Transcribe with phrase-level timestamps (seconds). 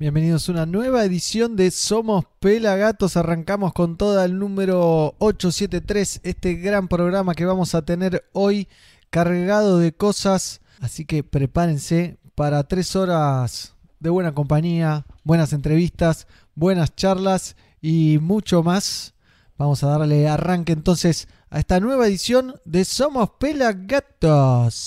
[0.00, 3.18] Bienvenidos a una nueva edición de Somos Pelagatos.
[3.18, 8.66] Arrancamos con toda el número 873, este gran programa que vamos a tener hoy
[9.10, 10.62] cargado de cosas.
[10.80, 18.62] Así que prepárense para tres horas de buena compañía, buenas entrevistas, buenas charlas y mucho
[18.62, 19.12] más.
[19.58, 24.80] Vamos a darle arranque entonces a esta nueva edición de Somos Pelagatos.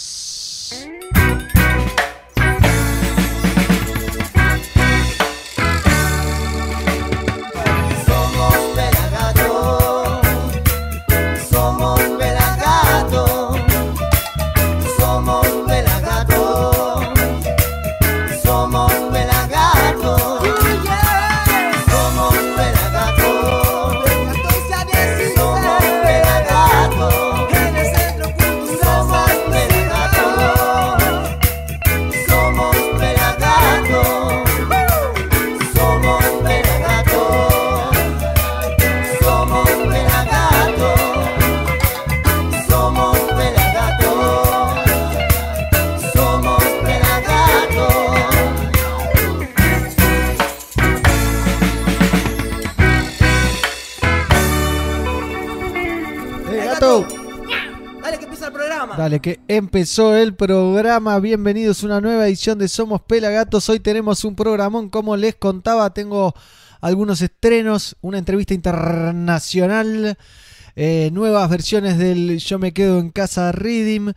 [59.04, 61.20] Dale, que empezó el programa.
[61.20, 63.68] Bienvenidos a una nueva edición de Somos Pelagatos.
[63.68, 66.34] Hoy tenemos un programón, como les contaba, tengo
[66.80, 70.18] algunos estrenos, una entrevista internacional,
[70.78, 74.14] eh, nuevas versiones del Yo me quedo en casa Reading.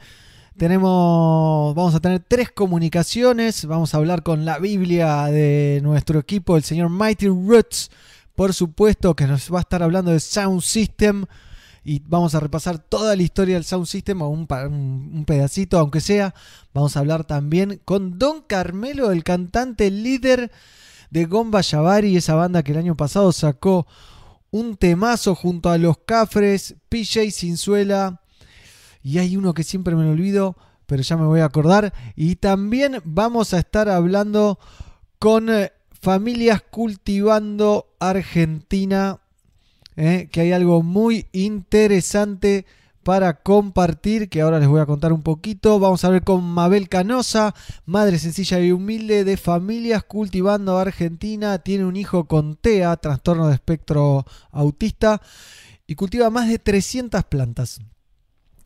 [0.57, 3.65] Tenemos, vamos a tener tres comunicaciones.
[3.65, 7.91] Vamos a hablar con la Biblia de nuestro equipo, el señor Mighty Roots,
[8.37, 11.27] por supuesto, que nos va a estar hablando de Sound System
[11.87, 16.35] y vamos a repasar toda la historia del Sound System un, pedacito, aunque sea.
[16.75, 20.51] Vamos a hablar también con Don Carmelo, el cantante líder
[21.11, 23.87] de Gomba Yavari, esa banda que el año pasado sacó
[24.51, 28.21] un temazo junto a los Cafres, PJ Sinzuela
[29.01, 30.57] y hay uno que siempre me lo olvido,
[30.87, 31.95] pero ya me voy a acordar.
[32.17, 34.59] Y también vamos a estar hablando
[35.21, 39.21] con eh, familias cultivando Argentina
[39.97, 42.67] eh, que hay algo muy interesante
[43.07, 45.79] para compartir, que ahora les voy a contar un poquito.
[45.79, 51.61] Vamos a ver con Mabel Canosa, madre sencilla y humilde de familias cultivando Argentina.
[51.61, 55.23] Tiene un hijo con TEA, trastorno de espectro autista,
[55.87, 57.81] y cultiva más de 300 plantas.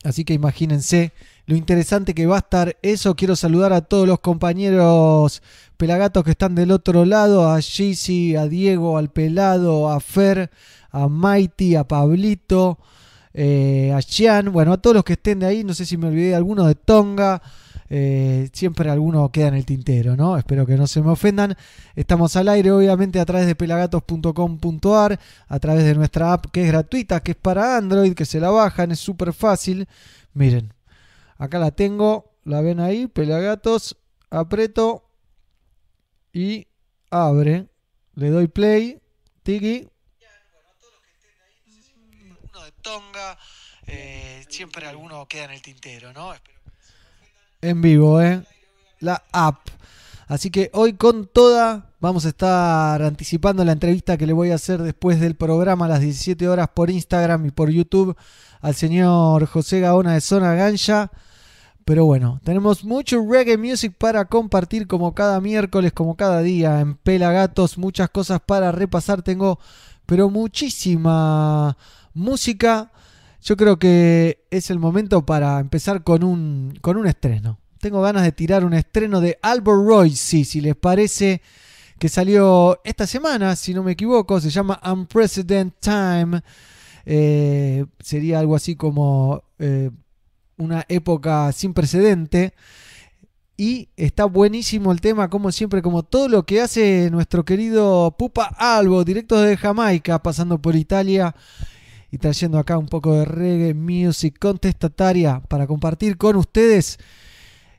[0.03, 1.13] Así que imagínense
[1.45, 3.15] lo interesante que va a estar eso.
[3.15, 5.43] Quiero saludar a todos los compañeros
[5.77, 10.49] pelagatos que están del otro lado, a Gizzy, a Diego, al Pelado, a Fer,
[10.91, 12.77] a Mighty, a Pablito,
[13.33, 16.07] eh, a Chian, bueno, a todos los que estén de ahí, no sé si me
[16.07, 17.41] olvidé de alguno de Tonga,
[17.89, 20.37] eh, siempre alguno queda en el tintero, ¿no?
[20.37, 21.57] Espero que no se me ofendan.
[21.93, 25.19] Estamos al aire, obviamente, a través de pelagatos.com.ar,
[25.49, 28.49] a través de nuestra app que es gratuita, que es para Android, que se la
[28.49, 29.89] bajan, es súper fácil.
[30.33, 30.73] Miren,
[31.37, 33.97] acá la tengo, la ven ahí, Pelagatos,
[34.29, 35.03] aprieto
[36.31, 36.67] y
[37.09, 37.67] abre.
[38.15, 39.01] Le doy play,
[39.43, 39.90] tiki.
[42.81, 43.37] Tonga,
[43.87, 46.33] eh, siempre alguno queda en el tintero, ¿no?
[47.61, 48.43] En vivo, ¿eh?
[48.99, 49.69] La app.
[50.27, 54.55] Así que hoy con toda vamos a estar anticipando la entrevista que le voy a
[54.55, 58.15] hacer después del programa a las 17 horas por Instagram y por YouTube
[58.61, 61.11] al señor José Gaona de Zona Gancha.
[61.83, 66.95] Pero bueno, tenemos mucho reggae music para compartir como cada miércoles, como cada día en
[66.95, 69.23] Pelagatos, muchas cosas para repasar.
[69.23, 69.59] Tengo,
[70.05, 71.75] pero muchísima
[72.13, 72.91] música.
[73.41, 77.59] Yo creo que es el momento para empezar con un, con un estreno.
[77.79, 81.41] Tengo ganas de tirar un estreno de Albert Royce, si les parece,
[81.97, 84.39] que salió esta semana, si no me equivoco.
[84.39, 86.41] Se llama Unprecedented Time.
[87.05, 89.89] Eh, sería algo así como eh,
[90.57, 92.53] una época sin precedente.
[93.57, 98.45] Y está buenísimo el tema, como siempre, como todo lo que hace nuestro querido Pupa
[98.57, 101.35] Albo, directo de Jamaica, pasando por Italia
[102.11, 106.99] y trayendo acá un poco de reggae music contestataria para compartir con ustedes.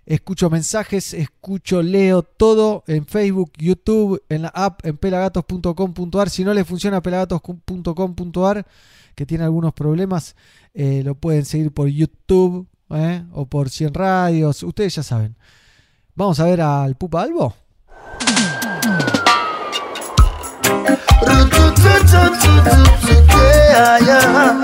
[0.05, 6.31] Escucho mensajes, escucho, leo todo en Facebook, YouTube, en la app, en pelagatos.com.ar.
[6.31, 8.67] Si no les funciona pelagatos.com.ar,
[9.15, 10.35] que tiene algunos problemas,
[10.75, 13.23] eh, lo pueden seguir por YouTube ¿eh?
[13.33, 14.63] o por 100 radios.
[14.63, 15.37] Ustedes ya saben.
[16.15, 17.55] Vamos a ver al Pupa Albo.
[23.73, 24.63] yeah, yeah.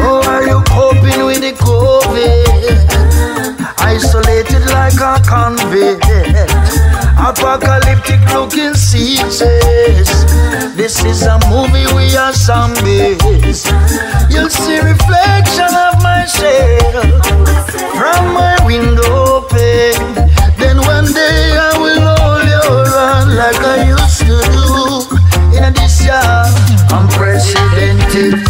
[0.00, 2.46] Oh, are you coping with the COVID?
[3.78, 6.65] Isolated like a convict
[7.16, 10.08] apocalyptic looking seasons.
[10.76, 13.64] This is a movie, we are zombies.
[14.28, 17.24] You'll see reflection of myself
[17.96, 20.14] from my window pane.
[20.58, 26.04] Then one day I will hold your hand like I used to do in this
[26.04, 26.44] year.
[26.92, 28.45] Unprecedented.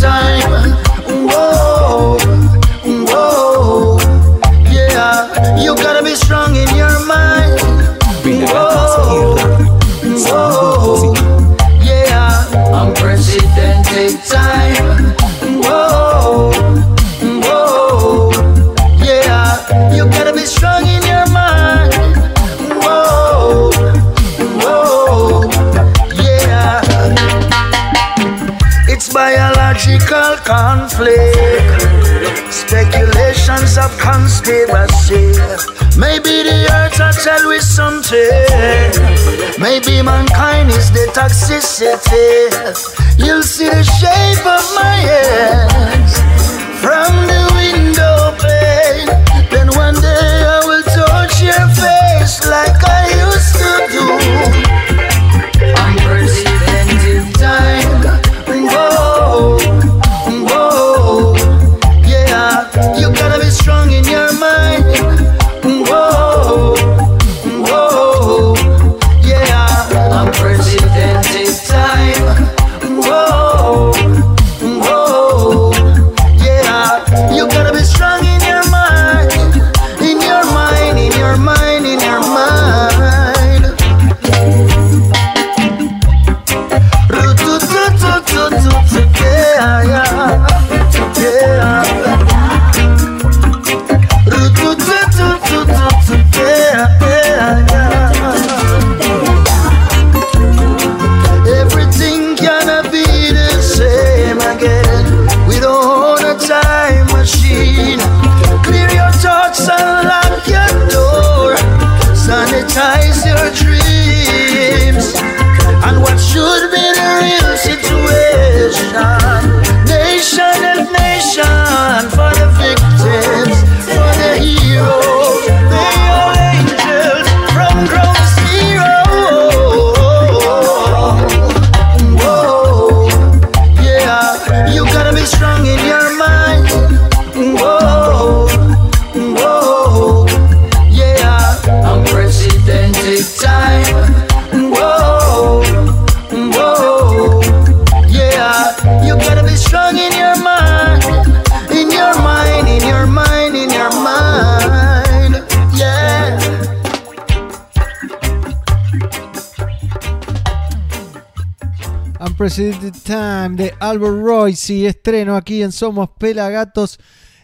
[162.58, 166.98] Unprecedented Time de Albert Royce estreno aquí en Somos Pelagatos.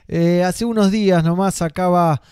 [0.08, 2.22] Eh, hace unos días nomás sacaba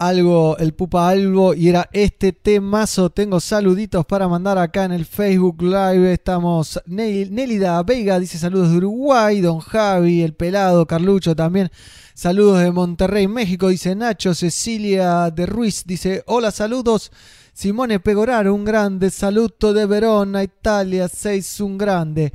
[0.00, 3.10] algo el Pupa Albo y era este temazo.
[3.10, 6.12] Tengo saluditos para mandar acá en el Facebook Live.
[6.12, 11.70] Estamos Nel- Nélida Vega dice saludos de Uruguay, Don Javi, el pelado, Carlucho también.
[12.14, 17.12] Saludos de Monterrey, México, dice Nacho, Cecilia de Ruiz, dice hola, saludos.
[17.58, 22.32] Simone Pegoraro, un grande saludo de Verona, Italia, 6, un grande.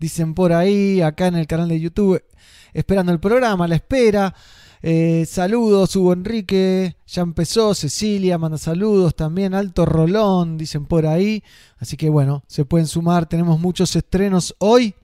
[0.00, 2.24] Dicen por ahí, acá en el canal de YouTube,
[2.72, 4.34] esperando el programa, la espera.
[4.80, 11.44] Eh, saludos, Hugo Enrique, ya empezó, Cecilia manda saludos también, Alto Rolón, dicen por ahí.
[11.76, 14.94] Así que bueno, se pueden sumar, tenemos muchos estrenos hoy.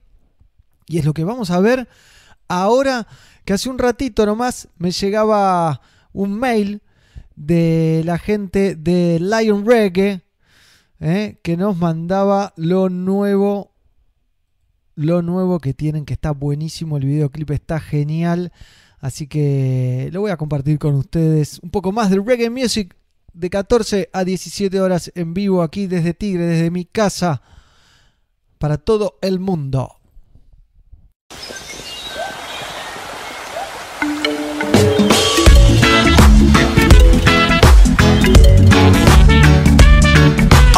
[0.87, 1.87] Y es lo que vamos a ver
[2.47, 3.05] ahora,
[3.45, 5.79] que hace un ratito nomás me llegaba
[6.11, 6.81] un mail
[7.39, 10.21] de la gente de Lion Reggae
[10.99, 13.71] eh, que nos mandaba lo nuevo
[14.95, 18.51] lo nuevo que tienen que está buenísimo el videoclip está genial.
[18.99, 22.97] Así que lo voy a compartir con ustedes un poco más del reggae music
[23.31, 27.41] de 14 a 17 horas en vivo aquí desde Tigre desde mi casa
[28.57, 29.95] para todo el mundo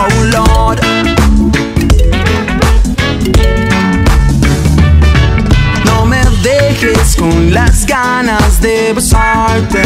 [0.04, 0.82] Oh Lord.
[5.86, 9.84] No me dejes con las ganas de besarte.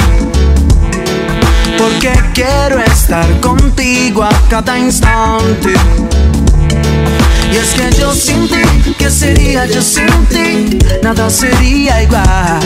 [1.78, 5.74] Porque quiero estar contigo a cada instante.
[7.56, 10.78] Y es que yo sin ti, ¿qué sería yo sin ti?
[11.02, 12.60] Nada sería igual.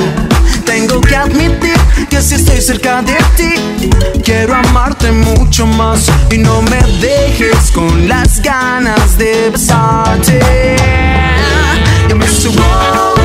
[0.65, 1.77] Tengo que admitir
[2.09, 3.89] que si estoy cerca de ti,
[4.23, 6.09] quiero amarte mucho más.
[6.31, 10.39] Y no me dejes con las ganas de besarte.
[12.09, 13.18] You miss it,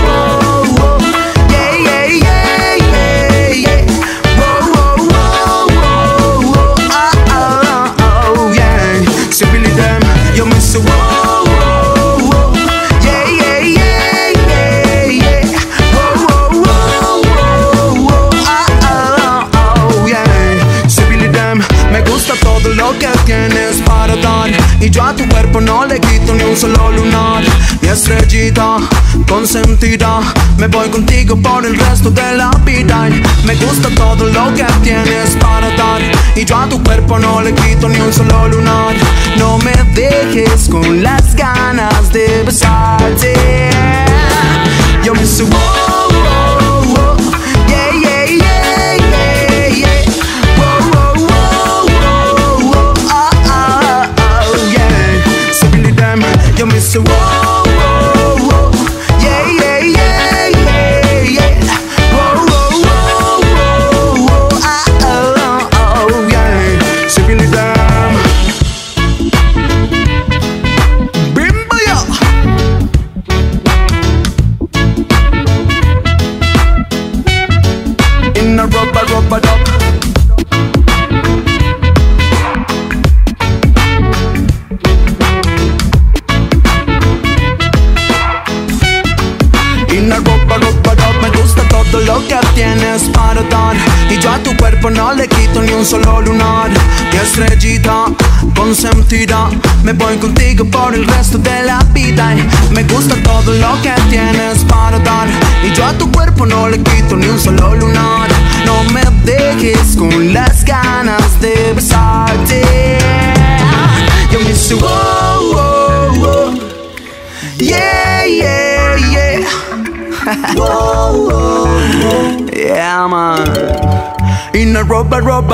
[24.84, 27.42] Y yo a tu cuerpo no le quito ni un solo lunar.
[27.80, 28.76] Mi estrellita
[29.26, 30.20] consentida.
[30.58, 33.08] Me voy contigo por el resto de la vida.
[33.08, 36.02] Y Me gusta todo lo que tienes para dar.
[36.36, 38.94] Y yo a tu cuerpo no le quito ni un solo lunar.
[39.38, 43.23] No me dejes con las ganas de besarte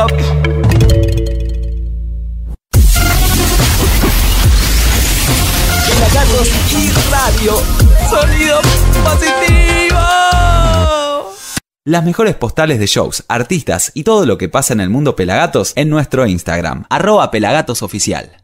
[0.00, 0.80] rubber, rubber.
[5.88, 7.52] Pelagatos y radio.
[8.08, 8.60] Sonido
[9.04, 9.98] positivo.
[11.84, 15.72] Las mejores postales de shows, artistas y todo lo que pasa en el mundo Pelagatos
[15.76, 18.36] en nuestro Instagram, arroba pelagatosoficial.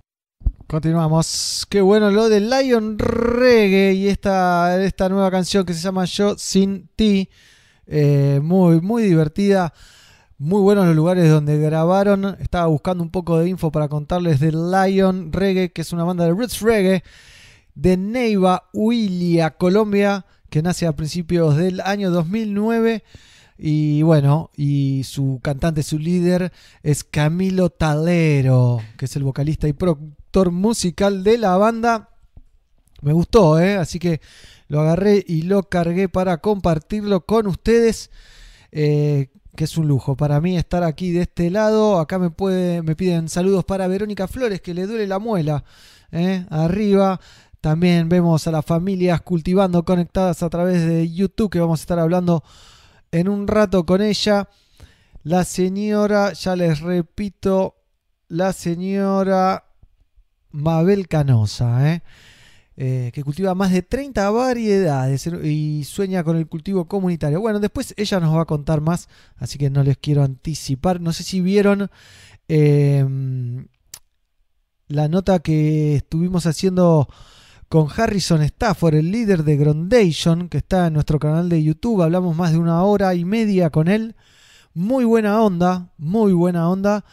[0.66, 1.66] Continuamos.
[1.70, 6.36] Qué bueno lo de Lion Reggae y esta, esta nueva canción que se llama Yo
[6.36, 7.30] Sin Ti.
[7.86, 9.72] Eh, muy, muy divertida.
[10.38, 12.36] Muy buenos los lugares donde grabaron.
[12.40, 16.26] Estaba buscando un poco de info para contarles de Lion Reggae, que es una banda
[16.26, 17.02] de roots reggae
[17.74, 23.02] de Neiva, Huilia, Colombia, que nace a principios del año 2009.
[23.56, 26.52] Y bueno, y su cantante, su líder
[26.82, 32.10] es Camilo Talero, que es el vocalista y productor musical de la banda.
[33.00, 33.76] Me gustó, ¿eh?
[33.76, 34.20] así que
[34.68, 38.10] lo agarré y lo cargué para compartirlo con ustedes.
[38.70, 41.98] eh, que es un lujo para mí estar aquí de este lado.
[41.98, 42.30] Acá me,
[42.82, 45.64] me piden saludos para Verónica Flores, que le duele la muela.
[46.12, 46.46] ¿eh?
[46.50, 47.18] Arriba.
[47.60, 51.98] También vemos a las familias cultivando conectadas a través de YouTube, que vamos a estar
[51.98, 52.44] hablando
[53.10, 54.48] en un rato con ella.
[55.24, 57.74] La señora, ya les repito,
[58.28, 59.64] la señora
[60.52, 62.02] Mabel Canosa, ¿eh?
[62.78, 67.40] Eh, que cultiva más de 30 variedades y sueña con el cultivo comunitario.
[67.40, 71.00] Bueno, después ella nos va a contar más, así que no les quiero anticipar.
[71.00, 71.90] No sé si vieron
[72.48, 73.06] eh,
[74.88, 77.08] la nota que estuvimos haciendo
[77.68, 82.02] con Harrison Stafford, el líder de Grondation, que está en nuestro canal de YouTube.
[82.02, 84.16] Hablamos más de una hora y media con él.
[84.74, 87.04] Muy buena onda, muy buena onda.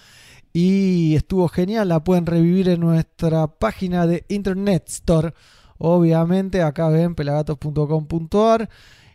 [0.53, 5.33] Y estuvo genial, la pueden revivir en nuestra página de Internet Store.
[5.79, 8.69] Obviamente, acá ven pelagatos.com.ar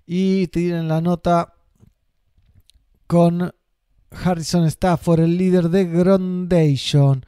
[0.04, 1.54] y tienen la nota
[3.06, 3.54] con
[4.10, 7.24] Harrison Stafford, el líder de Grondation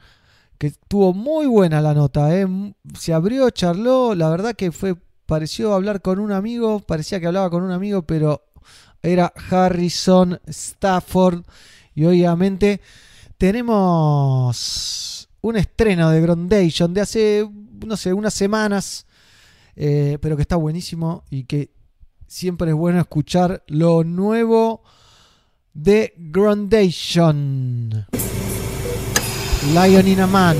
[0.61, 2.47] que estuvo muy buena la nota, ¿eh?
[2.93, 7.49] se abrió, charló, la verdad que fue pareció hablar con un amigo, parecía que hablaba
[7.49, 8.43] con un amigo, pero
[9.01, 11.45] era Harrison Stafford
[11.95, 12.79] y obviamente
[13.41, 17.49] tenemos un estreno de Grondation de hace,
[17.87, 19.07] no sé, unas semanas,
[19.75, 21.71] eh, pero que está buenísimo y que
[22.27, 24.83] siempre es bueno escuchar lo nuevo
[25.73, 28.05] de Grondation.
[29.73, 30.57] Lion in a Man.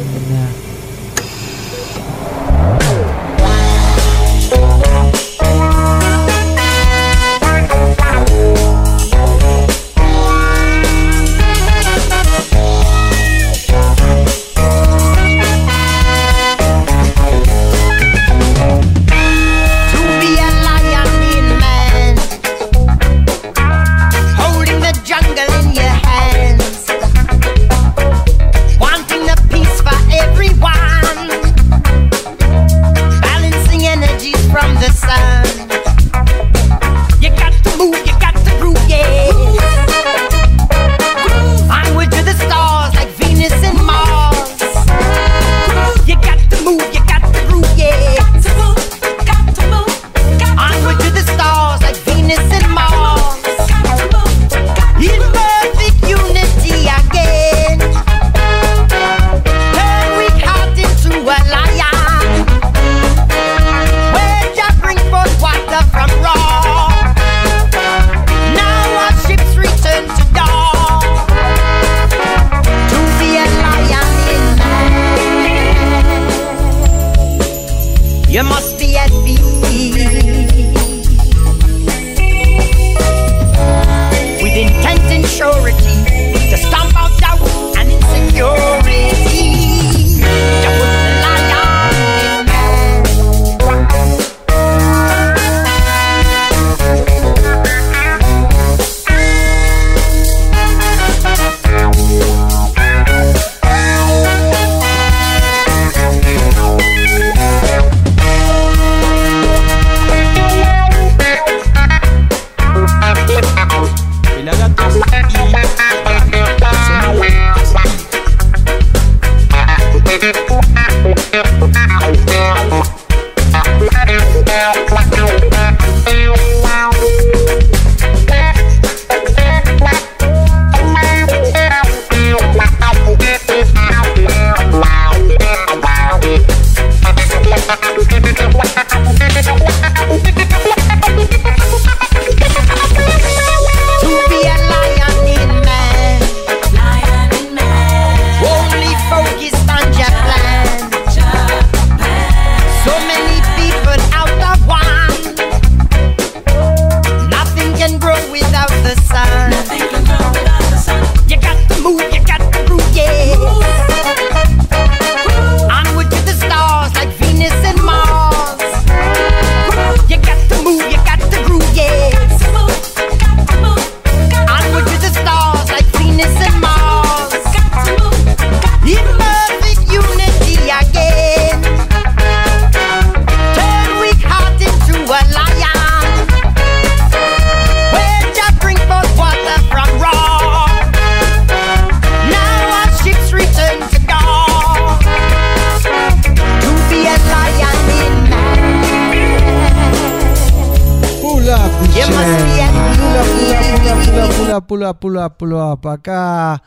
[205.00, 205.88] Pula, pula, pula, up.
[205.88, 206.64] Acá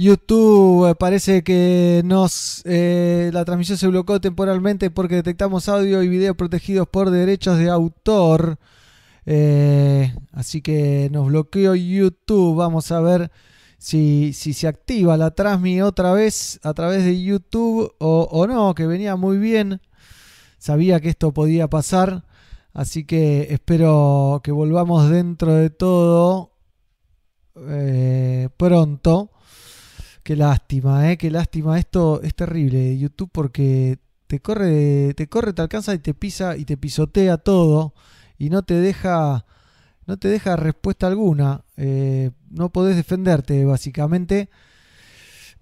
[0.00, 6.08] YouTube eh, parece que nos eh, la transmisión se bloqueó temporalmente porque detectamos audio y
[6.08, 8.58] video protegidos por derechos de autor.
[9.26, 12.56] Eh, así que nos bloqueó YouTube.
[12.56, 13.30] Vamos a ver
[13.78, 18.86] si, si se activa la transmi otra vez a través de YouTube o no, que
[18.86, 19.80] venía muy bien.
[20.58, 22.24] Sabía que esto podía pasar.
[22.72, 26.52] Así que espero que volvamos dentro de todo
[27.56, 29.30] eh, pronto.
[30.22, 31.78] Qué lástima, eh, qué lástima.
[31.78, 36.64] Esto es terrible, YouTube, porque te corre, te corre, te alcanza y te pisa y
[36.64, 37.94] te pisotea todo
[38.38, 39.44] y no te deja,
[40.06, 41.64] no te deja respuesta alguna.
[41.76, 44.50] Eh, no podés defenderte, básicamente.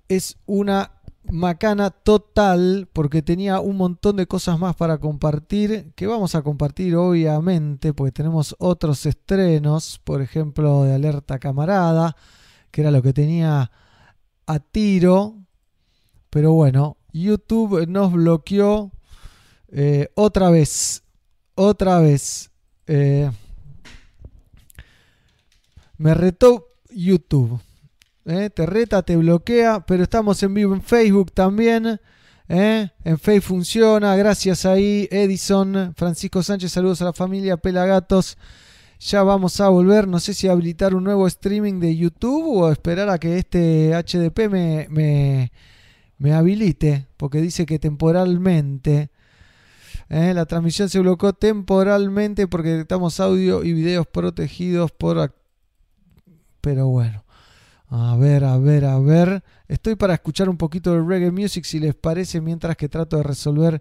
[0.09, 0.98] Es una
[1.31, 6.97] macana total porque tenía un montón de cosas más para compartir que vamos a compartir
[6.97, 12.17] obviamente porque tenemos otros estrenos por ejemplo de alerta camarada
[12.71, 13.71] que era lo que tenía
[14.47, 15.37] a tiro
[16.31, 18.91] pero bueno youtube nos bloqueó
[19.69, 21.03] eh, otra vez
[21.55, 22.51] otra vez
[22.91, 23.31] Eh,
[25.99, 27.61] me retó youtube
[28.29, 28.51] ¿eh?
[28.51, 31.99] te reta, te bloquea, pero estamos en vivo en Facebook también.
[32.49, 32.91] ¿eh?
[33.05, 38.37] En Facebook funciona, gracias ahí, Edison, Francisco Sánchez, saludos a la familia Pelagatos.
[39.01, 43.09] Ya vamos a volver, no sé si habilitar un nuevo streaming de YouTube o esperar
[43.09, 45.53] a que este HDP me, me,
[46.19, 49.11] me habilite, porque dice que temporalmente.
[50.09, 50.35] ¿eh?
[50.35, 55.35] La transmisión se bloqueó temporalmente porque detectamos audio y videos protegidos por...
[56.61, 57.23] Pero bueno.
[57.91, 59.43] A ver, a ver, a ver.
[59.67, 63.23] Estoy para escuchar un poquito de reggae music si les parece mientras que trato de
[63.23, 63.81] resolver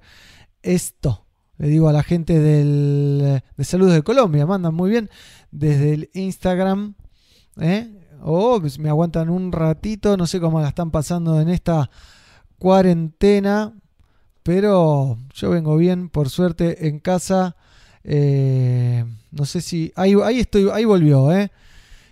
[0.62, 1.26] esto.
[1.58, 5.10] Le digo a la gente del, de Saludos de Colombia, mandan muy bien
[5.52, 6.96] desde el Instagram.
[7.60, 7.92] ¿eh?
[8.22, 11.90] O pues me aguantan un ratito, no sé cómo la están pasando en esta
[12.60, 13.74] cuarentena.
[14.44, 17.58] Pero yo vengo bien, por suerte, en casa.
[18.06, 19.92] Eh, no sé si...
[19.98, 21.52] Ahí, ahí estoy, ahí volvió, ¿eh?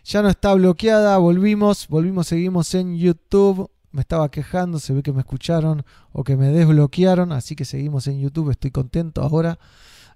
[0.07, 3.71] Ya no está bloqueada, volvimos, volvimos, seguimos en YouTube.
[3.91, 8.05] Me estaba quejando, se ve que me escucharon o que me desbloquearon, así que seguimos
[8.05, 9.57] en YouTube, estoy contento ahora.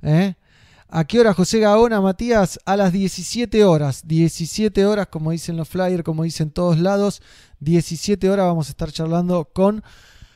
[0.03, 0.35] ¿eh?
[0.89, 2.59] ¿A qué hora José Gaona, Matías?
[2.65, 4.03] A las 17 horas.
[4.05, 7.23] 17 horas, como dicen los flyers, como dicen todos lados.
[7.59, 9.83] 17 horas vamos a estar charlando con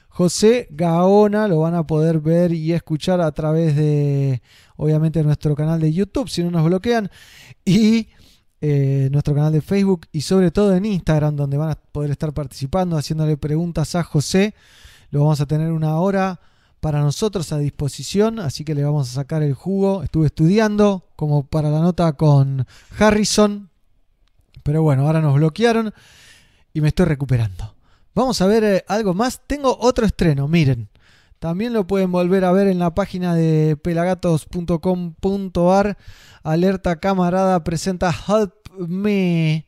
[0.08, 1.48] José Gaona.
[1.48, 4.42] Lo van a poder ver y escuchar a través de,
[4.78, 7.12] obviamente, nuestro canal de YouTube, si no nos bloquean.
[7.66, 8.08] Y
[8.66, 12.32] eh, nuestro canal de Facebook y sobre todo en Instagram, donde van a poder estar
[12.32, 14.56] participando, haciéndole preguntas a José.
[15.12, 16.40] Lo vamos a tener una hora
[16.80, 20.02] para nosotros a disposición, así que le vamos a sacar el jugo.
[20.02, 22.66] Estuve estudiando como para la nota con
[22.98, 23.70] Harrison,
[24.64, 25.94] pero bueno, ahora nos bloquearon
[26.72, 27.76] y me estoy recuperando.
[28.16, 29.42] Vamos a ver eh, algo más.
[29.46, 30.88] Tengo otro estreno, miren.
[31.44, 35.98] También lo pueden volver a ver en la página de pelagatos.com.ar.
[36.42, 39.56] Alerta camarada presenta Help Me.
[39.56, 39.66] Eh,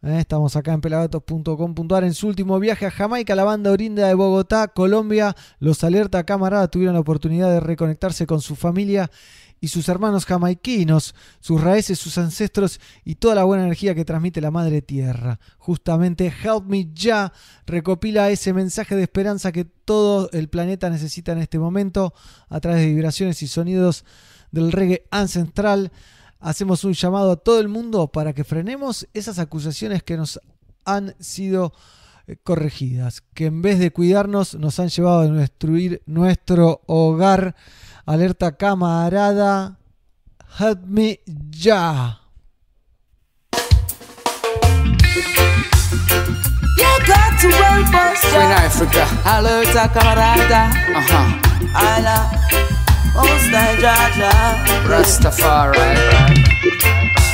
[0.00, 2.04] Estamos acá en pelagatos.com.ar.
[2.04, 6.68] En su último viaje a Jamaica, la banda Orinda de Bogotá, Colombia, los Alerta Camarada
[6.68, 9.10] tuvieron la oportunidad de reconectarse con su familia
[9.62, 14.40] y sus hermanos jamaiquinos, sus raíces, sus ancestros y toda la buena energía que transmite
[14.40, 15.38] la Madre Tierra.
[15.56, 17.32] Justamente Help Me Ya
[17.64, 22.12] recopila ese mensaje de esperanza que todo el planeta necesita en este momento
[22.48, 24.04] a través de vibraciones y sonidos
[24.50, 25.92] del reggae ancestral.
[26.40, 30.40] Hacemos un llamado a todo el mundo para que frenemos esas acusaciones que nos
[30.84, 31.72] han sido
[32.26, 37.54] eh, corregidas, que en vez de cuidarnos nos han llevado a destruir nuestro hogar.
[38.06, 39.76] Alerta camarada,
[40.58, 41.18] help me
[41.54, 42.14] ya.
[46.78, 48.66] You got to help us, In yeah.
[48.66, 49.04] Africa.
[49.24, 51.26] Alerta camarada, Uh huh.
[51.78, 52.22] Allah,
[53.14, 54.32] Most High Jaja.
[54.90, 55.78] Rastafari,
[56.10, 56.38] right?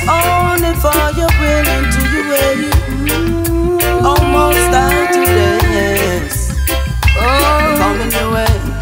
[0.05, 2.69] Only for your will and to your way.
[4.05, 6.53] Almost time today, yes.
[7.17, 8.78] Oh, coming your way.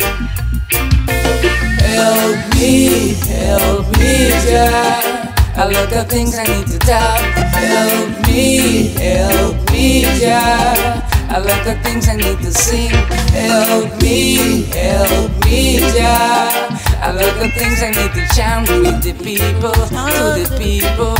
[1.97, 5.33] Help me, help me, Jah.
[5.57, 7.17] A lot of things I need to tell.
[7.57, 11.01] Help me, help me, Jah.
[11.33, 12.91] A lot of things I need to sing.
[13.33, 16.69] Help me, help me, Jah.
[17.01, 21.17] A lot of things I need to chant with the people, to the people,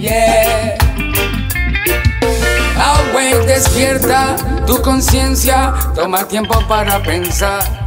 [0.00, 0.78] yeah.
[2.80, 7.85] Awake, despierta tu conciencia, toma tiempo para pensar.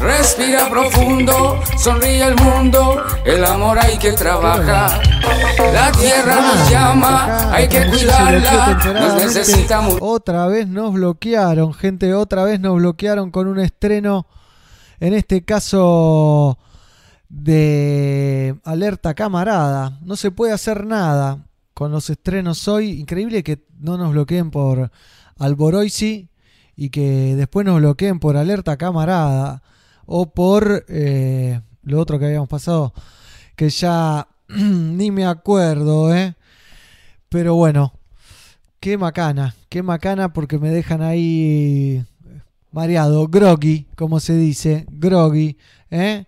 [0.00, 5.02] Respira profundo, sonríe el mundo, el amor hay que trabajar.
[5.74, 9.98] La tierra nos llama, hay que cuidarla, nos necesitamos.
[10.00, 14.26] Otra vez nos bloquearon, gente, otra vez nos bloquearon con un estreno,
[15.00, 16.58] en este caso
[17.28, 19.98] de Alerta Camarada.
[20.00, 23.00] No se puede hacer nada con los estrenos hoy.
[23.00, 24.90] Increíble que no nos bloqueen por
[25.38, 26.30] Alboroisi
[26.74, 29.62] y que después nos bloqueen por Alerta Camarada
[30.12, 32.92] o por eh, lo otro que habíamos pasado,
[33.54, 36.34] que ya ni me acuerdo, ¿eh?
[37.28, 37.92] Pero bueno,
[38.80, 42.04] qué macana, qué macana porque me dejan ahí
[42.72, 45.56] mareado, groggy, como se dice, groggy,
[45.92, 46.24] ¿eh?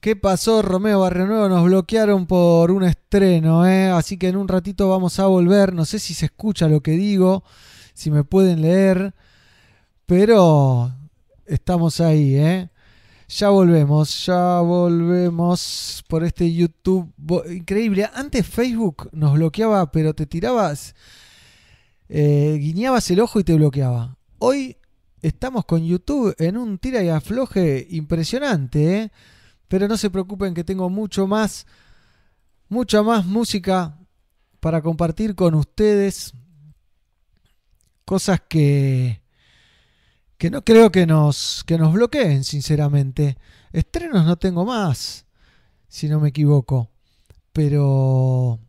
[0.00, 1.48] ¿Qué pasó, Romeo Barrio Nuevo?
[1.50, 3.90] Nos bloquearon por un estreno, ¿eh?
[3.90, 5.74] Así que en un ratito vamos a volver.
[5.74, 7.44] No sé si se escucha lo que digo,
[7.92, 9.12] si me pueden leer,
[10.06, 10.92] pero
[11.44, 12.70] estamos ahí, ¿eh?
[13.30, 17.12] Ya volvemos, ya volvemos por este YouTube.
[17.50, 18.08] Increíble.
[18.14, 20.94] Antes Facebook nos bloqueaba, pero te tirabas,
[22.08, 24.16] eh, guiñabas el ojo y te bloqueaba.
[24.38, 24.78] Hoy
[25.20, 29.12] estamos con YouTube en un tira y afloje impresionante, ¿eh?
[29.68, 31.66] Pero no se preocupen que tengo mucho más,
[32.70, 33.98] mucha más música
[34.58, 36.32] para compartir con ustedes.
[38.06, 39.20] Cosas que,
[40.38, 43.36] que no creo que nos, que nos bloqueen, sinceramente.
[43.72, 45.26] Estrenos no tengo más,
[45.88, 46.90] si no me equivoco.
[47.52, 48.60] Pero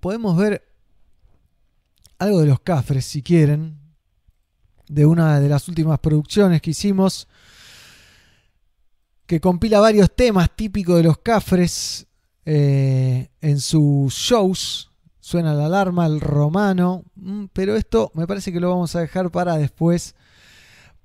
[0.00, 0.66] podemos ver
[2.18, 3.78] algo de los cafres, si quieren,
[4.88, 7.28] de una de las últimas producciones que hicimos,
[9.26, 12.08] que compila varios temas típicos de los cafres
[12.44, 14.90] eh, en sus shows.
[15.20, 19.30] Suena la alarma, el romano, mm, pero esto me parece que lo vamos a dejar
[19.30, 20.16] para después,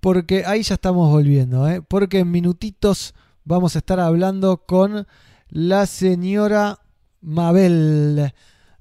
[0.05, 1.81] porque ahí ya estamos volviendo, ¿eh?
[1.81, 5.07] porque en minutitos vamos a estar hablando con
[5.49, 6.77] la señora
[7.21, 8.31] Mabel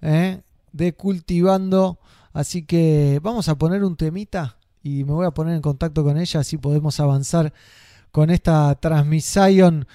[0.03, 0.43] ¿eh?
[0.73, 1.99] de Cultivando,
[2.35, 6.19] así que vamos a poner un temita y me voy a poner en contacto con
[6.19, 7.55] ella, así podemos avanzar
[8.13, 9.87] con esta transmisión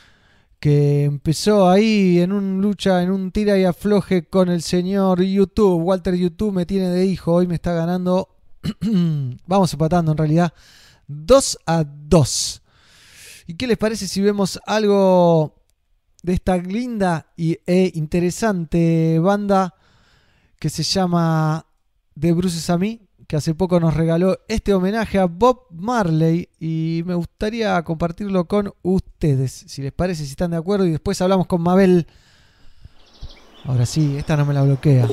[0.60, 5.84] que empezó ahí en un lucha, en un tira y afloje con el señor YouTube.
[5.84, 8.30] Walter YouTube me tiene de hijo, hoy me está ganando,
[9.46, 10.54] vamos empatando en realidad,
[11.10, 12.62] 2 a 2.
[13.48, 15.56] ¿Y qué les parece si vemos algo
[16.24, 19.76] de esta linda e interesante banda
[20.58, 21.66] que se llama
[22.18, 23.10] The Bruces a mí?
[23.30, 28.74] que hace poco nos regaló este homenaje a Bob Marley y me gustaría compartirlo con
[28.82, 32.08] ustedes, si les parece, si están de acuerdo, y después hablamos con Mabel.
[33.66, 35.08] Ahora sí, esta no me la bloquea.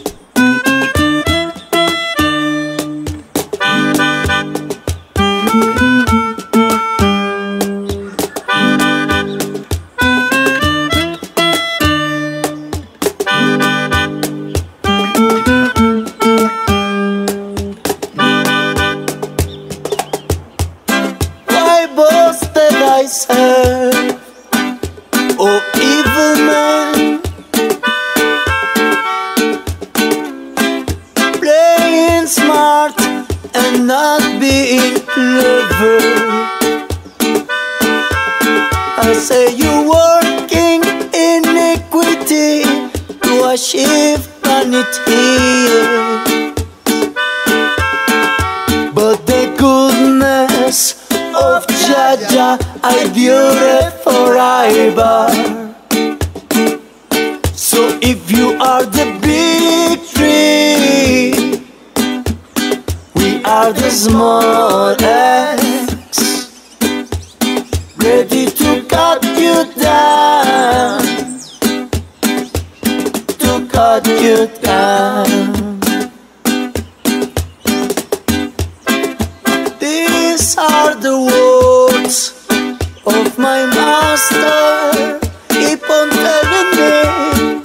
[83.37, 85.19] Of my master.
[85.49, 87.61] Keep on telling me,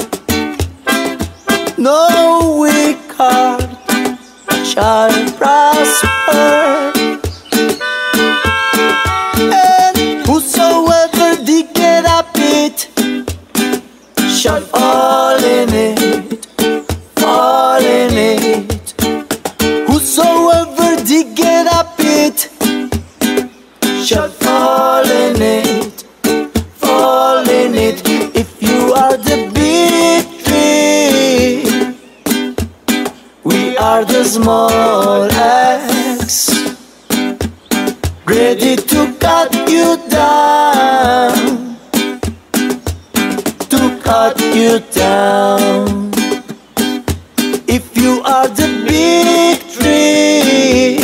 [1.78, 3.62] no weak heart
[4.66, 6.61] shall prosper.
[34.32, 36.50] Small axe,
[38.26, 41.76] ready to cut you down,
[43.68, 46.12] to cut you down.
[47.68, 50.96] If you are the big tree,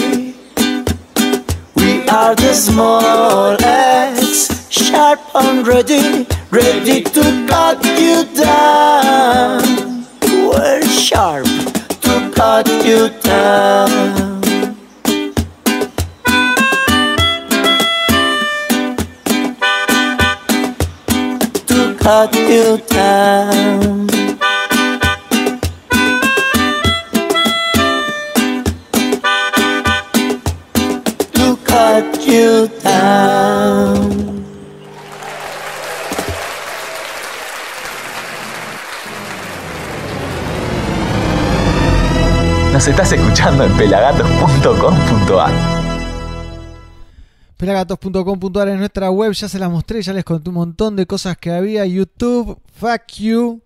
[1.75, 10.05] we are the small axe, sharp and ready, ready to cut you down.
[10.23, 11.56] We're sharp
[12.57, 14.41] to cut you down.
[21.67, 24.07] To cut you down.
[31.33, 32.67] To cut you
[42.77, 45.51] Nos estás escuchando en pelagatos.com.ar.
[47.57, 51.39] Pelagatos.com.ar es nuestra web, ya se la mostré, ya les conté un montón de cosas
[51.39, 51.87] que había.
[51.87, 53.63] YouTube, fuck you.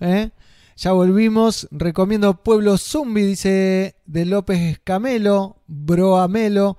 [0.00, 0.30] ¿eh?
[0.74, 1.68] Ya volvimos.
[1.70, 6.78] Recomiendo Pueblo Zumbi, dice de López Escamelo, Broamelo.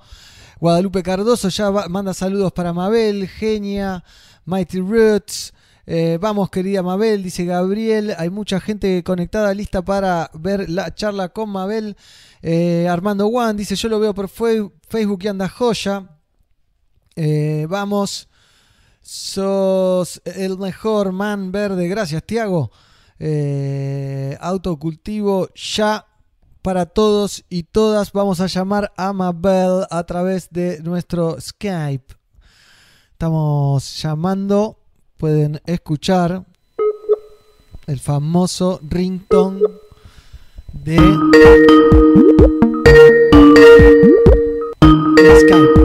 [0.60, 4.04] Guadalupe Cardoso ya manda saludos para Mabel, Genia,
[4.46, 5.54] Mighty Roots.
[5.90, 8.14] Eh, vamos, querida Mabel, dice Gabriel.
[8.18, 11.96] Hay mucha gente conectada, lista para ver la charla con Mabel.
[12.42, 16.20] Eh, Armando Juan dice: Yo lo veo por Facebook y anda joya.
[17.16, 18.28] Eh, vamos.
[19.02, 21.88] Sos el mejor man verde.
[21.88, 22.70] Gracias, Tiago.
[24.42, 26.06] Autocultivo ya
[26.62, 28.12] para todos y todas.
[28.12, 32.14] Vamos a llamar a Mabel a través de nuestro Skype.
[33.14, 34.87] Estamos llamando.
[35.18, 36.44] Pueden escuchar
[37.88, 39.62] el famoso ringtone
[40.74, 40.96] de
[45.40, 45.80] Skype.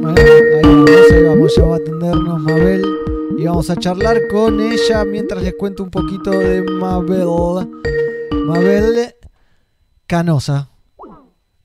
[0.00, 2.82] Bueno, ahí vamos, ahí vamos, ya va a atendernos Mabel
[3.36, 7.68] y vamos a charlar con ella mientras les cuento un poquito de Mabel.
[8.46, 9.14] Mabel
[10.06, 10.73] Canosa.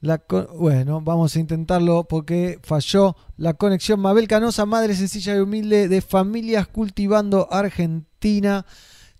[0.01, 3.99] Bueno, vamos a intentarlo porque falló la conexión.
[3.99, 8.65] Mabel Canosa, madre sencilla y humilde de familias cultivando Argentina.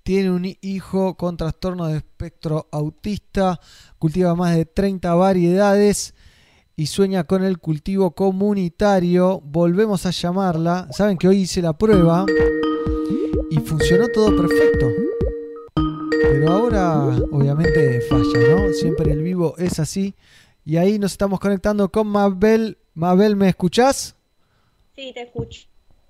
[0.04, 3.60] Tiene un hijo con trastorno de espectro autista.
[3.98, 6.14] Cultiva más de 30 variedades
[6.78, 9.42] y sueña con el cultivo comunitario.
[9.42, 10.88] Volvemos a llamarla.
[10.92, 12.26] Saben que hoy hice la prueba
[13.52, 14.88] y funcionó todo perfecto.
[16.22, 18.74] Pero ahora obviamente falla, ¿no?
[18.74, 20.16] Siempre el vivo es así.
[20.70, 22.78] Y ahí nos estamos conectando con Mabel.
[22.94, 24.14] Mabel, ¿me escuchás?
[24.96, 25.62] Sí, te escucho.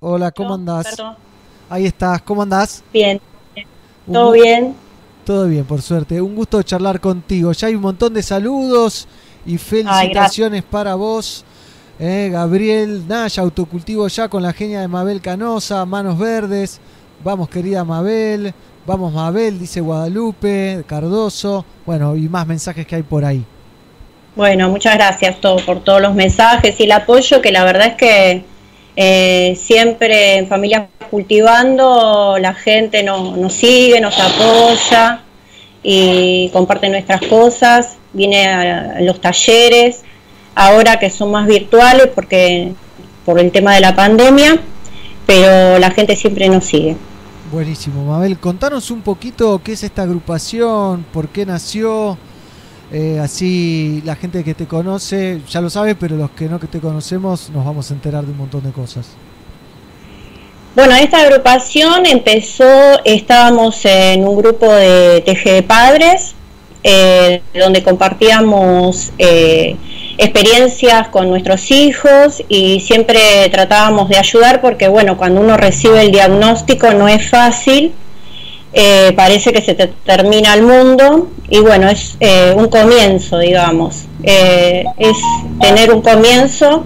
[0.02, 0.86] Hola, ¿cómo andás?
[0.98, 1.16] Perdón.
[1.70, 2.84] Ahí estás, ¿cómo andás?
[2.92, 3.22] Bien.
[4.12, 4.76] ¿Todo bien?
[5.24, 6.22] Todo bien, por suerte.
[6.22, 7.54] Un gusto charlar contigo.
[7.54, 9.08] Ya hay un montón de saludos
[9.46, 11.46] y felicitaciones para vos.
[11.98, 16.82] Eh, Gabriel Naya, autocultivo ya con la genia de Mabel Canosa, manos verdes.
[17.24, 18.54] Vamos, querida Mabel.
[18.86, 21.64] Vamos, Mabel, dice Guadalupe, Cardoso.
[21.86, 23.46] Bueno, y más mensajes que hay por ahí.
[24.36, 27.96] Bueno, muchas gracias todo, por todos los mensajes y el apoyo, que la verdad es
[27.96, 28.44] que
[28.96, 35.22] eh, siempre en Familias Cultivando la gente no- nos sigue, nos apoya
[35.82, 40.04] y comparte nuestras cosas, viene a, a los talleres,
[40.54, 42.74] ahora que son más virtuales porque
[43.26, 44.60] por el tema de la pandemia,
[45.26, 46.96] pero la gente siempre nos sigue.
[47.52, 48.38] Buenísimo, Mabel.
[48.38, 52.18] Contanos un poquito qué es esta agrupación, por qué nació.
[52.92, 56.68] Eh, así la gente que te conoce ya lo sabe, pero los que no que
[56.68, 59.08] te conocemos nos vamos a enterar de un montón de cosas.
[60.76, 66.36] Bueno, esta agrupación empezó, estábamos en un grupo de TG de padres,
[66.84, 69.76] eh, donde compartíamos eh,
[70.18, 76.12] experiencias con nuestros hijos y siempre tratábamos de ayudar porque, bueno, cuando uno recibe el
[76.12, 77.94] diagnóstico no es fácil,
[78.74, 84.06] eh, parece que se te termina el mundo y, bueno, es eh, un comienzo, digamos,
[84.24, 85.18] Eh, es
[85.62, 86.84] tener un comienzo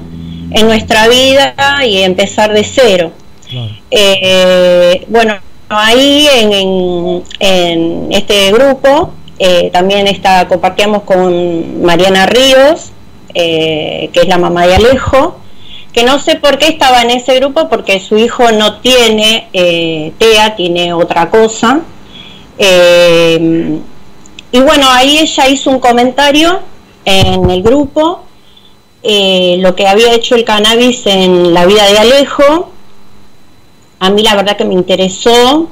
[0.51, 3.11] en nuestra vida y empezar de cero.
[3.91, 5.35] Eh, bueno,
[5.69, 9.11] ahí en, en- en este grupo
[9.73, 12.91] también está, compartíamos con Mariana Ríos,
[13.33, 15.39] que es la mamá de Alejo,
[15.93, 20.11] que no sé por qué estaba en ese grupo, porque su hijo no tiene eh,
[20.17, 21.81] TEA, tiene otra cosa.
[22.57, 23.79] Eh,
[24.51, 26.59] y bueno, ahí ella hizo un comentario
[27.05, 28.23] en el grupo,
[29.03, 32.71] eh, lo que había hecho el cannabis en la vida de Alejo.
[33.99, 35.69] A mí la verdad que me interesó.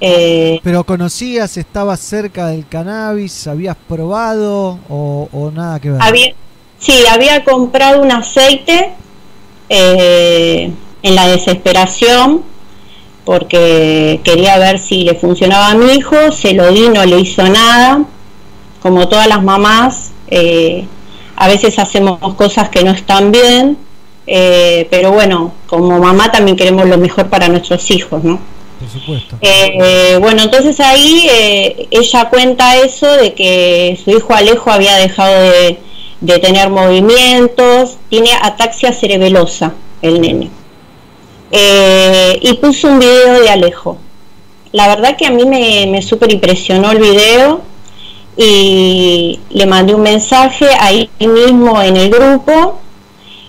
[0.00, 6.00] eh, Pero conocías, estabas cerca del cannabis, habías probado o, o nada que ver.
[6.02, 6.34] había,
[6.78, 8.92] sí, había comprado un aceite
[9.70, 10.70] eh,
[11.02, 12.42] en la desesperación
[13.24, 17.44] porque quería ver si le funcionaba a mi hijo, se lo di, no le hizo
[17.44, 18.04] nada,
[18.82, 20.84] como todas las mamás, eh,
[21.36, 23.78] a veces hacemos cosas que no están bien,
[24.26, 28.40] eh, pero bueno, como mamá también queremos lo mejor para nuestros hijos, ¿no?
[28.78, 29.36] Por supuesto.
[29.40, 35.40] Eh, bueno, entonces ahí eh, ella cuenta eso de que su hijo Alejo había dejado
[35.50, 35.78] de,
[36.20, 40.50] de tener movimientos, tiene ataxia cerebelosa el nene.
[41.50, 43.98] Eh, y puso un video de Alejo.
[44.72, 47.62] La verdad que a mí me, me súper impresionó el video
[48.36, 52.78] y le mandé un mensaje ahí mismo en el grupo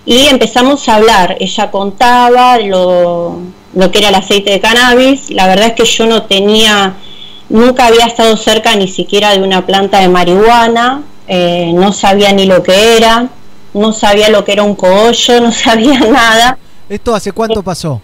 [0.04, 1.36] y empezamos a hablar.
[1.38, 3.38] Ella contaba lo,
[3.74, 5.30] lo que era el aceite de cannabis.
[5.30, 6.94] La verdad es que yo no tenía,
[7.48, 12.46] nunca había estado cerca ni siquiera de una planta de marihuana, eh, no sabía ni
[12.46, 13.28] lo que era,
[13.74, 16.58] no sabía lo que era un cogollo, no sabía nada.
[16.88, 18.00] ¿Esto hace cuánto pasó?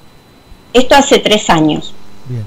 [0.72, 1.94] Esto hace tres años.
[2.26, 2.44] Bien.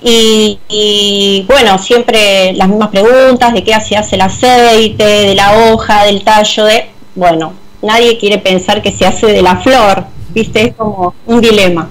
[0.00, 5.72] Y, y, bueno, siempre las mismas preguntas de qué se hace el aceite, de la
[5.72, 6.90] hoja, del tallo, de...
[7.16, 10.68] Bueno, nadie quiere pensar que se hace de la flor, ¿viste?
[10.68, 11.88] Es como un dilema.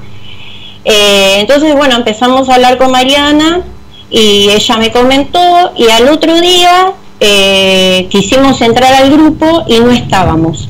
[0.86, 3.62] Eh, entonces, bueno, empezamos a hablar con Mariana
[4.10, 9.92] y ella me comentó y al otro día eh, quisimos entrar al grupo y no
[9.92, 10.70] estábamos.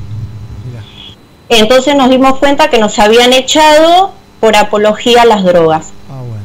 [1.50, 5.92] Entonces nos dimos cuenta que nos habían echado por apología a las drogas.
[6.10, 6.44] Ah, bueno.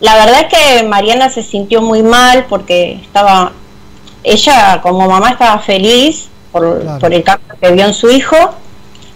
[0.00, 3.52] La verdad es que Mariana se sintió muy mal porque estaba,
[4.22, 6.98] ella como mamá estaba feliz por, Claro.
[7.00, 8.36] por el cambio que vio en su hijo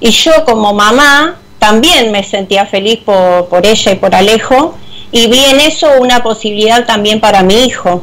[0.00, 4.74] y yo como mamá también me sentía feliz por, por ella y por Alejo
[5.12, 8.02] y vi en eso una posibilidad también para mi hijo.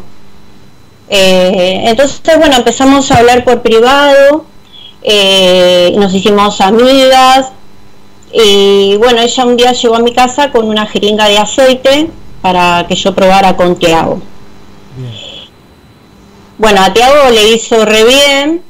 [1.10, 4.46] Eh, entonces, bueno, empezamos a hablar por privado,
[5.04, 7.52] eh, nos hicimos amigas
[8.34, 12.10] y bueno, ella un día llegó a mi casa con una jeringa de aceite
[12.42, 14.20] para que yo probara con Tiago.
[16.58, 18.62] Bueno, a Tiago le hizo re bien,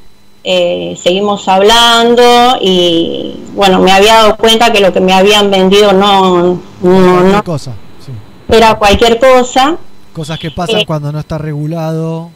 [0.44, 5.92] eh, seguimos hablando y bueno, me había dado cuenta que lo que me habían vendido
[5.92, 7.72] no, no, Cualquier no cosa.
[8.04, 8.12] Sí.
[8.54, 9.76] era cualquier cosa.
[10.16, 10.86] Cosas que pasan Eh.
[10.86, 12.30] cuando no está regulado.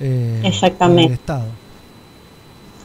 [0.00, 1.06] eh, Exactamente.
[1.06, 1.46] el Estado.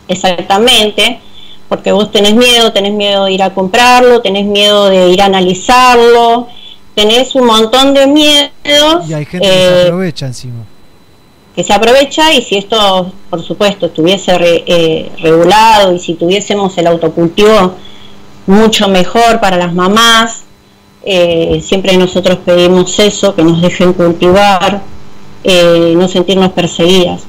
[0.08, 1.20] Exactamente,
[1.68, 5.26] porque vos tenés miedo, tenés miedo de ir a comprarlo, tenés miedo de ir a
[5.26, 6.48] analizarlo,
[6.96, 10.64] tenés un montón de miedos Y hay gente que se eh, aprovecha encima.
[11.56, 16.76] que se aprovecha y si esto, por supuesto, estuviese re- eh, regulado y si tuviésemos
[16.80, 17.76] el autocultivo
[18.48, 20.44] mucho mejor para las mamás,
[21.04, 24.82] eh, siempre nosotros pedimos eso, que nos dejen cultivar,
[25.44, 27.22] eh, no sentirnos perseguidas.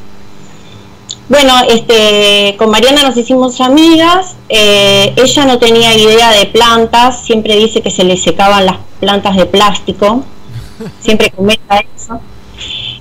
[1.29, 7.57] Bueno, este, con Mariana nos hicimos amigas, eh, ella no tenía idea de plantas, siempre
[7.57, 10.25] dice que se le secaban las plantas de plástico,
[11.01, 12.21] siempre comenta eso.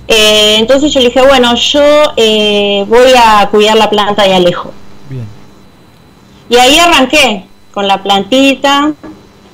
[0.06, 1.82] Entonces yo le dije, bueno, yo
[2.86, 4.72] voy a cuidar la planta de Alejo.
[5.08, 5.26] Bien.
[6.48, 8.92] Y ahí arranqué con la plantita,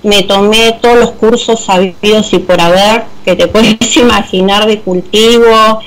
[0.06, 5.80] me tomé todos los cursos sabidos y por haber, que te puedes imaginar de cultivo,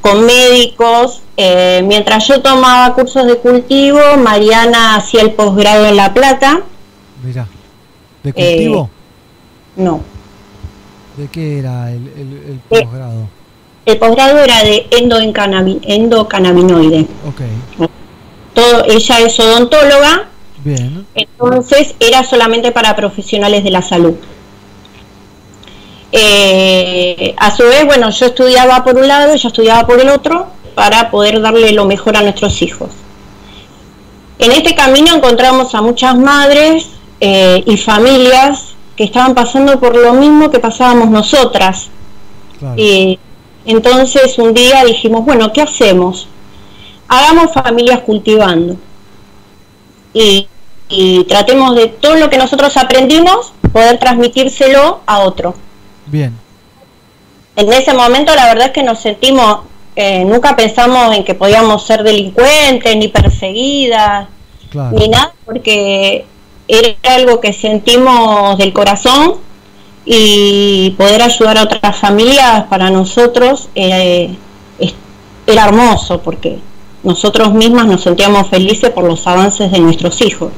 [0.00, 1.22] con médicos.
[1.36, 6.60] Eh, mientras yo tomaba cursos de cultivo, Mariana hacía el posgrado en La Plata.
[7.22, 7.30] ¿De
[8.30, 8.90] Eh, cultivo?
[9.76, 10.00] No,
[11.16, 12.82] ¿De qué era el, el, el Eh.
[12.84, 13.28] posgrado?
[13.86, 17.06] el posgrado era de endocannabinoide.
[17.26, 17.40] Ok.
[18.54, 20.28] Todo, ella es odontóloga,
[20.62, 21.06] Bien.
[21.14, 24.14] entonces era solamente para profesionales de la salud.
[26.12, 30.48] Eh, a su vez, bueno, yo estudiaba por un lado, ella estudiaba por el otro,
[30.74, 32.90] para poder darle lo mejor a nuestros hijos.
[34.38, 36.88] En este camino encontramos a muchas madres
[37.20, 41.88] eh, y familias que estaban pasando por lo mismo que pasábamos nosotras.
[42.58, 42.74] Claro.
[42.76, 43.18] Y
[43.66, 46.26] entonces un día dijimos, bueno, ¿qué hacemos?
[47.08, 48.76] Hagamos familias cultivando.
[50.12, 50.48] Y,
[50.88, 55.54] y tratemos de todo lo que nosotros aprendimos, poder transmitírselo a otro.
[56.06, 56.36] Bien.
[57.56, 59.60] En ese momento la verdad es que nos sentimos,
[59.96, 64.28] eh, nunca pensamos en que podíamos ser delincuentes, ni perseguidas,
[64.70, 64.96] Claro.
[64.96, 66.24] ni nada, porque
[66.68, 69.34] era algo que sentimos del corazón
[70.04, 74.34] y poder ayudar a otras familias para nosotros eh,
[75.46, 76.58] era hermoso porque
[77.02, 80.52] nosotros mismas nos sentíamos felices por los avances de nuestros hijos.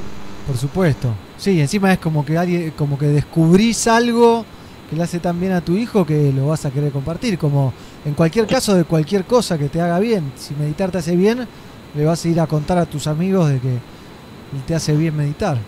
[0.47, 1.09] Por supuesto.
[1.37, 4.45] Sí, encima es como que alguien, como que descubrís algo
[4.91, 7.39] que le hace tan bien a tu hijo que lo vas a querer compartir.
[7.39, 7.73] Como
[8.05, 10.33] en cualquier caso de cualquier cosa que te haga bien.
[10.37, 11.47] Si meditar te hace bien,
[11.95, 13.79] le vas a ir a contar a tus amigos de que
[14.67, 15.59] te hace bien meditar.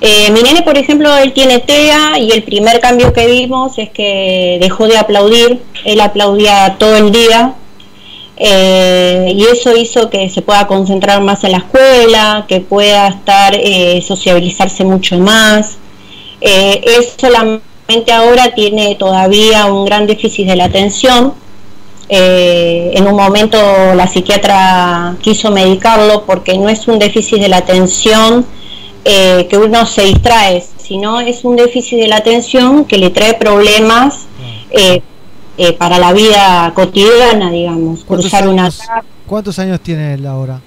[0.00, 3.90] Eh, mi nene, por ejemplo, él tiene TEA y el primer cambio que vimos es
[3.90, 7.54] que dejó de aplaudir, él aplaudía todo el día
[8.36, 13.54] eh, y eso hizo que se pueda concentrar más en la escuela, que pueda estar,
[13.54, 15.78] eh, sociabilizarse mucho más.
[16.40, 21.34] Eh, él solamente ahora tiene todavía un gran déficit de la atención.
[22.08, 23.56] Eh, en un momento
[23.94, 28.44] la psiquiatra quiso medicarlo porque no es un déficit de la atención
[29.06, 33.34] eh, que uno se distrae, sino es un déficit de la atención que le trae
[33.34, 34.26] problemas
[35.58, 38.04] eh, para la vida cotidiana, digamos.
[38.04, 38.80] ¿Cuántos Cruzar una años,
[39.26, 40.60] ¿Cuántos años tiene él ahora?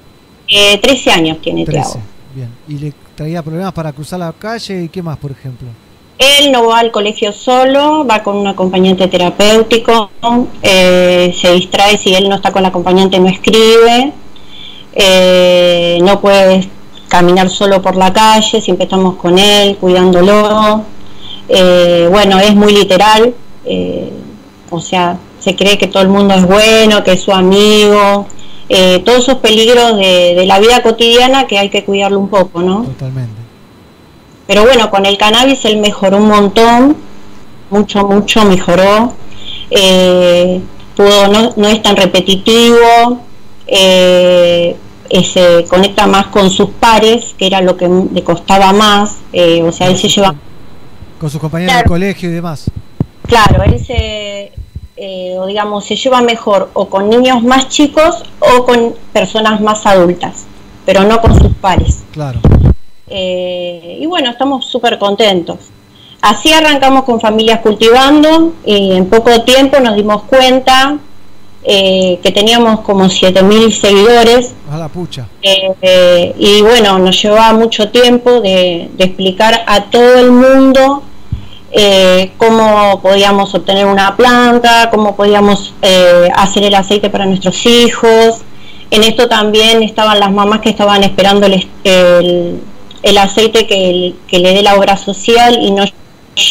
[0.48, 1.82] eh, 13 años tiene 13.
[1.82, 2.02] Tiago.
[2.36, 2.50] Bien.
[2.68, 5.68] ¿Y le traía problemas para cruzar la calle y qué más, por ejemplo?
[6.20, 10.10] Él no va al colegio solo, va con un acompañante terapéutico,
[10.64, 14.14] eh, se distrae si él no está con el acompañante, no escribe,
[14.94, 16.68] eh, no puede
[17.08, 20.84] caminar solo por la calle, siempre estamos con él, cuidándolo.
[21.50, 23.34] Eh, bueno, es muy literal,
[23.66, 24.12] eh,
[24.70, 28.28] o sea, se cree que todo el mundo es bueno, que es su amigo,
[28.70, 32.62] eh, todos esos peligros de, de la vida cotidiana que hay que cuidarlo un poco,
[32.62, 32.84] ¿no?
[32.84, 33.32] Totalmente.
[34.48, 36.98] Pero bueno, con el cannabis él mejoró un montón,
[37.70, 39.14] mucho, mucho mejoró.
[39.70, 40.62] Eh,
[40.96, 43.22] pudo, no, no es tan repetitivo,
[43.68, 44.76] eh,
[45.10, 49.18] eh, se conecta más con sus pares, que era lo que le costaba más.
[49.34, 50.34] eh, o sea, él se lleva,
[51.20, 51.84] Con sus compañeros Claro.
[51.84, 52.70] de colegio y demás.
[53.28, 54.52] Claro, él se,
[54.96, 59.86] eh, o digamos, se lleva mejor o con niños más chicos o con personas más
[59.86, 60.46] adultas,
[60.86, 62.04] pero no con sus pares.
[62.12, 62.40] Claro.
[63.08, 65.58] Eh, y bueno, estamos súper contentos.
[66.22, 70.98] Así arrancamos con Familias Cultivando y en poco tiempo nos dimos cuenta
[71.64, 75.28] eh, que teníamos como 7.000 seguidores A la pucha.
[75.42, 81.04] eh, y bueno, nos llevaba mucho tiempo de, de explicar a todo el mundo
[81.72, 88.42] eh, cómo podíamos obtener una planta, cómo podíamos eh, hacer el aceite para nuestros hijos.
[88.92, 92.62] En esto también estaban las mamás que estaban esperando el, el-
[93.04, 95.86] el aceite que, que le dé la obra social y no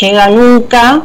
[0.00, 1.02] llega nunca.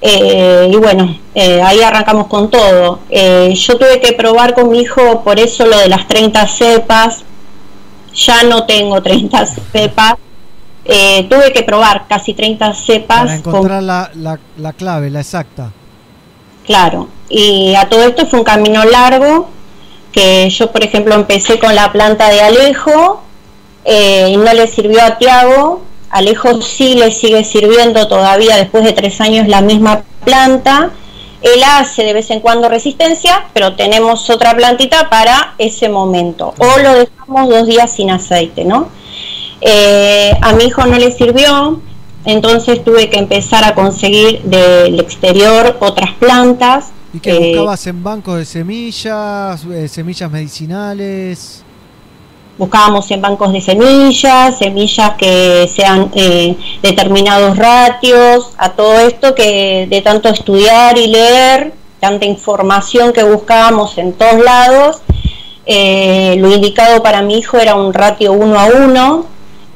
[0.00, 3.00] Eh, y bueno, eh, ahí arrancamos con todo.
[3.10, 7.24] Yo tuve que probar con mi hijo, por eso lo de las 30 cepas.
[8.14, 10.14] Ya no tengo 30 cepas.
[10.86, 13.18] Eh, tuve que probar casi 30 cepas.
[13.20, 15.70] Para con- encontrar la, la, la clave, la exacta.
[16.66, 19.48] Claro, y a todo esto fue un camino largo,
[20.12, 23.22] que yo por ejemplo empecé con la planta de Alejo
[23.84, 28.92] eh, y no le sirvió a Tiago, Alejo sí le sigue sirviendo todavía después de
[28.92, 30.90] tres años la misma planta,
[31.42, 36.78] él hace de vez en cuando resistencia, pero tenemos otra plantita para ese momento, o
[36.78, 38.88] lo dejamos dos días sin aceite, ¿no?
[39.66, 41.80] Eh, a mi hijo no le sirvió,
[42.26, 46.92] entonces tuve que empezar a conseguir del exterior otras plantas.
[47.14, 51.64] ¿Y que Eh, buscabas en bancos de semillas, eh, semillas medicinales?
[52.56, 59.86] buscábamos en bancos de semillas, semillas que sean eh, determinados ratios, a todo esto que
[59.90, 65.00] de tanto estudiar y leer, tanta información que buscábamos en todos lados,
[65.66, 69.26] eh, lo indicado para mi hijo era un ratio uno a uno,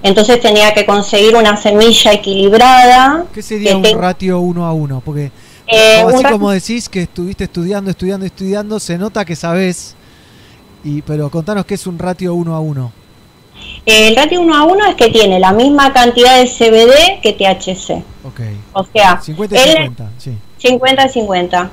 [0.03, 3.25] entonces tenía que conseguir una semilla equilibrada.
[3.33, 5.01] ¿Qué sería que un ratio uno a uno?
[5.05, 5.31] Porque
[5.67, 9.95] Eh, así un como decís que estuviste estudiando, estudiando, estudiando, se nota que sabés.
[10.85, 12.93] Y, pero contanos qué es un ratio uno a uno.
[13.85, 18.03] El ratio 1 a 1 es que tiene la misma cantidad de CBD que THC.
[18.25, 18.41] Ok.
[18.73, 20.39] O sea, 50 y él- 50, sí.
[20.63, 21.69] 50-50.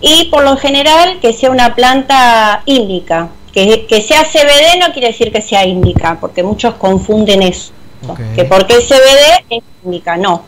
[0.00, 3.28] Y por lo general que sea una planta índica.
[3.56, 7.72] Que, que sea CBD no quiere decir que sea índica, porque muchos confunden eso.
[8.06, 8.20] Ok.
[8.34, 10.42] Que porque es CBD es índica, no.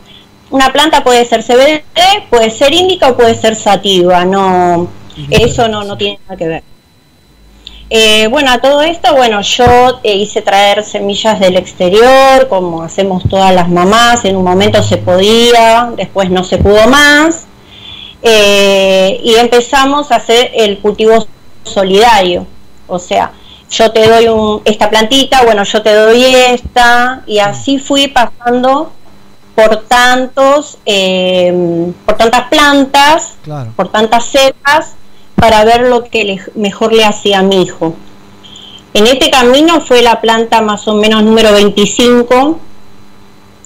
[0.51, 1.81] Una planta puede ser CBD,
[2.29, 4.89] puede ser índica o puede ser sativa, no,
[5.31, 6.63] eso no, no tiene nada que ver.
[7.89, 13.23] Eh, bueno, a todo esto, bueno, yo eh, hice traer semillas del exterior, como hacemos
[13.27, 17.47] todas las mamás, en un momento se podía, después no se pudo más,
[18.21, 21.25] eh, y empezamos a hacer el cultivo
[21.63, 22.45] solidario,
[22.89, 23.31] o sea,
[23.69, 28.91] yo te doy un, esta plantita, bueno, yo te doy esta, y así fui pasando
[29.55, 33.71] por tantos, eh, por tantas plantas, Claro.
[33.75, 34.93] por tantas cepas,
[35.35, 37.93] para ver lo que le- mejor le hacía a mi hijo.
[38.93, 42.59] En este camino fue la planta más o menos número 25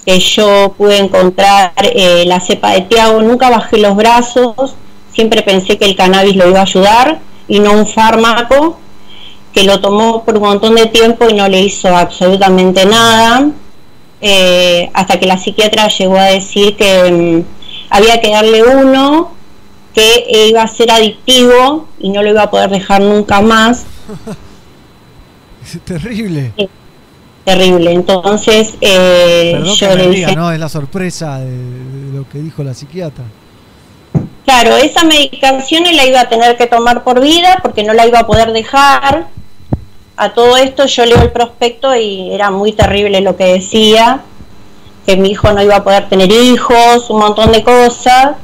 [0.05, 3.21] que yo pude encontrar eh, la cepa de Tiago.
[3.21, 4.75] Nunca bajé los brazos,
[5.13, 8.77] siempre pensé que el cannabis lo iba a ayudar y no un fármaco
[9.53, 13.49] que lo tomó por un montón de tiempo y no le hizo absolutamente nada.
[14.21, 17.45] eh, hasta que la psiquiatra llegó a decir que mm,
[17.89, 19.33] había que darle uno
[19.93, 23.85] que iba a ser adictivo y no lo iba a poder dejar nunca más.
[25.63, 26.53] Es terrible.
[27.45, 27.91] Terrible.
[27.93, 30.51] Entonces, eh, Perdón yo que le dije, diga, ¿no?
[30.51, 33.25] Es la sorpresa de, de lo que dijo la psiquiatra.
[34.45, 38.07] Claro, esa medicación él la iba a tener que tomar por vida porque no la
[38.07, 39.27] iba a poder dejar.
[40.15, 44.21] A todo esto yo leo el prospecto y era muy terrible lo que decía,
[45.05, 48.35] que mi hijo no iba a poder tener hijos, un montón de cosas.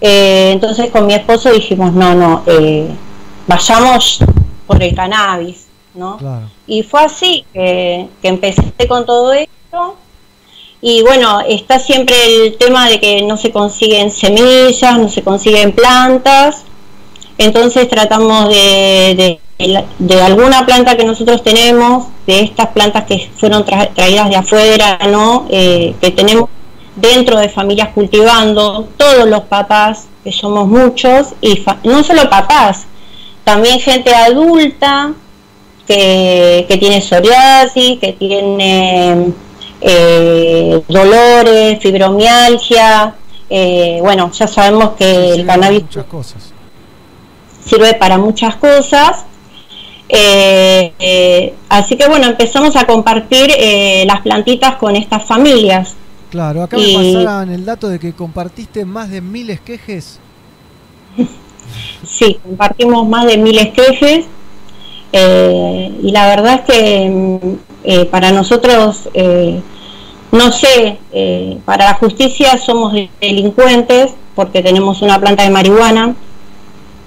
[0.00, 2.88] Eh, entonces con mi esposo dijimos, no, no, eh,
[3.46, 4.20] vayamos
[4.66, 6.16] por el cannabis, ¿no?
[6.18, 6.48] Claro.
[6.66, 9.96] Y fue así que, que empecé con todo esto.
[10.80, 15.72] Y bueno, está siempre el tema de que no se consiguen semillas, no se consiguen
[15.72, 16.64] plantas.
[17.38, 19.40] Entonces tratamos de, de,
[19.98, 24.98] de alguna planta que nosotros tenemos, de estas plantas que fueron tra- traídas de afuera,
[25.10, 25.46] ¿no?
[25.50, 26.48] Eh, que tenemos
[26.96, 32.84] dentro de familias cultivando, todos los papás, que somos muchos, y fa- no solo papás,
[33.44, 35.12] también gente adulta
[35.86, 39.32] que, que tiene psoriasis, que tiene
[39.80, 43.14] eh, dolores, fibromialgia.
[43.50, 46.52] eh, bueno, ya sabemos que el cannabis Muchas cosas.
[47.66, 49.24] sirve para muchas cosas.
[50.14, 55.94] Eh, eh, así que bueno, empezamos a compartir eh, las plantitas con estas familias.
[56.30, 60.20] Claro, acá Y- me pasaban el dato de que compartiste más de mil esquejes.
[62.06, 64.26] Sí, compartimos más de mil esquejes
[65.12, 69.62] eh, y la verdad es que eh, para nosotros, eh,
[70.30, 70.98] no sé,
[71.64, 76.14] para la justicia somos delincuentes porque tenemos una planta de marihuana,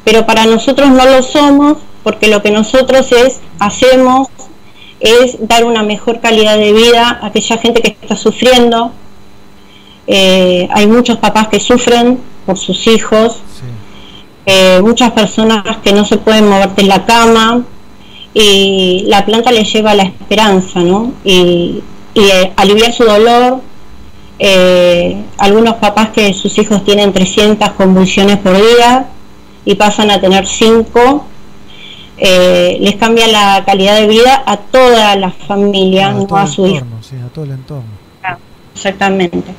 [0.03, 4.27] pero para nosotros no lo somos porque lo que nosotros es hacemos
[4.99, 8.91] es dar una mejor calidad de vida a aquella gente que está sufriendo.
[10.05, 13.65] Eh, hay muchos papás que sufren por sus hijos, Sí.
[14.45, 17.63] eh, muchas personas que no se pueden mover de la cama
[18.35, 21.11] y la planta les lleva la esperanza, ¿no?
[21.23, 21.81] Y,
[22.13, 23.61] y, eh, aliviar su dolor.
[25.39, 29.07] Algunos papás que sus hijos tienen 300 convulsiones por día
[29.65, 31.25] y pasan a tener 5,
[32.17, 36.43] eh, les cambia la calidad de vida a toda la familia, a no todo a
[36.43, 36.75] el su hijo.
[36.77, 37.89] entorno, sí, a todo el entorno.
[38.73, 39.53] Exactamente.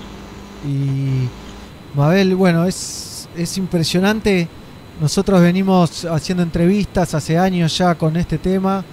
[0.66, 1.28] Y
[1.96, 4.48] Mabel, bueno, es, es impresionante.
[5.00, 8.84] Nosotros venimos haciendo entrevistas hace años ya con este tema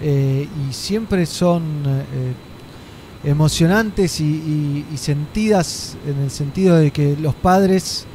[0.00, 7.16] eh, y siempre son eh, emocionantes y, y- y sentidas en el sentido de que
[7.20, 8.06] los padres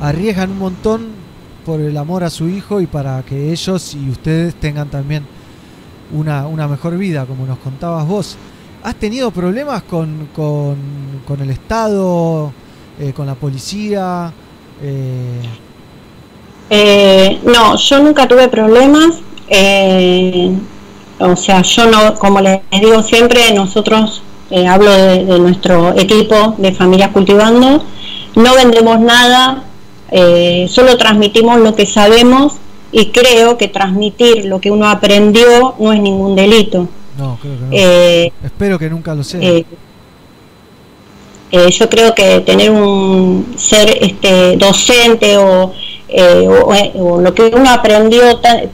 [0.00, 1.06] arriesgan un montón
[1.64, 5.28] por el amor a su hijo y para que ellos y ustedes tengan también
[6.12, 8.38] una, una mejor vida, como nos contabas vos.
[8.82, 12.54] ¿Has tenido problemas con, con, el Estado,
[12.98, 14.34] eh, con la policía?
[14.80, 15.58] Eh,
[16.70, 19.22] Eh, no, yo nunca tuve problemas.
[19.48, 20.58] eh,
[21.18, 26.54] o sea, yo no, como les digo siempre, nosotros, eh, hablo de, de nuestro equipo
[26.58, 27.84] de Familias Cultivando,
[28.34, 29.64] no vendemos nada,
[30.16, 32.54] eh, solo transmitimos lo que sabemos
[32.92, 36.86] y creo que transmitir lo que uno aprendió no es ningún delito.
[37.18, 37.68] no, creo que no.
[37.72, 39.40] Eh, Espero que nunca lo sea.
[39.42, 39.64] eh,
[41.50, 45.72] eh, yo creo que tener un ser este docente o,
[46.08, 48.22] eh, o, o lo que uno aprendió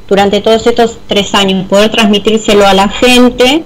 [0.09, 3.64] durante todos estos tres años, poder transmitírselo a la gente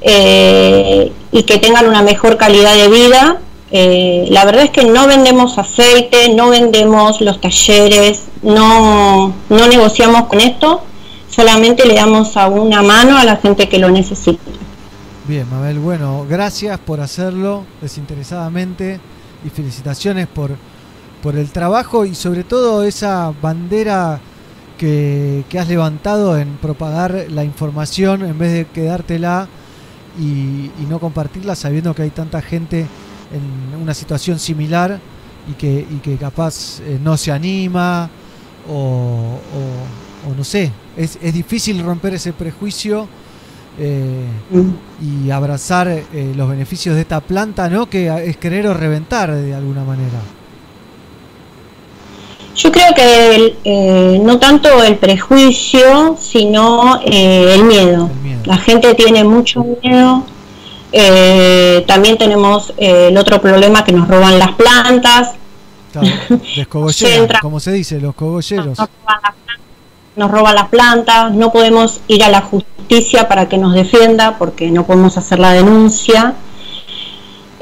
[0.00, 3.40] eh, y que tengan una mejor calidad de vida.
[3.72, 10.26] Eh, la verdad es que no vendemos aceite, no vendemos los talleres, no, no negociamos
[10.26, 10.82] con esto,
[11.28, 14.42] solamente le damos a una mano a la gente que lo necesita.
[15.28, 18.98] Bien, Mabel, bueno, gracias por hacerlo desinteresadamente
[19.44, 20.56] y felicitaciones por,
[21.22, 24.18] por el trabajo y sobre todo esa bandera
[24.78, 29.46] que, que has levantado en propagar la información en vez de quedártela
[30.18, 32.86] y, y no compartirla sabiendo que hay tanta gente
[33.32, 34.98] en una situación similar
[35.50, 38.08] y que, y que capaz eh, no se anima
[38.68, 43.08] o, o- o no sé, es, es difícil romper ese prejuicio.
[43.78, 44.26] eh,
[45.00, 46.04] y abrazar eh,
[46.36, 47.88] los beneficios de esta planta, ¿no?
[47.88, 50.20] Que es querer o reventar de alguna manera.
[52.56, 58.10] Yo creo que el, eh, no tanto el prejuicio, sino eh, el miedo.
[58.12, 58.40] El miedo.
[58.44, 60.24] La gente tiene mucho miedo.
[60.92, 65.32] Eh, también tenemos eh, el otro problema que nos roban las plantas.
[65.92, 66.08] Claro,
[67.08, 68.78] entra- como se dice, los cogolleros.
[68.78, 69.58] Nos roban, las plantas,
[70.16, 74.70] nos roban las plantas, no podemos ir a la justicia para que nos defienda porque
[74.70, 76.34] no podemos hacer la denuncia.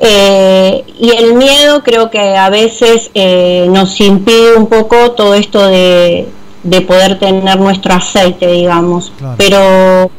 [0.01, 5.67] Eh, y el miedo creo que a veces eh, nos impide un poco todo esto
[5.67, 6.29] de,
[6.63, 9.13] de poder tener nuestro aceite, digamos.
[9.19, 9.35] Claro.
[9.39, 10.11] Pero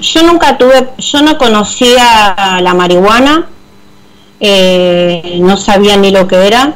[0.00, 3.46] yo nunca tuve, yo no conocía la marihuana,
[4.40, 6.74] eh, no sabía ni lo que era.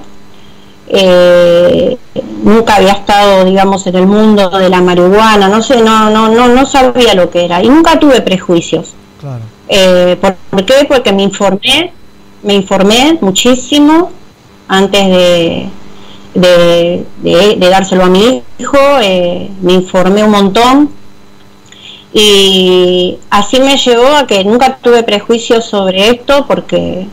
[0.93, 1.97] Eh,
[2.43, 6.49] nunca había estado, digamos, en el mundo de la marihuana, no sé, no, no, no,
[6.49, 8.95] no sabía lo que era y nunca tuve prejuicios.
[9.21, 9.43] Claro.
[9.69, 10.85] Eh, ¿Por qué?
[10.89, 11.93] Porque me informé,
[12.43, 14.11] me informé muchísimo
[14.67, 15.69] antes de,
[16.35, 20.91] de, de- de dárselo a mi hijo, eh, me informé un montón
[22.13, 27.07] y así me llevó a que nunca tuve prejuicios sobre esto porque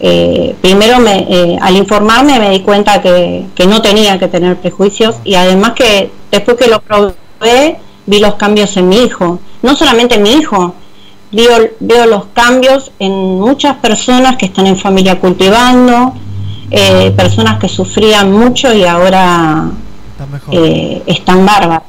[0.00, 4.56] eh, primero me, eh, al informarme me di cuenta que, que no tenía que tener
[4.56, 9.76] prejuicios y además que después que lo probé vi los cambios en mi hijo, no
[9.76, 10.74] solamente en mi hijo,
[11.32, 16.14] veo, veo los cambios en muchas personas que están en familia cultivando,
[16.70, 19.70] eh, personas que sufrían mucho y ahora
[20.12, 20.54] Está mejor.
[20.54, 21.82] eh, están bárbaras.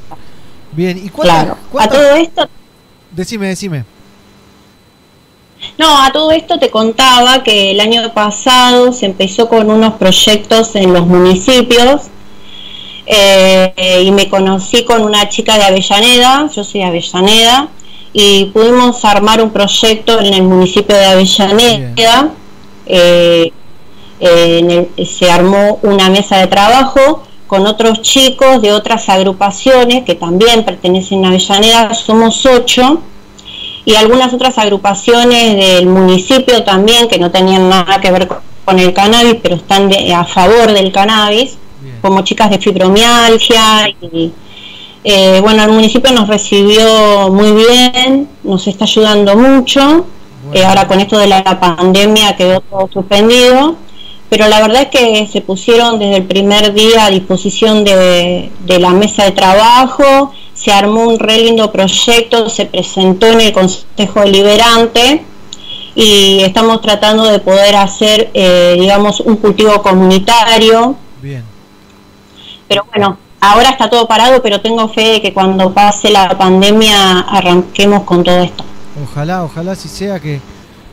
[0.78, 1.58] Bien, ¿y cuántas- Claro.
[1.80, 2.48] A todo esto
[3.12, 3.84] Decime, decime.
[5.80, 10.76] No, a todo esto te contaba que el año pasado se empezó con unos proyectos
[10.76, 12.04] en los municipios
[13.08, 17.70] eh, y me conocí con una chica de Avellaneda, yo soy de Avellaneda,
[18.14, 22.30] y pudimos armar un proyecto en el municipio de Avellaneda.
[22.90, 23.52] eh,
[24.20, 30.04] eh, en el- se armó una mesa de trabajo con otros chicos de otras agrupaciones
[30.04, 33.02] que también pertenecen a Avellaneda, somos ocho
[33.86, 38.92] y algunas otras agrupaciones del municipio también que no tenían nada que ver con- el
[38.94, 41.58] cannabis, pero están de- a favor del cannabis,
[42.02, 43.88] como chicas de fibromialgia.
[44.02, 44.34] Y,
[45.06, 50.06] eh, bueno, el municipio nos recibió muy bien, nos está ayudando mucho.
[50.54, 53.76] Eh, ahora con esto de la pandemia quedó todo suspendido,
[54.30, 58.80] pero la verdad es que se pusieron desde el primer día a disposición de, de
[58.80, 64.22] la mesa de trabajo, se armó un re lindo proyecto, se presentó en el Consejo
[64.22, 65.24] Deliberante
[65.96, 70.96] y estamos tratando de poder hacer, eh, digamos, un cultivo comunitario.
[71.22, 71.44] Bien.
[72.68, 77.22] Pero bueno, ahora está todo parado, pero tengo fe de que cuando pase la pandemia
[77.22, 78.64] arranquemos con todo esto.
[79.04, 80.40] Ojalá, ojalá si sea que,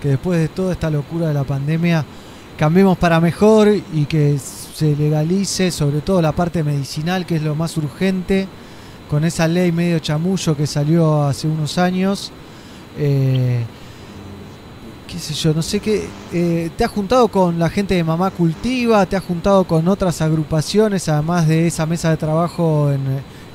[0.01, 2.05] que después de toda esta locura de la pandemia
[2.59, 7.55] cambiemos para mejor y que se legalice sobre todo la parte medicinal que es lo
[7.55, 8.47] más urgente
[9.11, 12.33] con esa ley medio chamullo que salió hace unos años.
[12.99, 13.61] Eh,
[15.07, 16.09] qué sé yo, no sé qué.
[16.33, 19.05] eh, ¿Te has juntado con la gente de Mamá Cultiva?
[19.07, 23.01] ¿Te has juntado con otras agrupaciones además de esa mesa de trabajo en,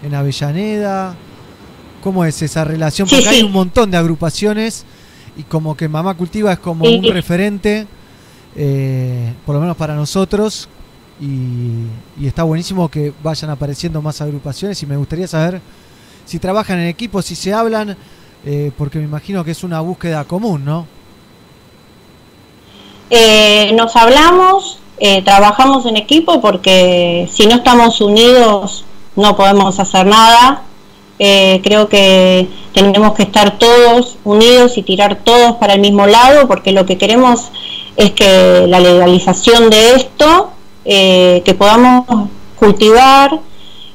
[0.04, 1.16] en Avellaneda?
[2.02, 3.08] ¿Cómo es esa relación?
[3.10, 4.86] Sí, Porque hay un montón de agrupaciones
[5.38, 6.96] y como que Mamá Cultiva es como Sí.
[7.04, 7.88] un referente,
[8.62, 10.68] eh, por lo menos para nosotros,
[11.22, 11.88] y,
[12.26, 15.62] está buenísimo que vayan apareciendo más agrupaciones y me gustaría saber
[16.26, 17.98] si trabajan en equipo, si se hablan,
[18.46, 20.86] eh, porque me imagino que es una búsqueda común, ¿no?
[23.10, 28.84] Eh, nos hablamos, eh, trabajamos en equipo porque si no estamos unidos
[29.16, 30.64] no podemos hacer nada.
[31.22, 36.48] Eh, creo que tenemos que estar todos unidos y tirar todos para el mismo lado
[36.48, 37.52] porque lo que queremos
[37.98, 40.52] es que la legalización de esto,
[40.86, 42.06] eh, que podamos
[42.56, 43.40] cultivar,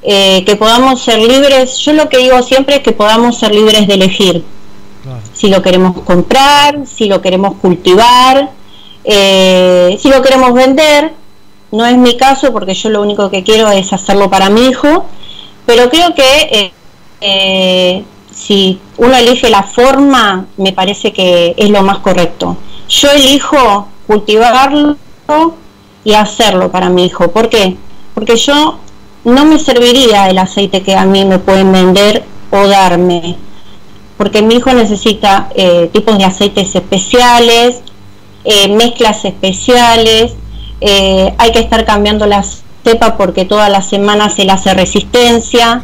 [0.02, 1.78] eh, que podamos ser libres.
[1.78, 4.44] Yo lo que digo siempre es que podamos ser libres de elegir
[5.32, 8.50] si lo queremos comprar, si lo queremos cultivar,
[9.04, 11.12] eh, si lo queremos vender.
[11.72, 15.06] No es mi caso porque yo lo único que quiero es hacerlo para mi hijo,
[15.66, 16.72] pero creo que
[17.24, 22.56] eh, si uno elige la forma, me parece que es lo más correcto.
[22.88, 24.96] Yo elijo cultivarlo
[26.04, 27.30] y hacerlo para mi hijo.
[27.30, 27.76] ¿Por qué?
[28.12, 28.78] Porque yo
[29.24, 33.36] no me serviría el aceite que a mí me pueden vender o darme
[34.16, 37.82] porque mi hijo necesita eh, tipos de aceites especiales,
[38.44, 40.34] eh, mezclas especiales,
[40.80, 42.44] eh, hay que estar cambiando la
[42.84, 45.82] cepa porque todas las semanas se le hace resistencia,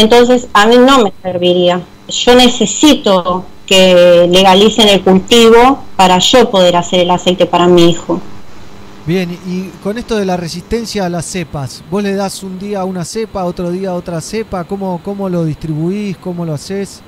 [0.00, 1.80] entonces a mí no me serviría.
[2.08, 8.20] Yo necesito que legalicen el cultivo para yo poder hacer el aceite para mi hijo.
[9.06, 12.84] Bien, y con esto de la resistencia a las cepas, ¿vos le das un día
[12.84, 14.64] una cepa, otro día otra cepa?
[14.64, 16.16] ¿Cómo, cómo lo distribuís?
[16.16, 17.02] ¿Cómo lo haces?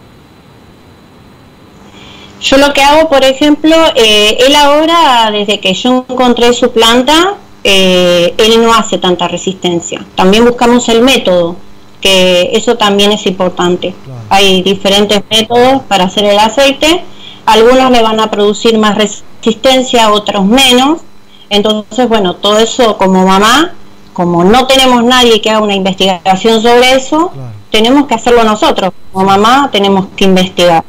[2.41, 7.35] Yo lo que hago, por ejemplo, eh, él ahora, desde que yo encontré su planta,
[7.65, 10.05] eh, él no hace tanta resistencia.
[10.15, 11.57] También buscamos el método,
[12.01, 13.95] que eso también es importante.
[14.29, 17.05] Hay diferentes métodos para hacer el aceite.
[17.47, 21.01] algunos le van a producir más resistencia, otros menos.
[21.49, 23.73] Entonces, bueno, todo eso como mamá,
[24.13, 27.53] como no tenemos nadie que haga una investigación sobre eso, Claro.
[27.71, 28.93] tenemos que hacerlo nosotros.
[29.13, 30.85] Como mamá tenemos que investigar.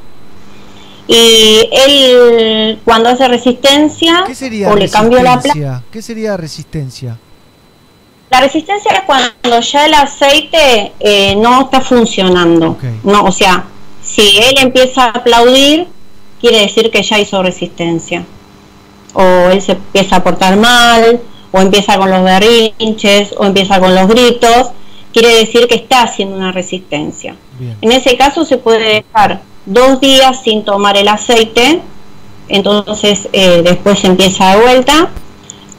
[1.07, 5.83] Y él cuando hace resistencia ¿Qué sería o le cambió la resistencia?
[5.91, 7.17] ¿Qué sería resistencia?
[8.29, 12.77] La resistencia es cuando ya el aceite eh, no está funcionando.
[13.03, 13.65] No, o sea,
[14.03, 15.87] si él empieza a aplaudir,
[16.39, 18.23] quiere decir que ya hizo resistencia.
[19.13, 21.19] O él se empieza a portar mal,
[21.51, 24.69] o empieza con los berrinches, o empieza con los gritos,
[25.11, 27.35] quiere decir que está haciendo una resistencia.
[27.57, 27.77] Bien.
[27.81, 31.81] En ese caso se puede dejar dos días sin tomar el aceite,
[32.47, 35.09] entonces eh, después se empieza de vuelta,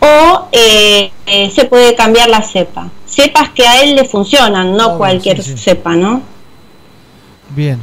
[0.00, 2.88] o eh, eh, se puede cambiar la cepa.
[3.06, 5.58] Cepas que a él le funcionan, no cualquier sí, sí.
[5.58, 6.22] cepa, ¿no?
[7.50, 7.78] Bien.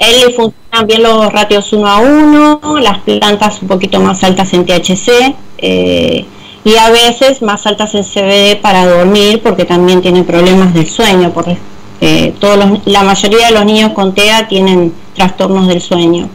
[0.00, 4.22] A él le funcionan bien los ratios 1 a 1, las plantas un poquito más
[4.24, 6.24] altas en THC eh,
[6.64, 11.32] y a veces más altas en CBD para dormir porque también tiene problemas del sueño.
[11.32, 11.56] Porque,
[12.00, 16.28] eh, todos los- la mayoría de los niños con TEA tienen trastornos del sueño.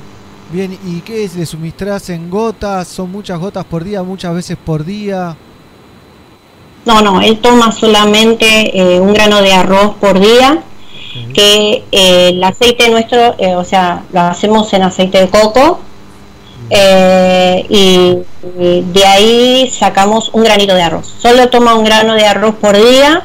[0.49, 1.35] Bien, ¿y qué es?
[1.35, 2.87] ¿Le suministrás en gotas?
[2.87, 5.35] ¿Son muchas gotas por día, muchas veces por día?
[6.85, 10.63] No, no, él toma solamente eh, un grano de arroz por día,
[11.33, 15.79] que eh, el aceite nuestro, eh, o sea, lo hacemos en aceite de coco,
[16.69, 18.19] y,
[18.59, 21.11] y de ahí sacamos un granito de arroz.
[21.19, 23.23] Solo toma un grano de arroz por día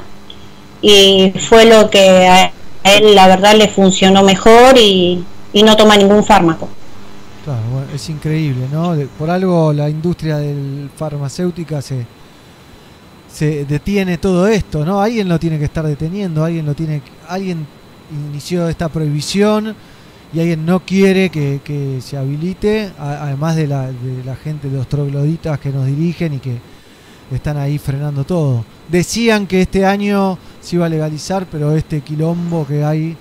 [0.83, 2.53] y fue lo que a
[2.85, 6.68] a él la verdad le funcionó mejor y, y no toma ningún fármaco.
[7.95, 8.95] Es increíble, ¿no?
[9.18, 12.07] Por algo la industria del farmacéutica se,
[13.32, 15.01] se detiene todo esto, ¿no?
[15.01, 17.66] Alguien lo tiene que estar deteniendo, alguien lo tiene, alguien
[18.30, 19.74] inició esta prohibición
[20.32, 23.91] y alguien no quiere que, se habilite, además de la,
[24.43, 26.59] gente, de los trogloditas que nos dirigen y que
[27.32, 28.64] están ahí frenando todo.
[28.88, 33.16] Decían que este año se iba a legalizar, pero este quilombo que hay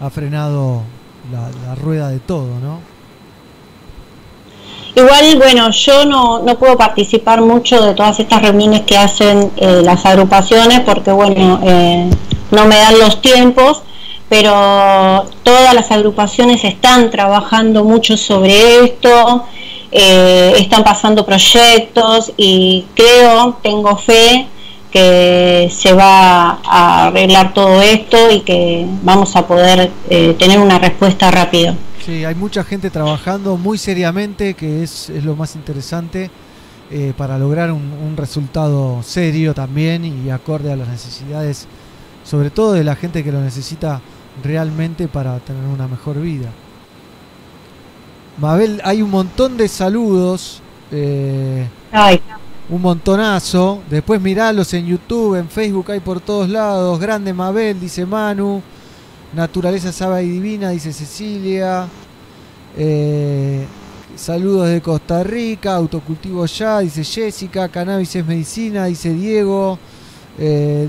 [0.00, 0.82] ha frenado
[1.30, 2.99] la rueda de todo, ¿no?
[4.94, 9.82] Igual, bueno, yo no, no puedo participar mucho de todas estas reuniones que hacen eh,
[9.84, 12.10] las agrupaciones porque, bueno, eh,
[12.50, 13.82] no me dan los tiempos,
[14.28, 19.44] pero todas las agrupaciones están trabajando mucho sobre esto,
[19.92, 24.46] eh, están pasando proyectos y creo, tengo fe
[24.90, 30.78] que se va a arreglar todo esto y que vamos a poder eh, tener una
[30.78, 31.74] respuesta rápida.
[32.10, 36.28] Sí, hay mucha gente trabajando muy seriamente, que es, es lo más interesante,
[36.90, 41.68] eh, para lograr un, un resultado serio también y acorde a las necesidades,
[42.24, 44.00] sobre todo de la gente que lo necesita
[44.42, 46.48] realmente para tener una mejor vida.
[48.38, 52.20] Mabel, hay un montón de saludos, eh, Ay,
[52.70, 53.82] un montonazo.
[53.88, 56.98] Después miralos en YouTube, en Facebook, hay por todos lados.
[56.98, 58.60] Grande Mabel, dice Manu.
[59.32, 61.86] Naturaleza Saba y Divina, dice Cecilia.
[62.76, 63.64] Eh,
[64.16, 65.76] saludos de Costa Rica.
[65.76, 67.68] Autocultivo ya, dice Jessica.
[67.68, 69.78] Cannabis es medicina, dice Diego.
[70.36, 70.88] Eh,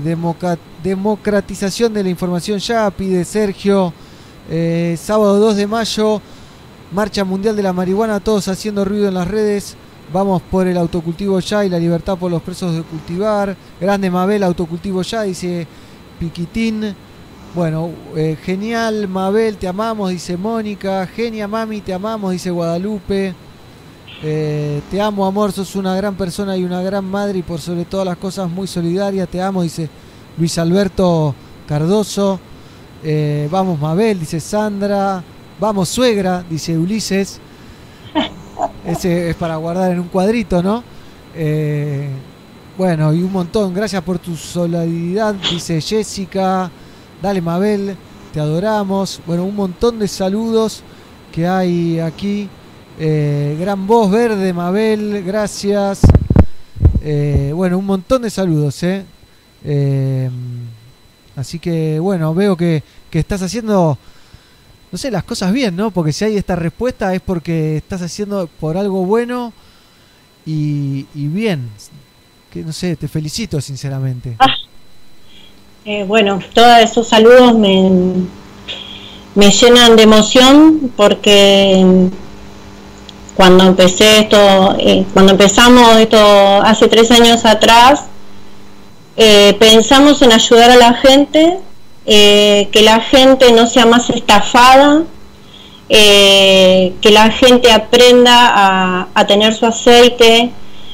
[0.82, 3.92] democratización de la información ya, pide Sergio.
[4.50, 6.20] Eh, sábado 2 de mayo,
[6.92, 9.76] Marcha Mundial de la Marihuana, todos haciendo ruido en las redes.
[10.12, 13.56] Vamos por el autocultivo ya y la libertad por los presos de cultivar.
[13.80, 15.64] Grande Mabel, autocultivo ya, dice
[16.18, 16.92] Piquitín.
[17.54, 21.06] Bueno, eh, genial Mabel, te amamos, dice Mónica.
[21.06, 23.34] Genia Mami, te amamos, dice Guadalupe.
[24.22, 27.84] Eh, te amo, amor, sos una gran persona y una gran madre y por sobre
[27.84, 29.26] todas las cosas muy solidaria.
[29.26, 29.90] Te amo, dice
[30.38, 31.34] Luis Alberto
[31.68, 32.40] Cardoso.
[33.04, 35.22] Eh, vamos, Mabel, dice Sandra.
[35.60, 37.38] Vamos, suegra, dice Ulises.
[38.86, 40.82] Ese es para guardar en un cuadrito, ¿no?
[42.78, 43.74] Bueno, y un montón.
[43.74, 46.70] Gracias por tu solidaridad, dice Jessica.
[47.22, 47.96] Dale, Mabel,
[48.32, 49.20] te adoramos.
[49.28, 50.82] Bueno, un montón de saludos
[51.30, 52.48] que hay aquí.
[52.98, 56.00] Eh, gran voz verde, Mabel, gracias.
[57.00, 59.04] Eh, bueno, un montón de saludos, ¿eh?
[59.62, 60.28] Eh,
[61.36, 63.96] así que, bueno, veo que, que estás haciendo,
[64.90, 65.92] no sé, las cosas bien, ¿no?
[65.92, 69.52] Porque si hay esta respuesta es porque estás haciendo por algo bueno
[70.44, 71.70] y, y bien.
[72.50, 74.36] Que no sé, te felicito, sinceramente.
[75.84, 77.90] Eh, bueno, todos esos saludos me,
[79.34, 81.84] me llenan de emoción porque
[83.34, 88.04] cuando empecé esto, eh, cuando empezamos esto hace tres años atrás,
[89.16, 91.58] eh, pensamos en ayudar a la gente,
[92.06, 95.02] que la gente no sea más estafada,
[95.88, 100.52] que la gente aprenda a, a tener su aceite.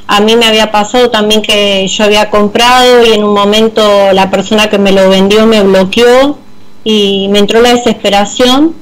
[0.08, 3.82] A mí me había pasado también que yo había comprado y en un momento
[4.14, 6.38] la persona que me lo vendió me bloqueó
[6.82, 8.74] y me entró la desesperación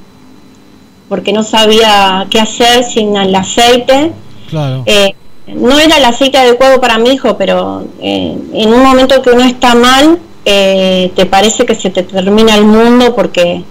[1.09, 4.13] porque no sabía qué hacer sin el aceite.
[4.49, 4.85] Claro.
[4.87, 5.17] Eh,
[5.49, 9.43] no era el aceite adecuado para mi hijo, pero eh, en un momento que uno
[9.43, 13.65] está mal, eh, te parece que se te termina el mundo porque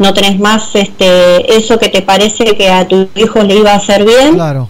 [0.00, 3.76] no tenés más este eso que te parece que a tu hijo le iba a
[3.76, 4.34] hacer bien.
[4.34, 4.68] Claro.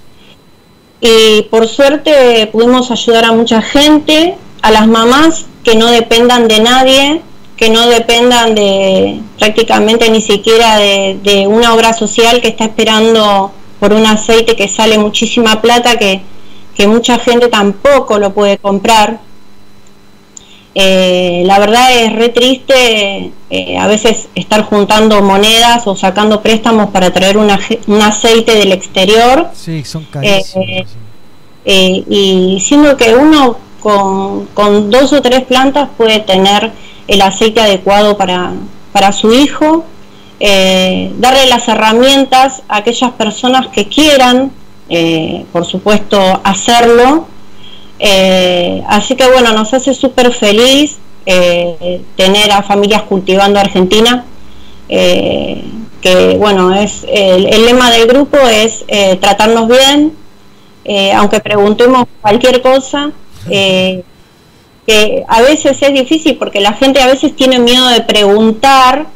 [1.00, 6.60] Y por suerte pudimos ayudar a mucha gente, a las mamás que no dependan de
[6.60, 7.22] nadie,
[7.56, 13.92] que no dependan de prácticamente ni siquiera de, una obra social que está esperando por
[13.92, 16.22] un aceite que sale muchísima plata que,
[16.74, 19.20] que mucha gente tampoco lo puede comprar.
[20.74, 26.90] Eh, la verdad es re triste eh, a veces estar juntando monedas o sacando préstamos
[26.90, 27.58] para traer una
[27.88, 30.68] un aceite del exterior Sí, son carísimos.
[30.68, 30.86] Eh,
[31.64, 36.70] eh, y siendo que uno con, con dos o tres plantas puede tener
[37.08, 38.52] el aceite adecuado para,
[38.92, 39.84] para su hijo,
[40.38, 44.52] eh, darle las herramientas a aquellas personas que quieran,
[44.88, 47.26] eh, por supuesto, hacerlo.
[48.02, 50.96] Eh, así que bueno, nos hace súper feliz
[51.26, 54.24] eh, tener a familias cultivando Argentina.
[54.88, 55.62] eh,
[56.00, 60.14] que bueno, es el, el lema del grupo es eh, tratarnos bien,
[60.86, 63.10] eh, aunque preguntemos cualquier cosa,
[63.50, 64.02] eh,
[64.86, 69.08] que a veces es difícil porque la gente a veces tiene miedo de preguntar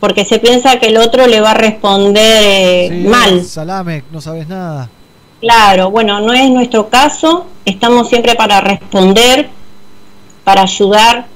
[0.00, 3.44] porque se piensa que el otro le va a responder Sí, mal.
[3.44, 4.88] Salame, no sabes nada.
[5.44, 9.50] Claro, bueno, no es nuestro caso, estamos siempre para responder,
[10.42, 11.26] para ayudar,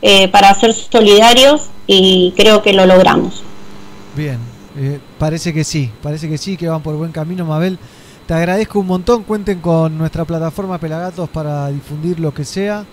[0.00, 3.42] eh, para ser solidarios y creo que lo logramos.
[4.14, 4.38] Bien,
[4.78, 7.80] eh, parece que sí, parece que sí, que van por buen camino, Mabel.
[8.28, 12.84] Te agradezco un montón, cuenten con nuestra plataforma Pelagatos para difundir lo que sea.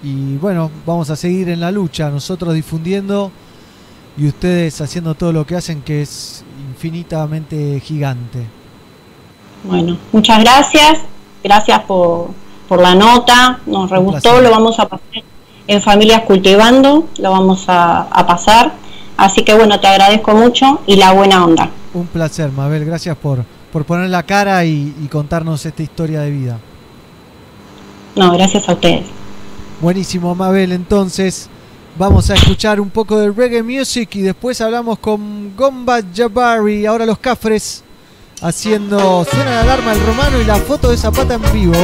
[0.00, 3.32] Y bueno, vamos a seguir en la lucha, nosotros difundiendo
[4.16, 8.61] y ustedes haciendo todo lo que hacen, que es infinitamente gigante.
[9.64, 11.00] Bueno, muchas gracias,
[11.42, 12.30] gracias por,
[12.68, 14.42] por la nota, nos re Un gustó, placer.
[14.42, 15.22] lo vamos a pasar
[15.68, 18.72] en Familias Cultivando, lo vamos a, a pasar.
[19.16, 21.70] Así que bueno, te agradezco mucho y la buena onda.
[21.94, 26.30] Un placer, Mabel, gracias por, por poner la cara y, y contarnos esta historia de
[26.30, 26.58] vida.
[28.16, 29.04] No, gracias a ustedes.
[29.80, 30.72] Buenísimo, Mabel.
[30.72, 31.48] Entonces,
[31.96, 36.86] vamos a escuchar un poco de reggae music y después hablamos con Gomba Jabari.
[36.86, 37.84] Ahora los cafres
[38.42, 39.24] haciendo.
[39.24, 41.74] Suena la alarma el romano y la foto de Zapata en vivo.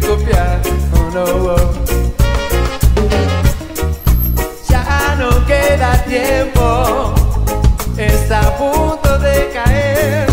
[0.00, 0.60] Copiar.
[0.94, 1.24] Oh no.
[1.24, 1.72] oh.
[4.68, 7.14] Ya no queda tiempo.
[7.96, 10.26] Está a punto de caer.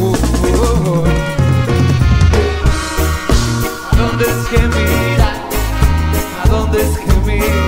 [0.00, 1.04] Uh, uh, uh.
[3.90, 5.30] ¿A dónde es que mira?
[6.44, 7.67] ¿A dónde es que mira?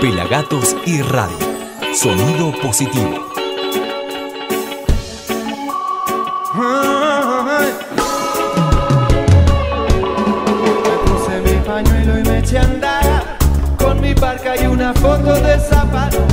[0.00, 1.36] Pelagatos y Radio.
[1.92, 3.26] Sonido positivo.
[11.28, 13.38] Me mi pañuelo y me eché a andar.
[13.76, 16.24] Con mi barca y una foto de zapato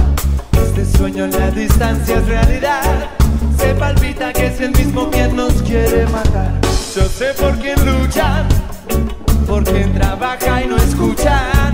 [0.53, 3.09] Este sueño en la distancia es realidad.
[3.57, 6.53] Se palpita que es el mismo quien nos quiere matar.
[6.95, 8.47] Yo sé por quién luchan
[9.47, 11.64] Por quién trabaja y no escuchan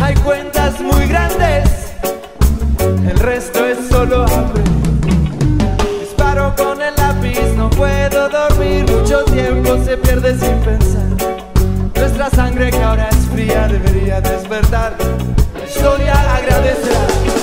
[0.00, 1.92] Hay cuentas muy grandes
[3.08, 4.62] El resto es solo hambre.
[6.00, 11.06] Disparo con el lápiz, no puedo dormir Mucho tiempo se pierde sin pensar.
[11.94, 14.96] Nuestra sangre que ahora es fría debería despertar.
[15.54, 17.35] La historia agradecerá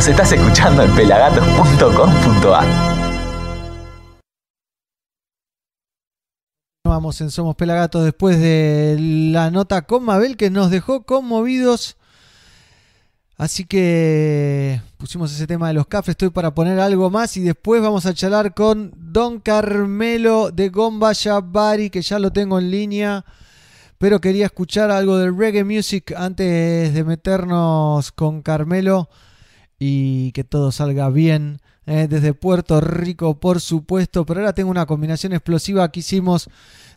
[0.00, 2.66] Nos estás escuchando en pelagatos.com.ar.
[6.86, 11.98] Vamos en Somos Pelagatos después de la nota con Mabel que nos dejó conmovidos.
[13.36, 16.12] Así que pusimos ese tema de los cafés.
[16.12, 21.12] Estoy para poner algo más y después vamos a charlar con Don Carmelo de Gomba
[21.44, 23.26] Bari, que ya lo tengo en línea.
[23.98, 29.10] Pero quería escuchar algo del reggae music antes de meternos con Carmelo
[29.80, 31.58] y que todo salga bien.
[31.86, 34.24] eh, desde Puerto Rico, por supuesto.
[34.24, 36.48] Pero ahora tengo una combinación explosiva que hicimos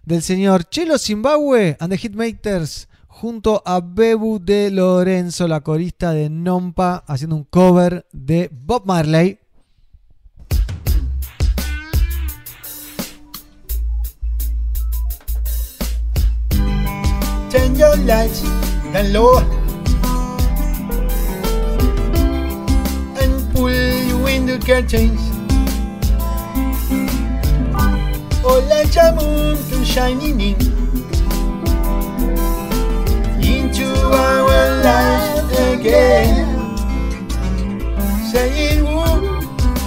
[0.06, 6.30] del señor Chelo Zimbabwe and the Hitmakers junto a Bebu de Lorenzo, la corista de
[6.30, 9.40] Nompa, haciendo un cover de Bob Marley.
[17.50, 18.44] Turn your lights
[24.46, 25.22] window curtains.
[28.44, 30.60] Oh, let your moon come shining in
[33.42, 36.76] into our lives again.
[38.32, 39.40] Saying, Ooh,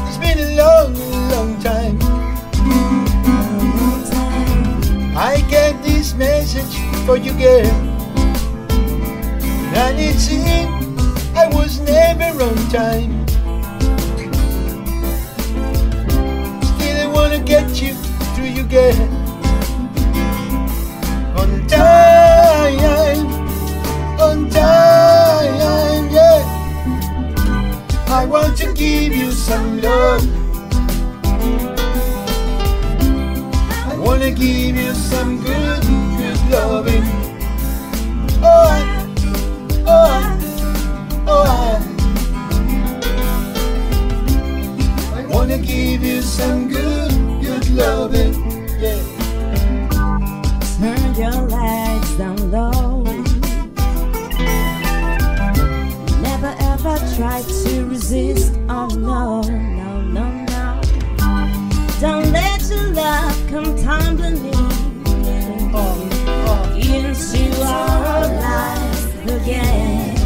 [0.06, 0.94] it's been a long,
[1.32, 1.98] long time.
[5.14, 7.66] I get this message for you, girl.
[9.76, 10.98] And it seemed
[11.36, 13.26] I was never on time.
[17.36, 17.92] Wanna get you
[18.34, 18.96] through, you girl.
[21.36, 23.26] On time,
[24.18, 26.40] on time, yeah.
[28.06, 30.22] I want to give you some love.
[33.84, 37.04] I wanna give you some good, good loving.
[38.42, 38.80] Oh, I,
[39.86, 40.38] oh, I,
[41.26, 41.82] oh, I.
[45.20, 47.05] I wanna give you some good,
[47.77, 48.09] Yeah.
[50.78, 53.03] Turn your lights down low.
[56.23, 58.55] Never ever try to resist.
[58.70, 60.81] Oh no, no, no, no.
[62.01, 64.36] Don't let your love come tumbling
[66.81, 70.16] into our lives again.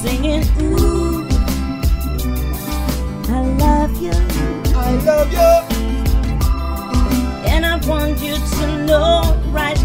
[0.00, 1.28] Singing, ooh,
[3.28, 4.12] I love you.
[4.74, 5.67] I love you.
[7.86, 9.77] Want you to know right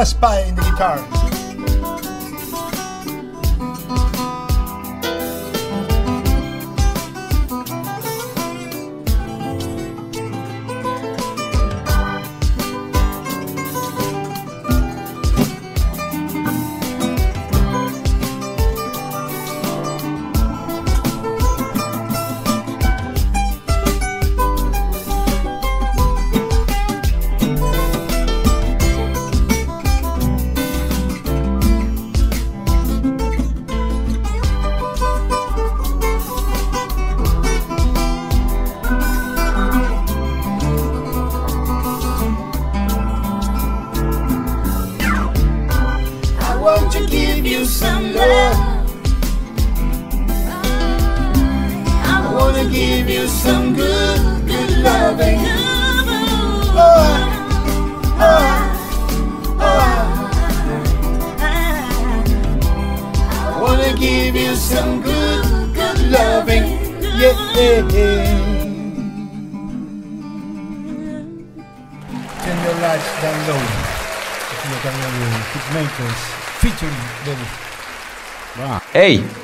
[0.00, 1.19] us by in the guitars.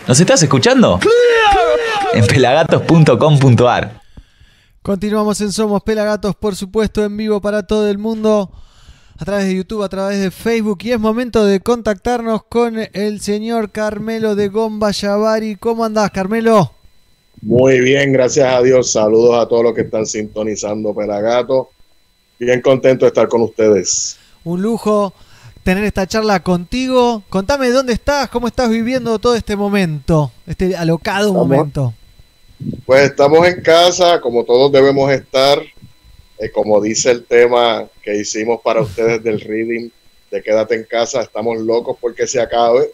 [0.06, 1.00] ¿Nos estás escuchando?
[2.14, 4.00] En pelagatos.com.ar.
[4.80, 8.52] Continuamos en Somos Pelagatos, por supuesto, en vivo para todo el mundo,
[9.18, 10.78] a través de YouTube, a través de Facebook.
[10.82, 15.56] Y es momento de contactarnos con el señor Carmelo de Gomba Yavari.
[15.56, 16.70] ¿Cómo andás, Carmelo?
[17.42, 18.92] Muy bien, gracias a Dios.
[18.92, 21.70] Saludos a todos los que están sintonizando Pelagato.
[22.38, 24.18] Bien contento de estar con ustedes.
[24.44, 25.12] Un lujo
[25.66, 27.24] tener esta charla contigo.
[27.28, 31.92] Contame dónde estás, cómo estás viviendo todo este momento, este alocado Estamos- momento.
[32.86, 35.60] Pues estamos en casa, como todos debemos estar.
[36.38, 39.90] Eh, como dice el tema que hicimos para ustedes del reading
[40.30, 42.92] de Quédate en casa, estamos locos porque se acabe.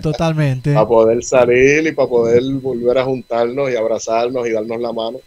[0.00, 0.72] Totalmente.
[0.74, 5.18] para poder salir y para poder volver a juntarnos y abrazarnos y darnos la mano.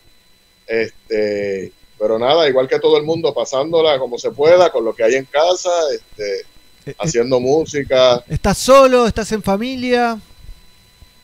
[0.66, 5.04] Este, pero nada, igual que todo el mundo, pasándola como se pueda, con lo que
[5.04, 6.46] hay en casa, este,
[7.00, 8.24] haciendo música.
[8.28, 9.08] ¿Estás solo?
[9.08, 10.20] ¿Estás en familia?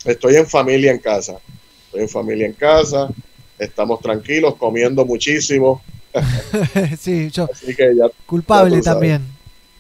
[0.06, 1.38] Estoy en familia en casa.
[1.86, 3.10] Estoy en familia en casa.
[3.58, 5.82] Estamos tranquilos, comiendo muchísimo.
[7.00, 7.50] sí, yo.
[7.52, 8.06] Así que ya.
[8.26, 9.26] Culpable ya también.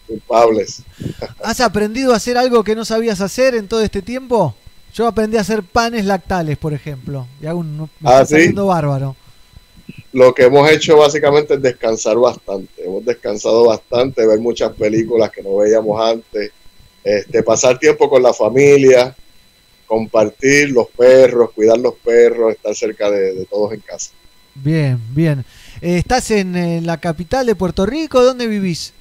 [0.07, 0.84] Culpables.
[1.43, 4.55] ¿Has aprendido a hacer algo que no sabías hacer en todo este tiempo?
[4.93, 7.27] Yo aprendí a hacer panes lactales, por ejemplo.
[7.41, 9.15] Y un, me Ah, está bárbaro.
[10.14, 12.85] Lo que hemos hecho básicamente es descansar bastante.
[12.85, 16.52] Hemos descansado bastante, ver muchas películas que no veíamos antes,
[17.03, 19.15] este, pasar tiempo con la familia,
[19.88, 24.11] compartir los perros, cuidar los perros, estar cerca de, de todos en casa.
[24.56, 25.44] Bien, bien.
[25.81, 28.23] Eh, ¿Estás en, eh, la capital de Puerto Rico?
[28.23, 28.94] ¿Dónde vivís?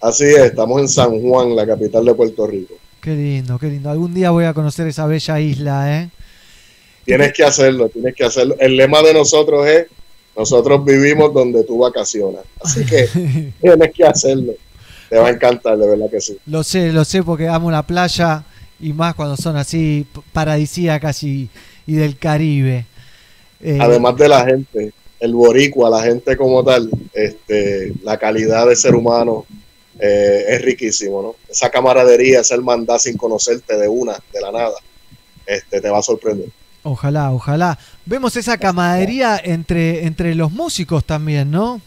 [0.00, 2.74] Así es, estamos en San Juan, la capital de Puerto Rico.
[3.00, 3.88] Qué lindo, qué lindo.
[3.88, 6.10] Algún día voy a conocer esa bella isla, ¿eh?
[7.04, 8.56] Tienes que hacerlo, tienes que hacerlo.
[8.58, 9.86] El lema de nosotros es,
[10.36, 12.42] nosotros vivimos donde tú vacacionas.
[12.60, 13.08] Así que
[13.60, 14.54] tienes que hacerlo.
[15.08, 16.36] Te va a encantar, de verdad que sí.
[16.46, 18.44] Lo sé, lo sé porque amo la playa
[18.80, 21.48] y más cuando son así paradisíacas y,
[21.86, 22.86] y del Caribe.
[23.60, 28.76] Eh, Además de la gente, el boricua, la gente como tal, este, la calidad de
[28.76, 29.46] ser humano
[29.98, 31.36] eh, es riquísimo, ¿no?
[31.48, 34.76] Esa camaradería, esa hermandad sin conocerte de una, de la nada,
[35.46, 36.48] este, te va a sorprender.
[36.86, 37.76] Ojalá, ojalá.
[38.04, 41.80] Vemos esa camaradería entre, entre los músicos también, ¿no?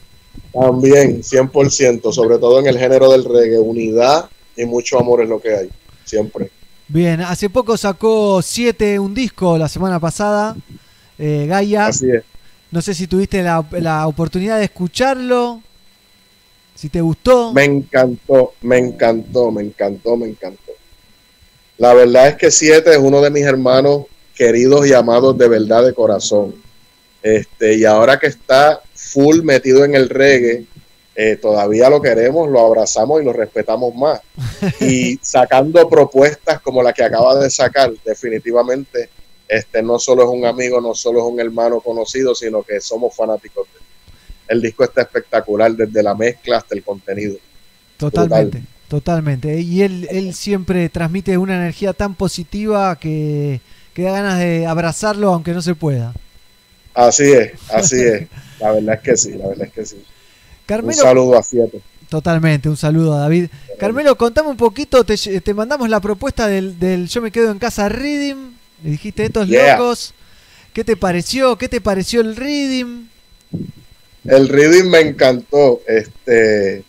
[0.52, 5.42] También, 100%, sobre todo en el género del reggae, unidad y mucho amor es lo
[5.42, 5.70] que hay,
[6.04, 6.52] siempre.
[6.90, 10.58] Bien, hace poco sacó 7 un disco la semana pasada,
[11.18, 11.86] eh, Gaia.
[11.86, 12.24] Así es.
[12.70, 15.62] No sé si tuviste la, la oportunidad de escucharlo,
[16.76, 17.54] si te gustó.
[17.54, 20.74] Me encantó, me encantó, me encantó, me encantó.
[21.78, 24.04] La verdad es que Siete es uno de mis hermanos
[24.40, 26.56] queridos y amados de verdad de corazón.
[27.22, 30.66] Este, y ahora que está full metido en el reggae,
[31.14, 34.22] eh, todavía lo queremos, lo abrazamos y lo respetamos más.
[34.80, 39.10] Y sacando propuestas como la que acaba de sacar, definitivamente,
[39.45, 43.14] este no solo es un amigo, no solo es un hermano conocido, sino que somos
[43.14, 43.86] fanáticos de él.
[44.48, 47.36] El disco está espectacular, desde la mezcla hasta el contenido.
[47.98, 49.60] Totalmente, totalmente.
[49.60, 53.60] Y él, él siempre transmite una energía tan positiva que,
[53.94, 56.14] que da ganas de abrazarlo aunque no se pueda.
[56.94, 58.28] Así es, así es.
[58.60, 60.03] La verdad es que sí, la verdad es que sí.
[60.66, 61.82] Carmelo- Un saludo a Siete.
[62.10, 63.48] Totalmente, un saludo a David.
[63.80, 67.60] Carmelo, contame un poquito, te, te mandamos la propuesta del, del Yo me quedo en
[67.60, 68.52] casa Reading.
[68.84, 69.78] Le dijiste estos Yeah.
[69.78, 70.14] locos.
[70.74, 71.57] ¿Qué te pareció?
[71.57, 73.07] ¿Qué te pareció el Reading?
[74.26, 75.82] El reading me encantó.
[75.88, 76.84] Este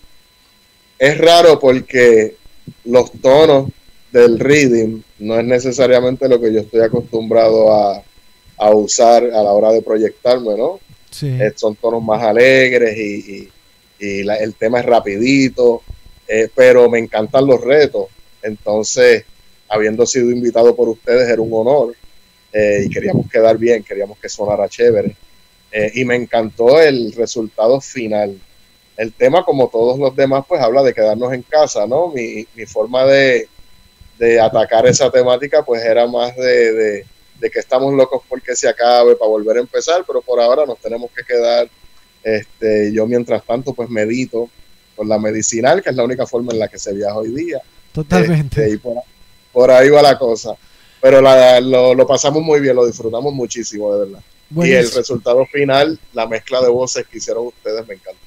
[0.99, 2.37] es raro porque
[2.85, 3.71] los tonos
[4.13, 8.03] del reading no es necesariamente lo que yo estoy acostumbrado a,
[8.59, 10.81] a usar a la hora de proyectarme, ¿no?
[11.11, 11.29] Sí.
[11.29, 13.03] Eh, son tonos más alegres y,
[13.37, 13.49] y-
[13.99, 15.83] y la- el tema es rapidito,
[16.27, 18.07] eh, pero me encantan los retos.
[18.43, 19.25] Entonces,
[19.69, 21.95] habiendo sido invitado por ustedes era un honor
[22.53, 25.15] eh, y queríamos quedar bien, queríamos que sonara chévere.
[25.95, 28.37] Y me encantó el resultado final.
[28.97, 32.09] El tema, como todos los demás, pues habla de quedarnos en casa, ¿no?
[32.09, 33.47] Mi, mi forma de,
[34.21, 37.07] de atacar esa temática, pues era más de, de,
[37.41, 40.79] de que estamos locos porque se acabe para volver a empezar, pero por ahora nos
[40.79, 41.69] tenemos que quedar.
[42.23, 44.51] Este, yo mientras tanto, pues medito
[44.95, 47.63] con la medicinal, que es la única forma en la que se viaja hoy día.
[47.93, 48.61] Totalmente.
[48.63, 48.97] Este, y por,
[49.53, 50.55] por ahí va la cosa.
[51.01, 54.21] Pero la- lo, lo pasamos muy bien, lo disfrutamos muchísimo, de verdad.
[54.69, 58.21] Y el resultado final, la mezcla de voces que hicieron ustedes, me encanta.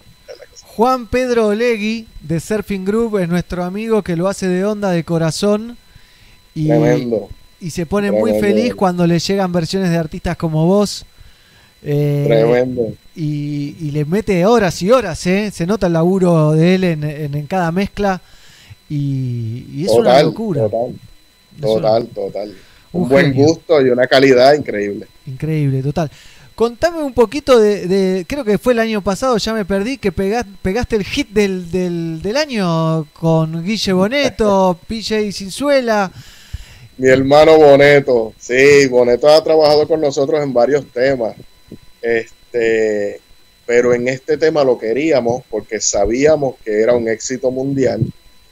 [0.75, 5.03] Juan Pedro Olegui de Surfing Group es nuestro amigo que lo hace de onda de
[5.03, 5.77] corazón.
[6.55, 7.29] Y, Tremendo.
[7.59, 11.05] y se pone muy feliz cuando le llegan versiones de artistas como vos.
[11.83, 12.93] Eh, Tremendo.
[13.15, 15.51] Y, y le mete horas y horas, ¿eh?
[15.51, 18.21] Se nota el laburo de él en, en- en cada mezcla.
[18.89, 20.63] Y, y es una locura.
[20.63, 20.95] Total,
[21.61, 22.53] total, total.
[22.91, 25.07] Un Un, buen gusto y una calidad increíble.
[25.25, 26.11] Increíble, total.
[26.55, 30.11] Contame un poquito de, de- creo que fue el año pasado, ya me perdí, que
[30.11, 36.11] pegaste el hit del, del, del año con Guille Boneto, PJ Cinzuela.
[36.97, 38.33] Mi hermano Boneto.
[38.37, 41.35] Sí, Boneto ha trabajado con nosotros en varios temas.
[42.01, 43.19] Este,
[43.65, 48.01] pero en este tema lo queríamos porque sabíamos que era un éxito mundial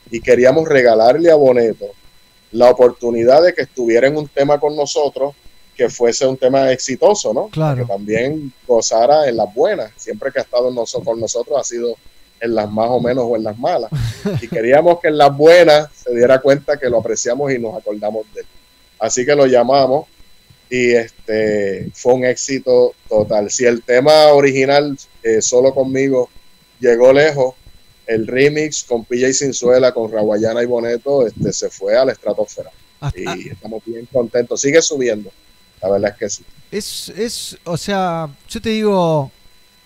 [0.10, 1.86] y queríamos regalarle a Boneto
[2.52, 5.36] la oportunidad de que estuviera en un tema con nosotros
[5.82, 7.48] que fuese un tema exitoso, ¿no?
[7.50, 7.82] Claro.
[7.82, 9.92] Que también gozara en las buenas.
[9.98, 11.96] Siempre que ha estado noso- con nosotros ha sido
[12.40, 13.90] en las más o menos o en las malas.
[14.42, 18.26] Y queríamos que en las buenas se diera cuenta que lo apreciamos y nos acordamos
[18.34, 18.48] de él.
[19.00, 20.06] Así que lo llamamos
[20.70, 23.50] y este fue un éxito total.
[23.50, 26.30] Si el tema original, eh, solo conmigo,
[26.80, 27.56] llegó lejos,
[28.06, 32.70] el remix con PJ Sinzuela, con Raguayana y Boneto, este, se fue a la estratosfera.
[33.16, 34.62] Y estamos bien contentos.
[34.62, 35.32] Sigue subiendo.
[35.82, 36.44] La verdad es que sí.
[36.72, 39.32] Es, es, o sea, yo te digo,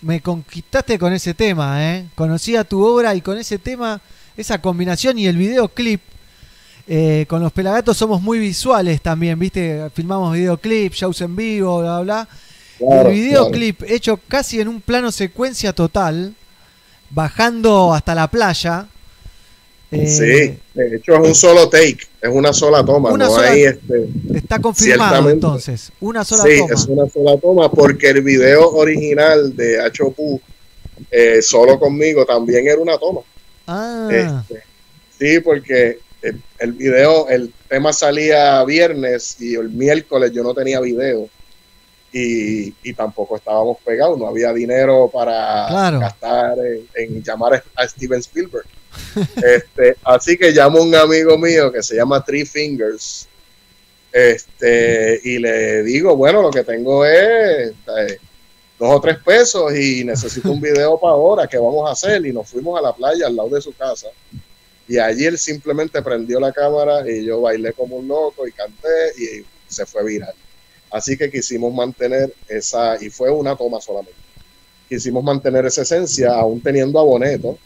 [0.02, 2.10] me conquistaste con ese tema, ¿eh?
[2.16, 4.02] Conocía tu obra y con ese tema,
[4.38, 6.02] esa combinación y el videoclip.
[6.88, 9.90] eh, con los pelagatos somos muy visuales también, ¿viste?
[9.94, 12.28] Filmamos videoclips, shows en vivo, bla, bla.
[12.78, 16.36] Claro, el videoclip hecho casi en un plano secuencia total,
[17.10, 18.88] bajando hasta la playa.
[20.02, 23.50] Eh, sí, de hecho es un solo take, es una sola toma, Una no sola-
[23.52, 24.08] hay este.
[24.34, 26.74] Está confirmado entonces, una sola sí, toma.
[26.74, 30.40] es una sola toma porque el video original de Achopu,
[31.12, 33.22] eh, solo conmigo, también era una toma.
[33.68, 34.64] Ah, Este,
[35.20, 40.80] sí, porque el, el video, el tema salía viernes y el miércoles yo no tenía
[40.80, 41.28] video
[42.14, 46.00] y, y tampoco estábamos pegados, no había dinero para Claro.
[46.00, 48.66] gastar en, en llamar a Steven Spielberg.
[49.36, 53.28] este, así que llamo a un amigo mío que se llama Three Fingers
[54.16, 58.18] este, y le digo, bueno, lo que tengo es eh,
[58.80, 62.26] dos o tres pesos y necesito un video para ahora, ¿qué vamos a hacer?
[62.26, 64.08] Y nos fuimos a la playa al lado de su casa.
[64.88, 68.88] Y allí él simplemente prendió la cámara y yo bailé como un loco y canté
[69.18, 70.34] y se fue viral.
[70.92, 74.18] Así que quisimos mantener esa, y fue una toma solamente.
[74.88, 77.58] Quisimos mantener esa esencia, aún teniendo a Boneto,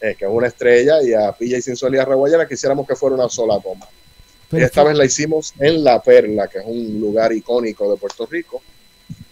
[0.00, 3.28] eh, que es una estrella, y a Sinsuel y a Reguayana, quisiéramos que fuera una
[3.28, 3.86] sola toma.
[4.52, 8.26] Y esta vez la hicimos en La Perla, que es un lugar icónico de Puerto
[8.26, 8.60] Rico.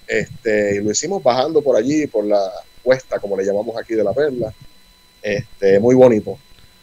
[0.07, 2.41] Este, y lo hicimos bajando por allí, por la
[2.83, 4.53] cuesta, como le llamamos aquí de La Perla.
[5.21, 6.39] Este, muy bonito.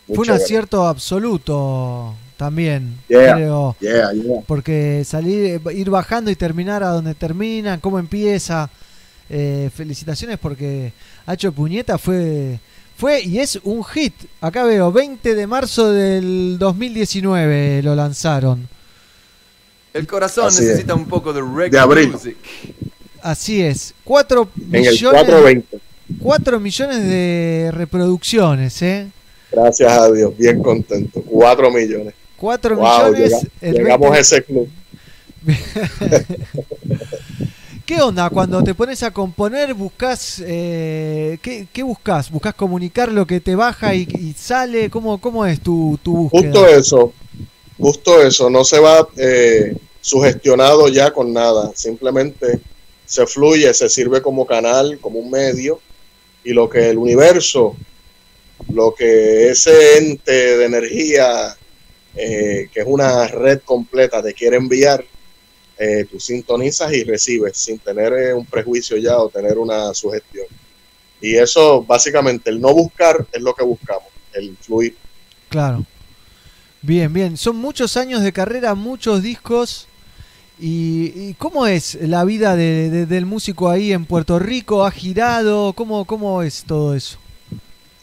[0.08, 0.44] muy fue un chévere.
[0.44, 3.76] acierto absoluto también, Yeah, creo.
[3.80, 4.42] yeah, yeah.
[4.46, 8.70] Porque salir, ir bajando y terminar a donde termina, cómo empieza.
[9.30, 10.94] Eh, felicitaciones porque
[11.26, 12.60] Hacho Puñeta fue,
[12.98, 14.14] fue y es un hit.
[14.42, 18.68] Acá veo, 20 de marzo del 2019 lo lanzaron.
[19.94, 22.12] El corazón Así necesita un poco de reggae De abril.
[22.12, 22.38] music.
[23.22, 25.80] Así es, 4 En el millones, 420.
[26.22, 29.08] 4 millones de reproducciones, ¿eh?
[29.52, 31.22] Gracias a Dios, bien contento.
[31.24, 32.14] 4 millones.
[32.38, 33.48] 4 Wow, millones.
[33.62, 34.70] llega- llegamos 20 a ese club.
[37.86, 39.76] ¿Qué onda cuando te pones a componer?
[39.76, 42.32] ¿Buscas eh, ¿qué, buscas?
[42.32, 44.90] ¿Buscas comunicar lo que te baja y, y sale?
[44.90, 46.28] ¿Cómo, ¿Cómo es tu, tu?
[46.30, 47.14] Justo eso,
[47.78, 52.60] justo eso, no se va eh, sugestionado ya con nada, simplemente
[53.06, 55.80] se fluye, se sirve como canal, como un medio,
[56.44, 57.76] y lo que el universo,
[58.74, 61.56] lo que ese ente de energía,
[62.16, 65.06] eh, que es una red completa, te quiere enviar,
[65.78, 70.46] eh, tú sintonizas y recibes sin tener eh, un prejuicio ya o tener una sugestión.
[71.22, 74.96] Y eso, básicamente, el no buscar es lo que buscamos, el fluir.
[75.50, 75.86] Claro.
[76.82, 77.36] Bien, bien.
[77.38, 79.88] Son muchos años de carrera, muchos discos.
[80.60, 84.86] ¿Y, y cómo es la vida de- de- del músico ahí en Puerto Rico?
[84.86, 85.74] ¿Ha girado?
[85.74, 87.18] ¿Cómo, cómo es todo eso?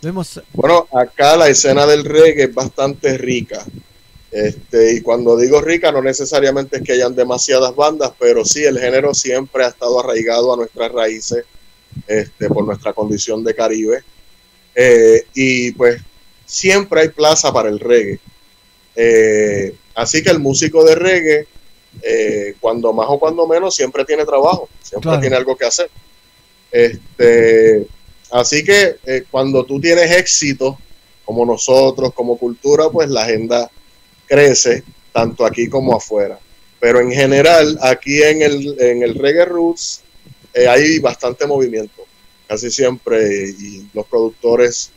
[0.02, 0.40] Vemos.
[0.52, 3.64] Bueno, acá la escena del reggae es bastante rica.
[4.32, 8.78] Este, y cuando digo rica, no necesariamente es que hayan demasiadas bandas, pero sí el
[8.78, 11.44] género siempre ha estado arraigado a nuestras raíces
[12.06, 14.02] este, por nuestra condición de Caribe.
[14.74, 16.00] Eh, y pues
[16.46, 18.20] siempre hay plaza para el reggae.
[18.96, 21.46] Eh, así que el músico de reggae,
[22.02, 25.20] eh, cuando más o cuando menos, siempre tiene trabajo, siempre Claro.
[25.20, 25.90] tiene algo que hacer.
[26.70, 27.86] Este,
[28.30, 28.96] así que
[29.30, 30.78] cuando tú tienes éxito,
[31.26, 33.70] como nosotros, como cultura, pues la agenda
[34.32, 34.82] crece,
[35.12, 36.38] tanto aquí como afuera.
[36.80, 40.02] Pero en general, aquí en el, en el Reggae Roots
[40.54, 42.06] eh, hay bastante movimiento,
[42.48, 44.90] casi siempre, y los productores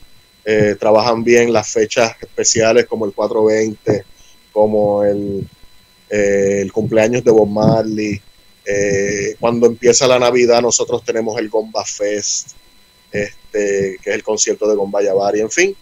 [0.46, 4.06] eh, trabajan bien las fechas especiales como el 420,
[4.54, 5.46] como el,
[6.10, 8.22] eh, el cumpleaños de Bob Marley.
[9.40, 12.52] Cuando empieza la Navidad, nosotros tenemos el Gomba Fest,
[13.12, 15.42] este, que es el concierto de Gomba Yavari.
[15.42, 15.76] En fin,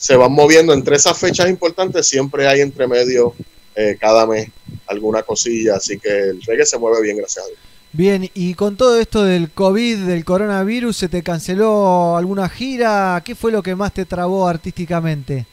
[0.00, 3.34] se van moviendo entre esas fechas importantes, siempre hay entre medio
[3.76, 4.48] eh, cada mes
[4.86, 7.58] alguna cosilla, así que el reggae se mueve bien, gracias a Dios.
[7.92, 13.22] Bien, y con todo esto del COVID, del coronavirus, ¿se te canceló alguna gira?
[13.22, 15.44] ¿Qué fue lo que más te trabó artísticamente?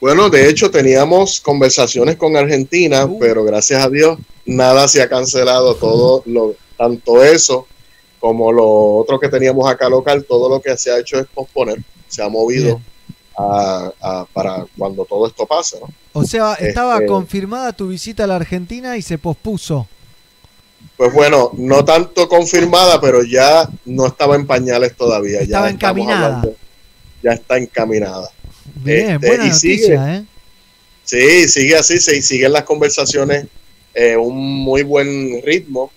[0.00, 4.16] Bueno, de hecho teníamos conversaciones con Argentina, pero gracias a Dios
[4.46, 7.66] nada se ha cancelado, todo lo, tanto eso
[8.20, 11.82] como lo otro que teníamos acá local, todo lo que se ha hecho es posponer,
[12.06, 12.80] se ha movido
[13.36, 15.88] a- a- para cuando todo esto pase, ¿no?
[16.12, 19.88] O sea, estaba Este- confirmada tu visita a la Argentina y se pospuso.
[20.96, 25.40] Pues bueno, no tanto confirmada, pero ya no estaba en pañales todavía.
[25.40, 26.26] Estaba ya encaminada.
[26.26, 26.54] hablando-
[27.22, 28.30] ya está encaminada.
[28.76, 30.16] Bien, Este, buena y noticia, sigue.
[30.16, 30.24] ¿eh?
[31.04, 33.46] Sí, sigue así, se siguen las conversaciones,
[33.94, 35.90] eh, un muy buen ritmo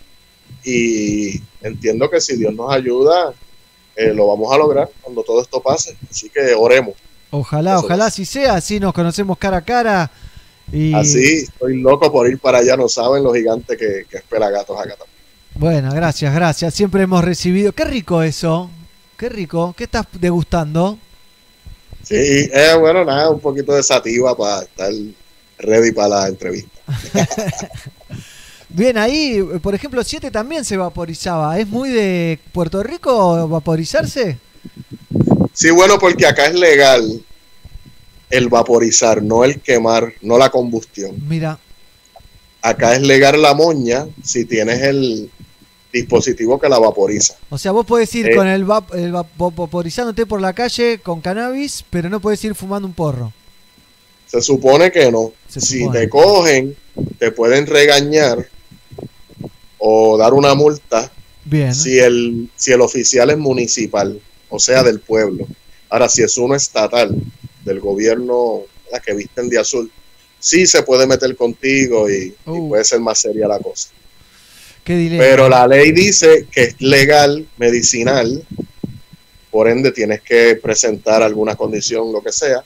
[0.64, 3.34] y entiendo que si Dios nos ayuda,
[3.96, 5.96] eh, lo vamos a lograr cuando todo esto pase.
[6.10, 6.96] Así que oremos.
[7.32, 10.12] Ojalá, Eso ojalá así sea, así nos conocemos cara a cara.
[10.72, 14.24] Y Así, estoy loco por ir para allá, no saben los gigantes que, que es
[14.24, 15.18] Pelagatos acá también.
[15.56, 16.74] Bueno, gracias, gracias.
[16.74, 17.72] Siempre hemos recibido.
[17.72, 18.70] Qué rico eso.
[19.18, 19.74] Qué rico.
[19.76, 21.00] ¿Qué estás degustando?
[22.04, 24.92] Sí, eh, bueno, nada, un poquito de sativa para estar
[25.58, 26.80] ready para la entrevista.
[28.70, 31.58] Bien, ahí, por ejemplo, 7 también se vaporizaba.
[31.58, 34.38] ¿Es muy de Puerto Rico vaporizarse?
[35.54, 37.24] Sí, bueno, porque acá es legal
[38.30, 41.16] el vaporizar, no el quemar, no la combustión.
[41.28, 41.60] Mira,
[42.62, 45.30] Acá es legal la moña si tienes el
[45.94, 47.36] dispositivo que la vaporiza.
[47.50, 48.36] o sea, vos podés ir Eh.
[48.36, 52.56] con el, vap- el vap- vaporizándote por la calle con cannabis, pero no podés ir
[52.56, 53.32] fumando un porro.
[54.26, 55.32] Se supone que no.
[55.48, 56.76] Si te cogen,
[57.20, 58.46] te pueden regañar
[59.78, 61.12] o dar una multa
[61.46, 61.74] Bien.
[61.74, 64.20] si el, si el oficial es municipal,
[64.50, 65.48] o sea, del pueblo.
[65.90, 67.16] Ahora, si es uno estatal,
[67.64, 68.62] del gobierno,
[68.92, 69.92] la que visten de azul,
[70.40, 72.70] sí se puede meter contigo y, y Uh.
[72.70, 73.90] puede ser más seria la cosa.
[74.84, 75.16] Qué.
[75.18, 78.46] Pero la ley dice que es legal, medicinal,
[79.52, 82.64] por ende tienes que presentar alguna condición, lo que sea,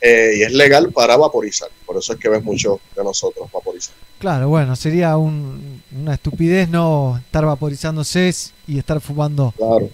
[0.00, 1.70] eh, y es legal para vaporizar.
[1.86, 3.94] Por eso es que ves mucho de nosotros vaporizar.
[4.18, 8.34] Claro, bueno, sería un- una estupidez no estar vaporizándose
[8.66, 9.54] y estar fumando.
[9.56, 9.88] Claro,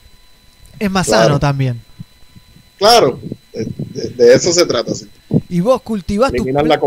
[0.81, 1.24] Es más Claro.
[1.27, 1.81] sano también.
[2.78, 3.20] claro,
[3.52, 4.93] de, eso se trata.
[4.94, 5.07] sí.
[5.48, 6.81] ¿Y vos cultivás pla- la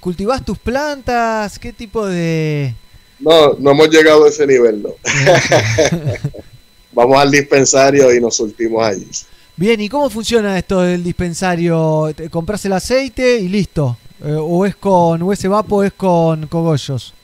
[0.00, 1.58] cultivás tus plantas?
[1.58, 2.74] ¿Qué tipo de...?
[3.20, 4.90] No, no hemos llegado a ese nivel, no.
[6.92, 9.08] Vamos al dispensario y nos surtimos allí.
[9.56, 12.12] Bien, ¿y cómo funciona esto del dispensario?
[12.16, 13.96] ¿Te compras el aceite y listo?
[14.24, 17.14] Eh, ¿O es con o ese vapo es con cogollos?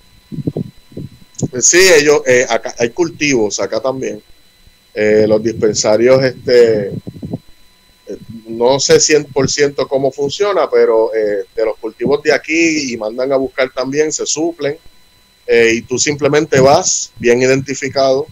[1.60, 4.22] Sí, ellos, eh, acá hay cultivos acá también.
[4.94, 6.90] Eh, los dispensarios, este,
[8.48, 13.36] no sé 100% cómo funciona, pero eh, de los cultivos de aquí y mandan a
[13.36, 14.76] buscar también, se suplen.
[15.46, 18.26] eh, y tú simplemente vas bien identificado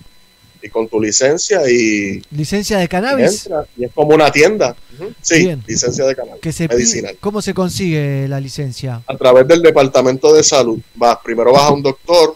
[0.63, 3.47] y con tu licencia y, ¿Licencia de y cannabis?
[3.47, 4.77] entras, y es como una tienda.
[5.23, 5.63] Sí, Bien.
[5.67, 7.17] licencia de cannabis Que se pide- medicinal.
[7.21, 9.03] ¿Cómo se consigue la licencia?
[9.07, 10.79] a través del departamento de salud.
[10.97, 12.35] Vas, primero vas a un doctor,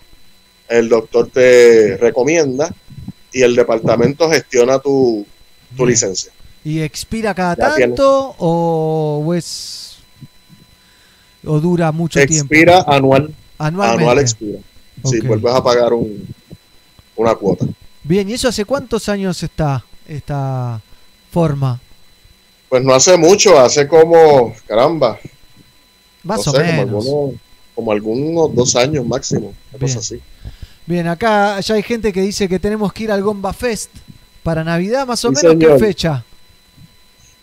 [0.69, 2.73] el doctor te recomienda
[3.33, 5.27] y el departamento gestiona tu,
[5.77, 6.33] tu licencia.
[6.65, 9.99] ¿Y expira cada Ya tanto o, o es
[11.45, 12.85] o dura mucho Expira tiempo?
[12.87, 14.03] anual, Anualmente.
[14.05, 14.59] anual expira.
[15.03, 15.25] Si Ok.
[15.27, 16.35] vuelves a pagar un,
[17.17, 17.67] una cuota.
[18.05, 20.81] Bien, ¿y eso hace cuántos años está esta
[21.31, 21.81] forma?
[22.69, 25.21] Pues no hace mucho, hace como, caramba,
[26.25, 26.75] Más no o sé, menos.
[26.75, 27.41] como algunos,
[27.75, 30.21] como algunos dos años máximo, una cosa así.
[30.93, 33.89] Bien, acá ya hay gente que dice que tenemos que ir al Gomba Fest
[34.43, 35.53] para Navidad, más o Sí, menos.
[35.53, 35.79] señor.
[35.79, 36.23] ¿Qué fecha?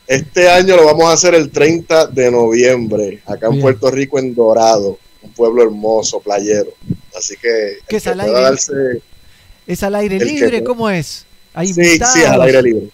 [0.06, 3.60] Este año lo vamos a hacer el 30 de noviembre, acá en.
[3.60, 6.72] Puerto Rico, en Dorado, un pueblo hermoso, playero.
[7.18, 8.34] Así que, ¿Qué el es que al aire?
[8.40, 9.02] darse-
[9.66, 10.64] ¿Es al aire que libre?
[10.64, 11.26] ¿Cómo es?
[11.56, 12.90] ¿Hay Sí, sí, es al aire libre.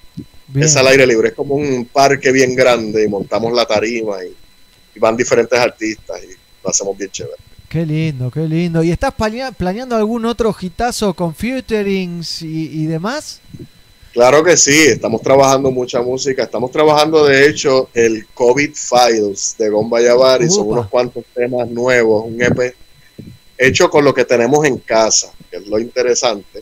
[0.48, 0.66] Bien.
[0.68, 4.34] Es al aire libre, es como un parque bien grande y montamos la tarima y,
[4.96, 6.28] y van diferentes artistas y
[6.64, 7.36] lo hacemos bien chévere.
[7.76, 8.82] Qué lindo, qué lindo.
[8.84, 13.42] ¿Y estás planea- planeando algún otro hitazo con featurings y, y demás?
[14.14, 19.68] Claro que sí, estamos trabajando mucha música, estamos trabajando de hecho el COVID Files de
[19.68, 22.74] Gomba Yavari, son unos cuantos temas nuevos, un EP
[23.58, 26.62] hecho con lo que tenemos en casa, que es lo interesante.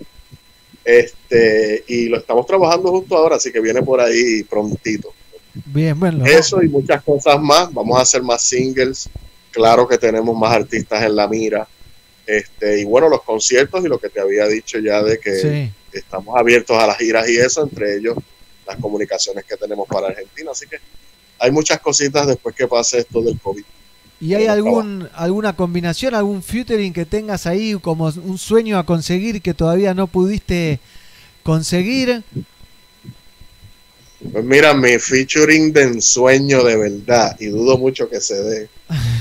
[0.83, 5.13] Este, y lo estamos trabajando justo ahora, así que viene por ahí prontito.
[5.65, 6.25] Bien, bueno.
[6.25, 7.71] Eso y muchas cosas más.
[7.71, 9.07] Vamos a hacer más singles.
[9.53, 11.65] Claro que tenemos más artistas en la mira.
[12.25, 15.71] Este, y bueno, los conciertos y lo que te había dicho ya de que Sí.
[15.97, 18.17] estamos abiertos a las giras y eso, entre ellos
[18.65, 20.51] las comunicaciones que tenemos para Argentina.
[20.51, 20.77] Así que
[21.39, 23.63] hay muchas cositas después que pase esto del COVID.
[24.21, 29.41] ¿Y hay algún alguna combinación, algún featuring que tengas ahí como un sueño a conseguir
[29.41, 30.79] que todavía no pudiste
[31.43, 32.23] conseguir?
[34.31, 38.69] Pues mira, mi featuring de ensueño de verdad, y dudo mucho que se dé,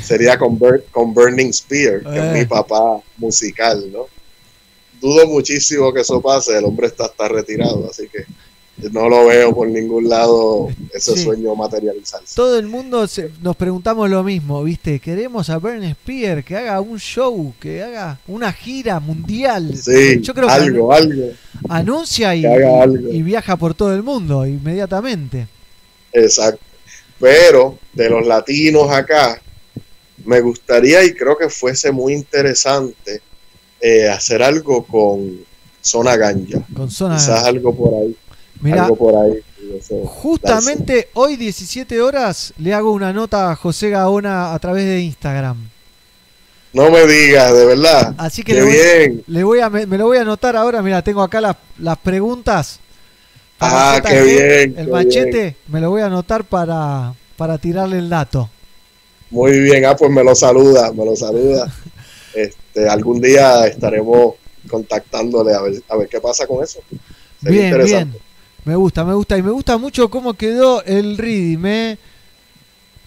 [0.04, 0.58] sería con,
[0.90, 2.32] con Burning Spear, que es Eh.
[2.34, 4.06] mi papá musical, ¿no?
[5.00, 8.24] Dudo muchísimo que eso pase, el hombre está, está retirado, así que
[8.90, 11.22] no lo veo por ningún lado ese Sí.
[11.24, 12.34] sueño materializarse.
[12.34, 14.98] Todo el mundo se- nos preguntamos lo mismo, ¿viste?
[14.98, 19.76] Queremos a Bern Spear que haga un show, que haga una gira mundial.
[19.76, 21.30] Sí, Yo creo que algo, algo.
[21.68, 23.08] anuncia y, algo.
[23.24, 25.46] viaja por todo el mundo inmediatamente.
[26.12, 26.60] Exacto.
[27.20, 29.40] Pero de los latinos acá,
[30.24, 33.20] me gustaría y creo que fuese muy interesante
[33.80, 35.38] eh, hacer algo con
[35.80, 36.64] Zona Ganja.
[36.74, 38.16] Con Zona Quizás algo por ahí.
[38.62, 39.40] Mirá, algo por ahí.
[39.58, 44.84] y eso, Justamente hoy 17 horas le hago una nota a José Gaona a través
[44.86, 45.70] de Instagram.
[46.72, 48.14] No me digas, de verdad.
[48.16, 49.24] Así que Qué le voy, bien.
[49.26, 50.80] le voy a, me, me lo voy a anotar ahora.
[50.82, 52.80] Mira, tengo acá las, las preguntas.
[53.60, 55.56] Ah, qué bien, El qué machete bien.
[55.68, 58.50] me lo voy a anotar para, para tirarle el dato.
[59.30, 59.84] Muy bien.
[59.84, 61.72] Ah, pues me lo saluda, me lo saluda.
[62.34, 64.36] Este, algún día estaremos
[64.66, 66.80] contactándole a ver, a ver qué pasa con eso.
[67.42, 68.18] Sería Bien, bien.
[68.64, 69.36] Me gusta, me gusta.
[69.36, 71.98] Y me gusta mucho cómo quedó el Reading, ¿eh?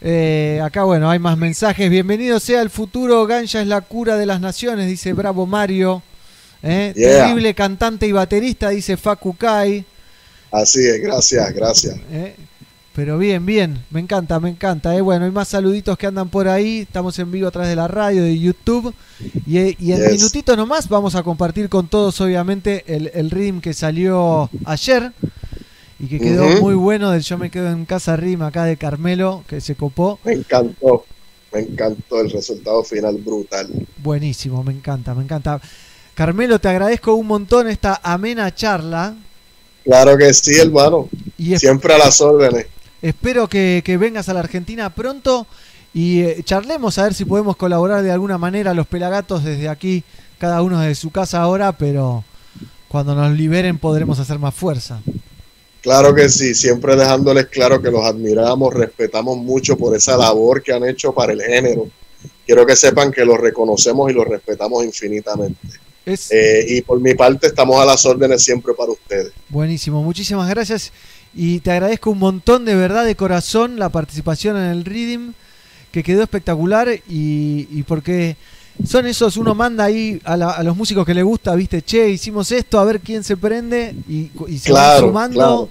[0.02, 1.90] Eh, acá, bueno, hay más mensajes.
[1.90, 3.26] Bienvenido sea el futuro.
[3.26, 6.04] Ganja es la cura de las naciones, dice Bravo Mario.
[6.62, 6.94] ¿eh?
[6.96, 7.28] Yeah.
[7.28, 9.86] Terrible cantante y baterista, dice Facu Kai.
[10.52, 11.96] Así es, gracias, gracias.
[12.96, 14.96] Pero bien, bien, me encanta, me encanta.
[14.96, 15.02] ¿eh?
[15.02, 16.80] Bueno, hay más saluditos que andan por ahí.
[16.80, 18.94] Estamos en vivo a través de la radio, de YouTube.
[19.46, 20.12] Y, eh, y en Yes.
[20.14, 25.12] minutitos nomás vamos a compartir con todos, obviamente, el, el rhythm que salió ayer
[26.00, 29.44] y que quedó muy bueno del Yo me quedo en casa rhythm acá de Carmelo,
[29.48, 30.20] que se copó.
[30.24, 31.04] Me encantó,
[31.52, 33.68] me encantó el resultado final brutal.
[33.98, 35.60] Buenísimo, me encanta, me encanta.
[36.14, 39.16] Carmelo, te agradezco un montón esta amena charla.
[39.84, 41.10] Claro que sí, hermano.
[41.38, 42.68] Y Siempre a las órdenes.
[43.06, 45.46] Espero que, que vengas a la Argentina pronto
[45.94, 50.04] y eh, charlemos a ver si podemos colaborar de alguna manera los pelagatos desde aquí,
[50.40, 52.24] cada uno desde su casa ahora, pero
[52.88, 55.04] cuando nos liberen podremos hacer más fuerza.
[55.82, 60.74] Claro que sí, siempre dejándoles claro que los admiramos, respetamos mucho por esa labor que
[60.74, 61.88] han hecho para el género.
[62.44, 65.68] Quiero que sepan que los reconocemos y los respetamos infinitamente.
[66.08, 69.32] Es Eh, y por mi parte estamos a las órdenes siempre para ustedes.
[69.48, 70.92] buenísimo, muchísimas gracias
[71.36, 75.34] y te agradezco un montón de verdad de corazón la participación en el Reading,
[75.92, 78.36] que quedó espectacular y, y porque
[78.86, 82.10] son esos, uno manda ahí a, la- a los músicos que le gusta, viste, che,
[82.10, 85.36] hicimos esto, a ver quién se prende y, y se van Claro, sumando.
[85.40, 85.70] claro.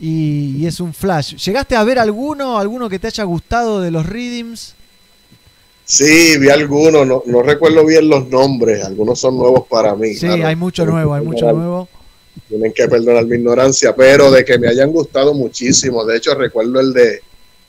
[0.00, 1.34] Y, y es un flash.
[1.36, 4.74] ¿Llegaste a ver alguno, alguno que te haya gustado de los readings?
[5.84, 10.12] Sí, vi algunos, no, no recuerdo bien los nombres, algunos son nuevos para mí.
[10.14, 10.46] Sí, claro.
[10.46, 11.88] hay mucho nuevo, hay mucho nuevo.
[12.48, 16.04] Tienen que perdonar mi ignorancia, pero de que me hayan gustado muchísimo.
[16.04, 17.22] De hecho, recuerdo el de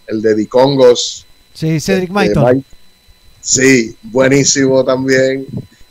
[0.08, 1.26] el de Dicongos.
[1.54, 2.66] Sí, Cedric este, Maiton.
[3.42, 5.46] Sí, buenísimo también.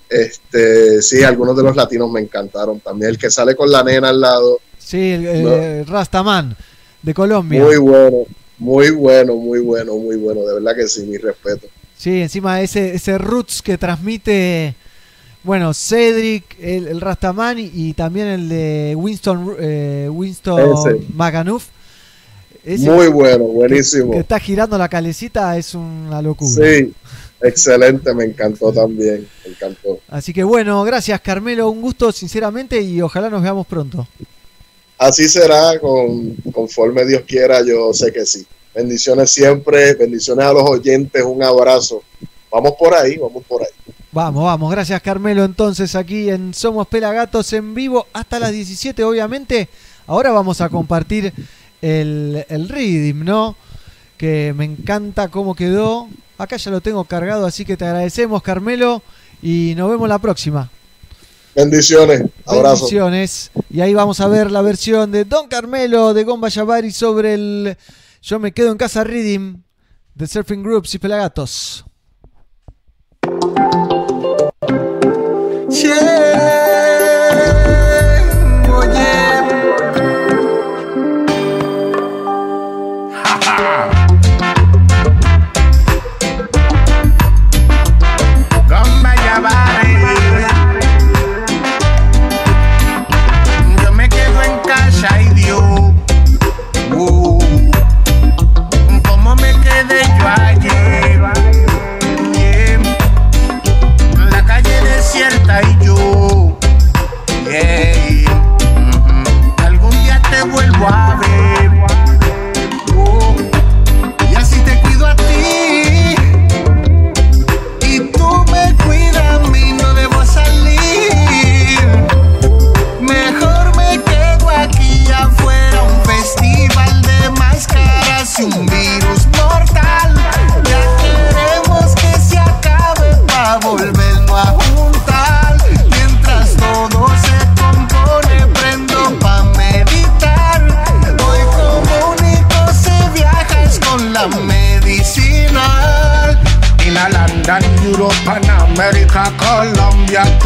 [0.08, 3.10] Este, sí, algunos de los latinos me encantaron también.
[3.10, 6.56] El que sale con la nena al lado, Sí, el, eh, Rastaman
[7.02, 7.62] de Colombia.
[7.62, 8.24] muy bueno,
[8.56, 10.40] muy bueno, muy bueno, muy bueno.
[10.46, 11.66] De verdad que sí, mi respeto.
[11.94, 14.74] Sí, encima ese, ese roots que transmite,
[15.48, 21.06] bueno, Cedric, el, el Rastaman y, y también el de Winston, eh, Winston.
[21.14, 21.68] Maganuf.
[22.66, 24.12] Muy bueno, buenísimo.
[24.12, 26.50] Que está girando la calecita es una locura.
[26.50, 26.92] Sí,
[27.40, 30.00] excelente, me encantó también, me encantó.
[30.08, 34.06] Así que bueno, gracias Carmelo, un gusto sinceramente y ojalá nos veamos pronto.
[34.98, 38.46] Así será, con, conforme Dios quiera, yo sé que sí.
[38.74, 42.02] Bendiciones siempre, bendiciones a los oyentes, un abrazo.
[42.52, 43.67] Vamos por ahí, vamos por ahí.
[44.18, 45.44] Vamos, vamos, gracias Carmelo.
[45.44, 49.68] Entonces aquí en Somos Pelagatos en vivo hasta las 17, obviamente.
[50.08, 51.32] Ahora vamos a compartir
[51.80, 53.54] el, el Reading, ¿no?
[54.16, 56.08] Que me encanta cómo quedó.
[56.36, 59.04] Acá ya lo tengo cargado, así que te agradecemos Carmelo
[59.40, 60.68] y nos vemos la próxima.
[61.54, 62.86] Bendiciones, abrazo.
[62.86, 63.52] Bendiciones.
[63.70, 67.76] Y ahí vamos a ver la versión de Don Carmelo de Gomba Yavari sobre el
[68.20, 69.58] Yo me quedo en casa Reading
[70.16, 71.84] de Surfing Groups y Pelagatos.
[75.82, 76.57] Gomba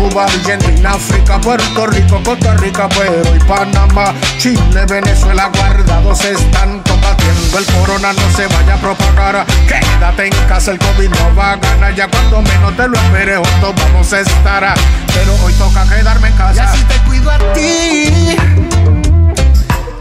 [0.02, 7.58] Cuba, Argentina, África, Puerto Rico, Costa Rica, Perú y Panamá, Chile, Venezuela, guardados están combatiendo
[7.58, 9.46] el corona, no se vaya a propagar.
[9.68, 13.38] Quédate en casa, el COVID no va a ganar, ya cuando menos te lo esperes,
[13.38, 14.74] juntos vamos a estar.
[15.14, 16.54] Pero hoy toca quedarme en casa.
[16.56, 18.36] Y así te cuido a ti.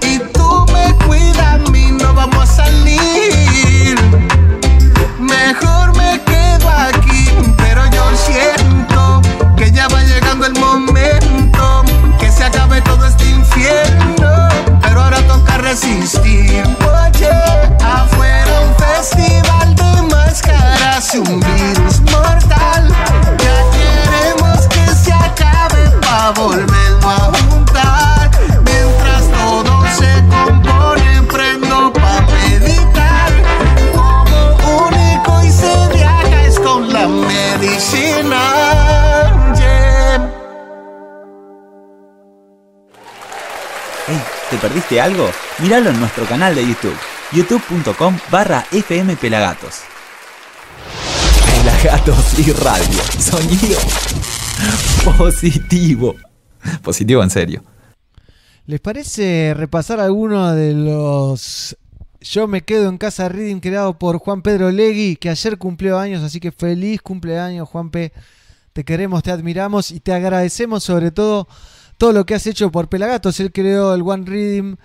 [0.01, 3.95] Y tú me cuidas a mí, no vamos a salir.
[5.19, 9.21] Mejor me quedo aquí, pero yo siento
[9.61, 11.83] que ya va llegando el momento
[12.19, 14.49] que se acabe todo este infierno.
[14.81, 16.63] Pero ahora toca resistir.
[16.79, 17.29] Oye,
[17.83, 22.89] afuera un festival de máscaras y un virus mortal.
[23.43, 26.70] Ya queremos que se acabe para volverlo
[44.61, 45.29] perdiste algo?
[45.59, 46.95] Míralo en nuestro canal de YouTube,
[47.31, 49.81] youtube.com barra fmpelagatos.
[51.45, 53.79] Pelagatos y radio, sonido
[55.17, 56.15] positivo.
[56.83, 57.63] Positivo en serio.
[58.67, 61.75] ¿Les parece repasar alguno de los
[62.21, 66.21] Yo me quedo en casa reading creado por Juan Pedro Legui, que ayer cumplió años,
[66.21, 68.13] así que feliz cumpleaños Juanpe.
[68.73, 71.47] Te queremos, te admiramos y te agradecemos sobre todo
[72.01, 73.39] todo lo que has hecho por Pelagatos.
[73.39, 74.75] Él creó el One Reading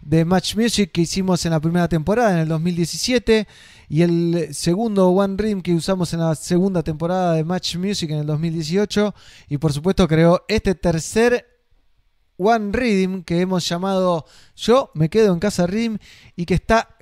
[0.00, 3.46] de Match Music que hicimos en la primera temporada, en el 2017,
[3.88, 8.18] y el segundo One Reading que usamos en la segunda temporada de Match Music en
[8.18, 9.14] el 2018,
[9.48, 11.46] y por supuesto creó este tercer
[12.36, 14.26] One Reading que hemos llamado
[14.56, 15.98] Yo me quedo en casa Reading
[16.34, 16.96] y que está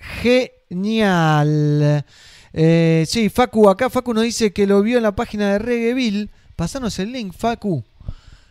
[0.69, 2.05] genial.
[2.53, 6.28] Eh, sí, Facu, acá Facu nos dice que lo vio en la página de Reggaeville.
[6.55, 7.82] Pasanos el link, Facu.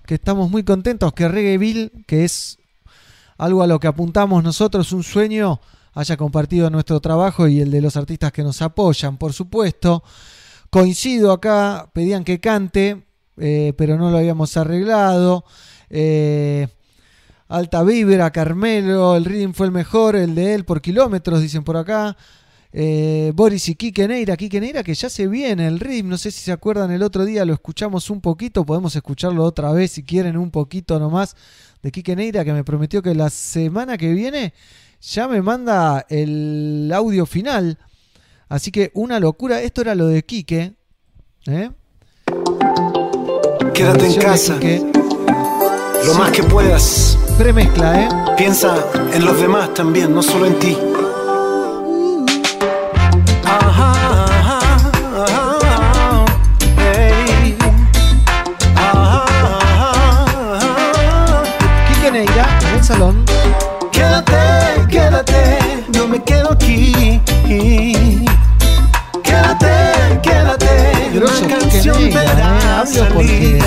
[0.05, 2.57] Que estamos muy contentos que Reggaeville, que es
[3.37, 5.59] algo a lo que apuntamos nosotros, un sueño,
[5.93, 10.03] haya compartido nuestro trabajo y el de los artistas que nos apoyan, por supuesto.
[10.69, 13.05] Coincido acá, pedían que cante,
[13.37, 15.45] eh, pero no lo habíamos arreglado.
[15.89, 16.67] Eh,
[17.47, 21.77] Alta Vibra, Carmelo, el reading fue el mejor, el de él por kilómetros, dicen por
[21.77, 22.17] acá.
[22.75, 26.31] Eh, Boris y Quique Neira, Quique Neira que ya se viene el ritmo, no sé
[26.31, 30.03] si se acuerdan el otro día, lo escuchamos un poquito, podemos escucharlo otra vez si
[30.03, 31.35] quieren un poquito nomás
[31.83, 34.55] de Quique Neira que me prometió que la semana que viene
[35.01, 37.77] ya me manda el audio final.
[38.47, 40.73] Así que una locura, esto era lo de Quique.
[41.47, 41.71] ¿eh?
[43.73, 44.59] Quédate en casa.
[46.05, 47.17] Lo más que puedas.
[47.37, 48.09] Premezcla, ¿eh?
[48.37, 50.77] Piensa en los demás también, no solo en ti.
[66.13, 67.19] Me quedo aquí.
[69.23, 73.03] Quédate, quédate, una canción Neira, ¿eh?
[73.13, 73.61] porque salir.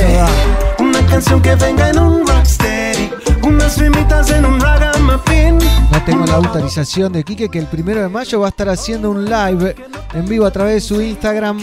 [0.78, 2.95] Una canción que venga en un rocksteady,
[3.42, 5.58] unas rimitas en un ragamuffin.
[5.90, 9.10] No tengo la autorización de Quique que el primero de mayo va a estar haciendo
[9.10, 9.74] un live
[10.14, 11.58] en vivo a través de su Instagram.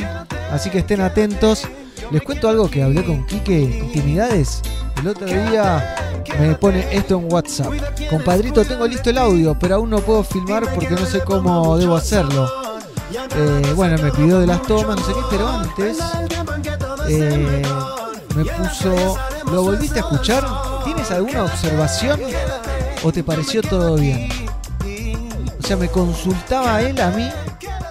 [0.51, 1.67] Así que estén atentos.
[2.11, 4.61] Les cuento algo que hablé con Quique, intimidades.
[4.97, 5.95] El otro día
[6.39, 7.73] me pone esto en WhatsApp.
[8.09, 11.95] Compadrito, tengo listo el audio, pero aún no puedo filmar porque no sé cómo debo
[11.95, 12.49] hacerlo.
[13.35, 15.97] Eh, bueno, me pidió de las tomas, no sé qué, pero antes
[17.09, 17.61] eh,
[18.35, 19.17] me puso,
[19.51, 20.72] ¿lo volviste a escuchar?
[20.83, 22.19] ¿Tienes alguna observación
[23.03, 24.29] o te pareció todo bien?
[25.59, 27.29] O sea, me consultaba él a mí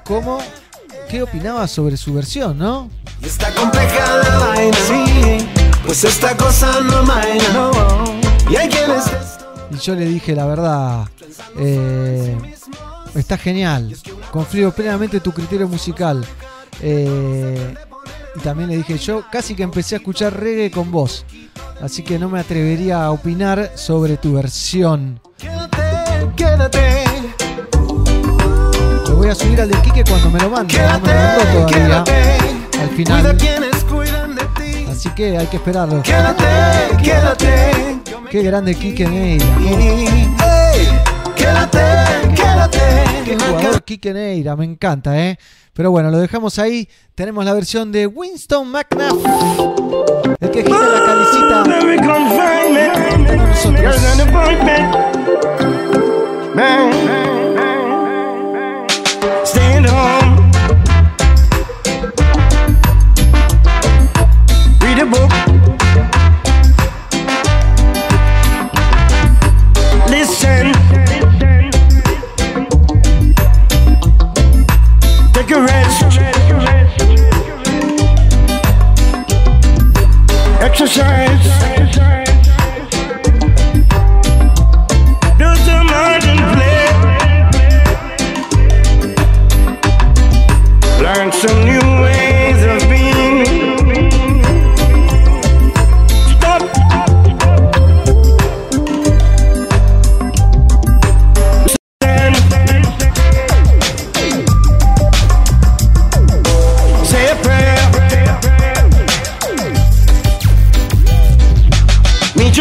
[0.05, 0.39] cómo,
[1.09, 2.90] qué opinaba sobre su versión, ¿no?
[3.23, 5.48] Está compleja la vaina, sí,
[5.86, 7.70] pues esta cosa no no.
[8.51, 9.05] Y hay quienes
[9.70, 11.09] Y yo le dije la verdad,
[11.56, 12.36] eh,
[13.14, 13.97] está genial,
[14.31, 16.24] confío plenamente en tu criterio musical.
[16.81, 17.74] Eh,
[18.35, 21.24] y también le dije, yo casi que empecé a escuchar reggae con vos,
[21.82, 25.20] así que no me atrevería a opinar sobre tu versión.
[26.36, 27.04] quédate,
[29.09, 31.42] Lo voy a subir al de Quique cuando me lo mande, no me lo mandó
[31.52, 32.22] todavía quédate,
[32.80, 33.38] al final,
[34.90, 36.02] así que hay que esperarlo.
[36.02, 36.44] Quédate,
[37.02, 38.00] quédate,
[38.30, 39.44] Qué grande Quique Neira.
[39.59, 40.88] Ey,
[41.36, 42.21] quédate,
[42.52, 42.78] quédate.
[43.24, 45.38] Qué jugador Quique Neira, me encanta, ¿eh?
[45.72, 46.88] Pero bueno, lo dejamos ahí.
[47.14, 49.18] Tenemos la versión de Winston McNabb.
[50.40, 51.64] El que gira la calicita.
[53.48, 53.96] Nosotros.
[80.72, 81.44] Exercise.
[85.36, 85.86] Do some
[86.54, 86.88] play.
[91.02, 91.81] Learn some new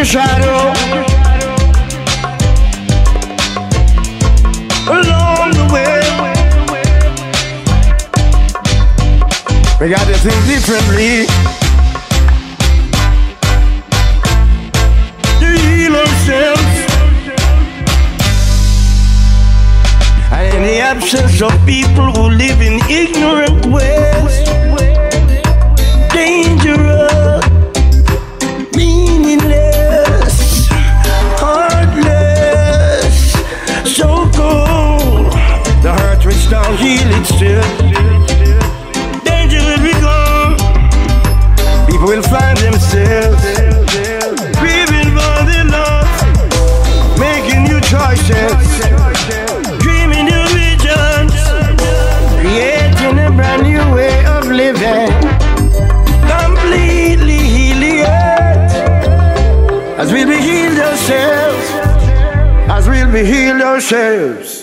[0.02, 0.58] your shadow.
[4.90, 6.02] Along the way.
[9.80, 11.28] We got to think differently.
[15.40, 16.76] To heal ourselves.
[20.32, 24.51] And in the absence of people who live in ignorant ways,
[37.42, 37.64] still.
[39.26, 40.54] Danger will be gone.
[41.90, 43.42] People will find themselves
[44.62, 46.12] grieving for their love,
[47.18, 48.62] making new choices,
[49.82, 51.34] dreaming new visions,
[52.38, 55.10] creating a brand new way of living.
[56.36, 58.74] Completely heal the earth
[59.98, 61.68] as we'll be healed ourselves,
[62.70, 64.61] as we'll be healed ourselves.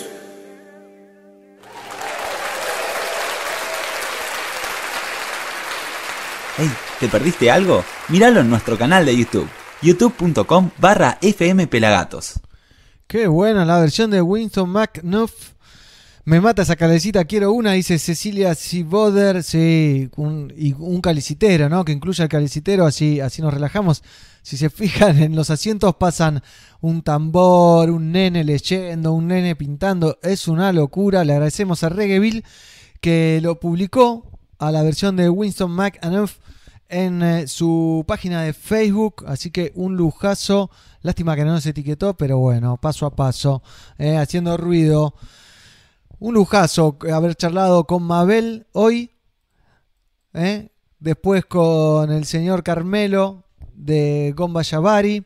[6.99, 7.83] ¿Te perdiste algo?
[8.09, 9.47] Míralo en nuestro canal de YouTube,
[9.81, 12.39] youtube.com barra fmpelagatos.
[13.07, 15.53] Qué buena la versión de Winston McNuff.
[16.25, 21.85] Me mata esa calecita, quiero una, dice Cecilia Siboder, sí, un, y un calicitero, ¿no?
[21.85, 24.03] Que incluya el calicitero, así, así nos relajamos.
[24.43, 26.43] Si se fijan en los asientos pasan
[26.81, 31.23] un tambor, un nene leyendo, un nene pintando, es una locura.
[31.23, 32.43] Le agradecemos a Reggaeville
[33.01, 36.35] que lo publicó a la versión de Winston McAnuff
[36.89, 39.23] en eh, su página de Facebook.
[39.27, 40.69] Así que un lujazo.
[41.01, 43.63] Lástima que no nos etiquetó, pero bueno, paso a paso,
[43.97, 45.13] eh, haciendo ruido.
[46.19, 49.11] Un lujazo haber charlado con Mabel hoy.
[50.33, 55.25] eh, Después con el señor Carmelo de Gomba Yavari.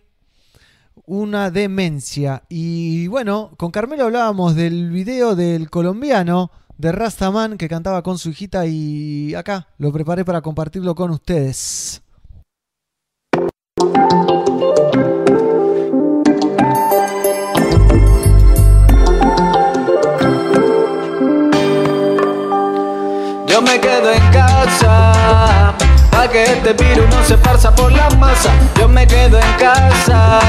[1.05, 2.43] Una demencia.
[2.47, 8.29] Y bueno, con Carmelo hablábamos del video del colombiano de Rastaman que cantaba con su
[8.29, 12.01] hijita y acá lo preparé para compartirlo con ustedes.
[23.47, 25.75] Yo me quedo en casa
[26.09, 30.39] Pa' que este virus no se esparza por la masa Yo me quedo en casa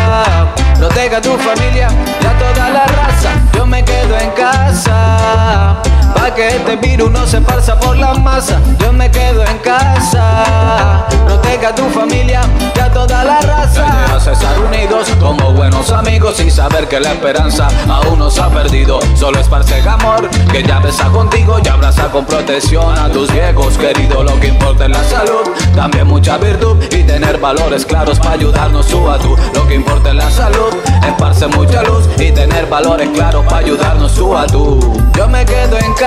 [0.78, 1.88] Proteja a tu familia
[2.22, 5.82] y a toda la raza Yo me quedo en casa
[6.14, 11.06] Pa' que este virus no se esparza por la masa Yo me quedo en casa
[11.26, 12.42] Proteja a tu familia
[12.74, 17.12] y a toda la raza Ideas estar unidos como buenos amigos y saber que la
[17.12, 18.98] esperanza aún no se ha perdido.
[19.14, 23.76] Solo esparce el amor que ya besa contigo y abraza con protección a tus viejos
[23.76, 24.24] queridos.
[24.24, 28.86] Lo que importa es la salud, también mucha virtud y tener valores claros para ayudarnos
[28.86, 29.36] tú a tú.
[29.54, 30.74] Lo que importa es la salud,
[31.06, 35.02] esparce mucha luz y tener valores claros para ayudarnos tú a tú.
[35.16, 36.03] Yo me quedo en casa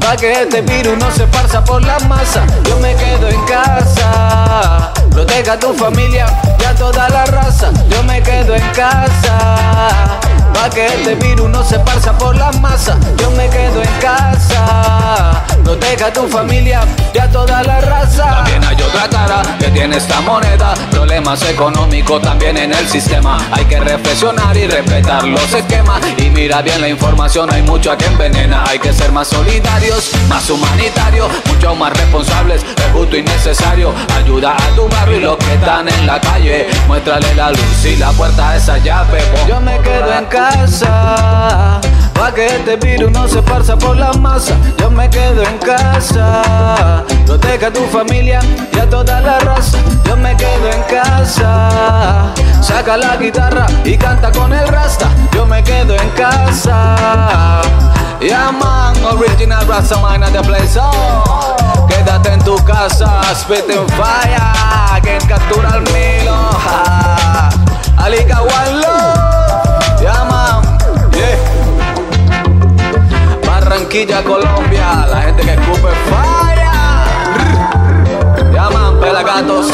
[0.00, 2.44] Pa' que este virus no se esparza por la masa.
[2.64, 4.92] Yo me quedo en casa.
[5.10, 6.26] Proteja a tu familia
[6.60, 7.70] y a toda la raza.
[7.88, 12.98] Yo me quedo en casa Pa' que este virus no se esparza por la masa
[13.18, 16.80] Yo me quedo en casa Proteja a tu familia
[17.14, 20.74] y a toda la raza También hay otra cara que tiene esta moneda.
[20.90, 23.38] Problemas económicos también en el sistema.
[23.52, 26.00] Hay que reflexionar y respetar los esquemas.
[26.16, 28.64] Y mira bien la información, hay mucho que envenena.
[28.68, 32.62] Hay que ser más solidarios, más humanitarios, mucho más responsables.
[32.62, 33.92] Es justo y necesario.
[34.16, 36.68] Ayuda a tu barrio y los que están en la calle.
[36.86, 39.20] Muéstrale la luz y la puerta a esa llave.
[39.46, 40.37] Yo me quedo en casa
[42.14, 44.54] Pa' que este virus no se esparza por la masa.
[44.78, 47.04] Yo me quedo en casa.
[47.26, 48.38] Proteja a tu familia
[48.72, 49.78] y a toda la raza.
[50.04, 52.32] Yo me quedo en casa.
[52.60, 55.08] Saca la guitarra y canta con el rasta.
[55.34, 57.62] Yo me quedo en casa.
[58.20, 60.78] Yeah man, original Rasta man at the place.
[60.80, 61.56] Oh.
[61.88, 66.36] Quédate en tu casa, spitting fire Quien captura al milo.
[66.64, 67.48] Ja.
[67.96, 69.17] Aliga one
[73.88, 75.06] Barranquilla, Colombia.
[75.06, 76.68] La gente que escupe fire.
[78.52, 79.66] Llaman pelagatos.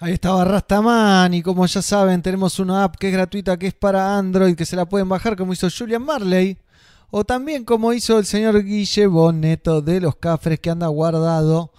[0.00, 3.74] Ahí estaba Rastaman y como ya saben tenemos una app que es gratuita que es
[3.74, 6.56] para Android que se la pueden bajar como hizo Julian Marley
[7.10, 11.72] o también como hizo el señor Guille Boneto de los Cafres que anda guardado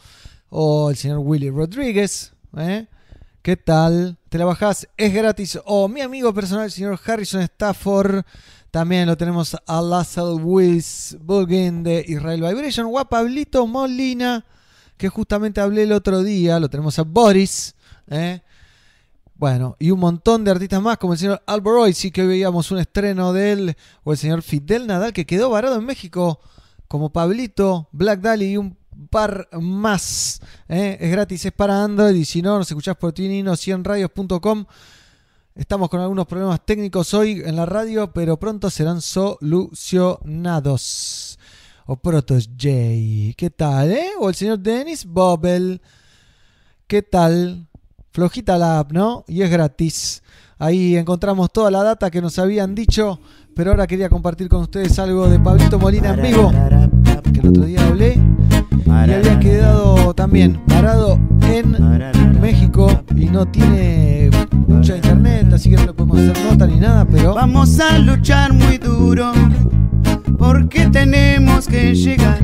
[0.49, 2.33] o el señor Willy Rodríguez.
[2.57, 2.87] ¿eh?
[3.41, 4.17] ¿Qué tal?
[4.27, 4.57] Te la
[4.97, 5.59] es gratis.
[5.63, 8.23] O mi amigo personal, el señor Harrison Stafford.
[8.69, 12.87] También lo tenemos a Lassell Wiz Bugin de Israel Vibration.
[12.93, 14.45] O Pablito Molina,
[14.97, 16.59] que justamente hablé el otro día.
[16.59, 17.75] Lo tenemos a Boris.
[18.09, 18.41] ¿eh?
[19.35, 22.79] Bueno, y un montón de artistas más, como el señor Alboroy, sí que veíamos un
[22.79, 26.41] estreno de él, o el señor Fidel Nadal, que quedó varado en México,
[26.89, 30.41] como Pablito, Black Dali y un par más.
[30.67, 30.97] ¿eh?
[30.99, 34.65] Es gratis, es para Android, y si no, nos escuchás por tinino 100radios.com.
[35.55, 41.37] Estamos con algunos problemas técnicos hoy en la radio, pero pronto serán solucionados.
[41.85, 42.69] O Protos J,
[43.35, 44.11] ¿qué tal, eh?
[44.19, 45.81] O el señor Dennis Bobel,
[46.85, 47.67] ¿qué tal?
[48.11, 49.25] Flojita la app, ¿no?
[49.27, 50.21] Y es gratis.
[50.59, 53.19] Ahí encontramos toda la data que nos habían dicho,
[53.55, 56.51] pero ahora quería compartir con ustedes algo de Pablito Molina en vivo,
[57.33, 58.18] que el otro día hablé
[58.85, 61.19] y había quedado también parado
[61.51, 64.29] en México y no tiene
[64.67, 68.53] mucha internet, así que no le podemos hacer nota ni nada, pero Vamos a luchar
[68.53, 69.31] muy duro
[70.37, 72.39] porque tenemos que llegar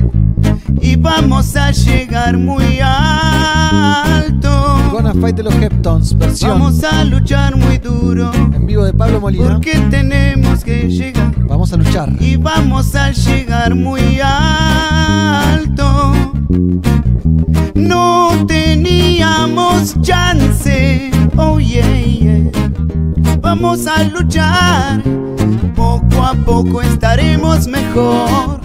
[0.80, 4.75] y vamos a llegar muy alto.
[4.96, 9.20] Gonna Fight de los Heptons, versión Vamos a luchar muy duro en vivo de Pablo
[9.20, 9.52] Molina.
[9.52, 12.10] porque tenemos que llegar Vamos a luchar.
[12.18, 16.14] y vamos a llegar muy alto.
[17.74, 22.50] No teníamos chance, oh yeah, yeah.
[23.42, 25.02] Vamos a luchar,
[25.74, 28.60] poco a poco estaremos mejor.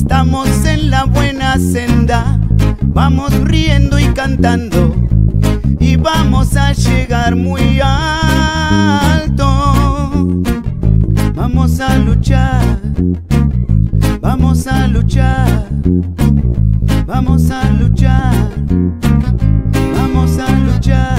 [0.00, 2.40] Estamos en la buena senda,
[2.82, 4.96] vamos riendo y cantando.
[5.78, 9.46] Y vamos a llegar muy alto.
[11.34, 12.80] Vamos a luchar,
[14.22, 15.68] vamos a luchar,
[17.06, 18.50] vamos a luchar,
[19.94, 21.18] vamos a luchar.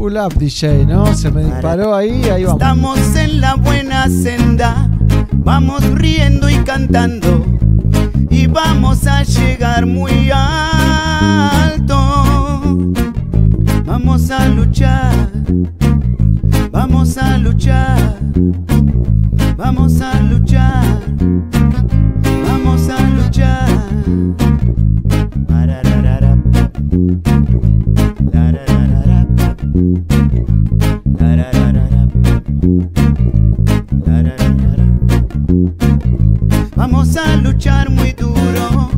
[0.00, 1.14] Pull up DJ, ¿no?
[1.14, 2.62] Se me disparó ahí, ahí vamos.
[2.62, 4.88] Estamos en la buena senda,
[5.30, 7.44] vamos riendo y cantando
[8.30, 11.98] y vamos a llegar muy alto.
[13.84, 15.12] Vamos a luchar,
[16.70, 18.16] vamos a luchar,
[19.58, 20.82] vamos a luchar,
[22.46, 22.88] vamos a luchar.
[22.88, 23.70] Vamos a luchar
[37.88, 38.90] muy duro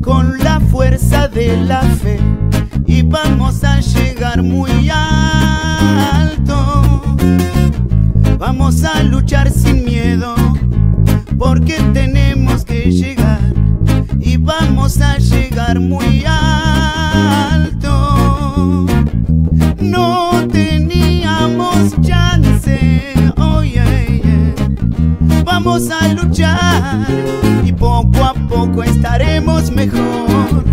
[0.00, 2.20] con la fuerza de la fe
[2.86, 6.38] y vamos a llegar muy alto.
[8.38, 10.34] Vamos a luchar sin miedo
[11.36, 13.40] porque tenemos que llegar
[14.20, 17.96] y vamos a llegar muy alto.
[19.80, 20.19] No
[25.62, 27.06] Vamos a luchar
[27.64, 30.64] y poco a poco estaremos mejor.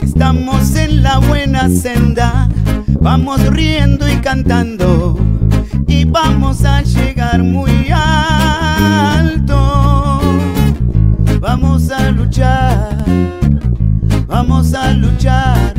[0.00, 2.48] Estamos en la buena senda,
[3.00, 5.18] vamos riendo y cantando.
[5.86, 9.50] Y vamos a llegar muy alto.
[11.38, 13.04] Vamos a luchar,
[14.30, 15.74] vamos a luchar,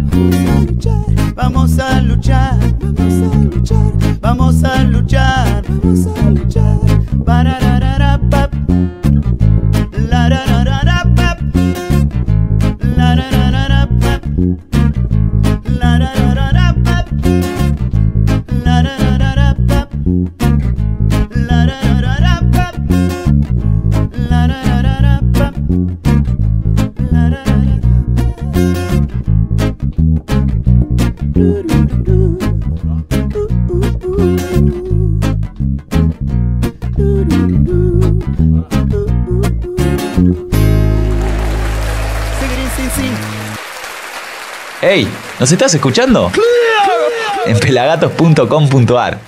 [1.35, 6.79] vamos a luchar, vamos a luchar, vamos a luchar, vamos a luchar,
[7.25, 8.51] Bararararapap.
[8.53, 8.90] Lararararapap.
[45.41, 46.31] ¿Nos estás escuchando?
[47.47, 49.19] En pelagatos.com.ar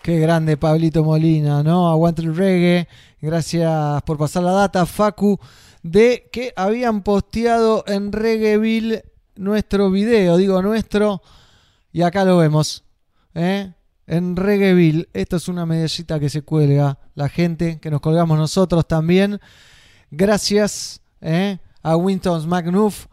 [0.00, 1.90] Qué grande Pablito Molina, ¿no?
[1.90, 2.86] Aguante el reggae.
[3.20, 5.40] Gracias por pasar la data, Facu,
[5.82, 9.02] de que habían posteado en Reggaeville
[9.34, 11.20] nuestro video, digo nuestro,
[11.90, 12.84] Y acá lo vemos.
[13.34, 13.72] ¿eh?
[14.06, 15.08] En Reggaeville.
[15.12, 19.40] Esto es una medallita que se cuelga la gente, que nos colgamos nosotros también.
[20.12, 21.58] Gracias ¿eh?
[21.82, 23.06] a Winston McNuff.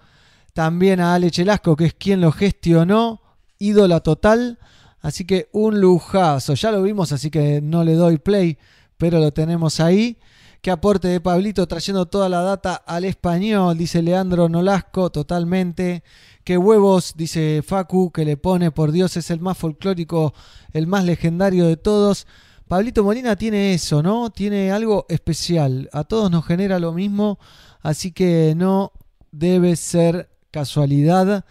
[0.54, 3.22] También a Ale Chelasco, que es quien lo gestionó.
[3.60, 4.60] Ídola total.
[5.02, 6.54] Así que un lujazo.
[6.54, 8.58] Ya lo vimos, así que no le doy play,
[8.98, 10.18] pero lo tenemos ahí.
[10.62, 16.04] Qué aporte de Pablito trayendo toda la data al español, dice Leandro Nolasco, totalmente.
[16.46, 20.34] Qué huevos, dice Facu, que le pone, por Dios, es el más folclórico,
[20.72, 22.28] el más legendario de todos.
[22.70, 24.30] Pablito Molina tiene eso, ¿no?
[24.30, 25.90] Tiene algo especial.
[25.92, 27.40] A todos nos genera lo mismo,
[27.82, 28.94] así que no
[29.34, 31.44] debe ser casualidad,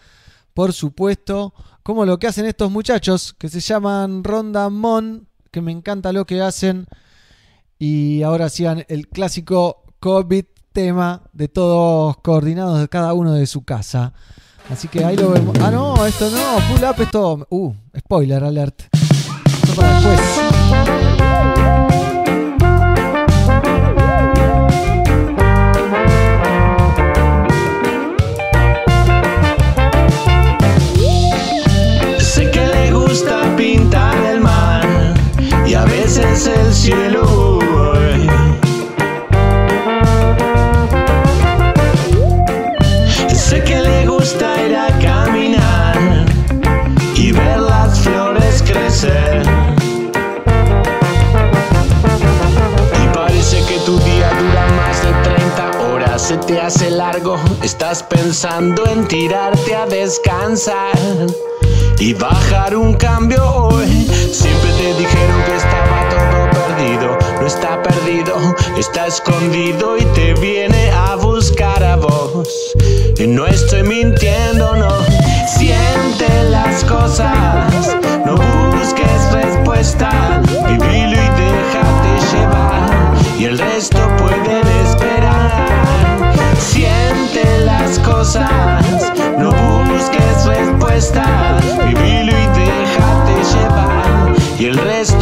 [0.55, 1.53] por supuesto.
[1.83, 6.25] Como lo que hacen estos muchachos, que se llaman Ronda Mon, que me encanta lo
[6.25, 6.87] que hacen.
[7.77, 13.63] Y ahora hacían el clásico COVID tema de todos coordinados de cada uno de su
[13.63, 14.13] casa.
[14.69, 15.57] Así que ahí lo vemos.
[15.59, 17.45] Ah, no, esto no, pull up esto.
[17.49, 18.83] Uh, spoiler alert.
[18.93, 22.02] Esto para después.
[36.33, 37.59] El cielo.
[43.35, 45.95] Sé que le gusta ir a caminar
[47.15, 49.43] y ver las flores crecer.
[53.03, 58.01] Y parece que tu día dura más de 30 horas, se te hace largo, estás
[58.01, 60.97] pensando en tirarte a descansar
[61.99, 64.07] y bajar un cambio hoy.
[64.31, 66.02] Siempre te dijeron que estaba
[67.39, 72.47] no está perdido, está escondido y te viene a buscar a vos.
[73.17, 74.89] Y no estoy mintiendo, no.
[75.57, 78.35] Siente las cosas, no
[78.71, 83.13] busques respuesta, vivilo y déjate llevar.
[83.37, 86.33] Y el resto pueden esperar.
[86.59, 89.51] Siente las cosas, no
[89.83, 94.33] busques respuesta, vivilo y déjate llevar.
[94.59, 95.12] Y el resto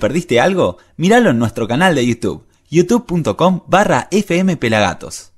[0.00, 0.78] perdiste algo?
[0.96, 5.30] Míralo en nuestro canal de YouTube, youtube.com barra fmpelagatos.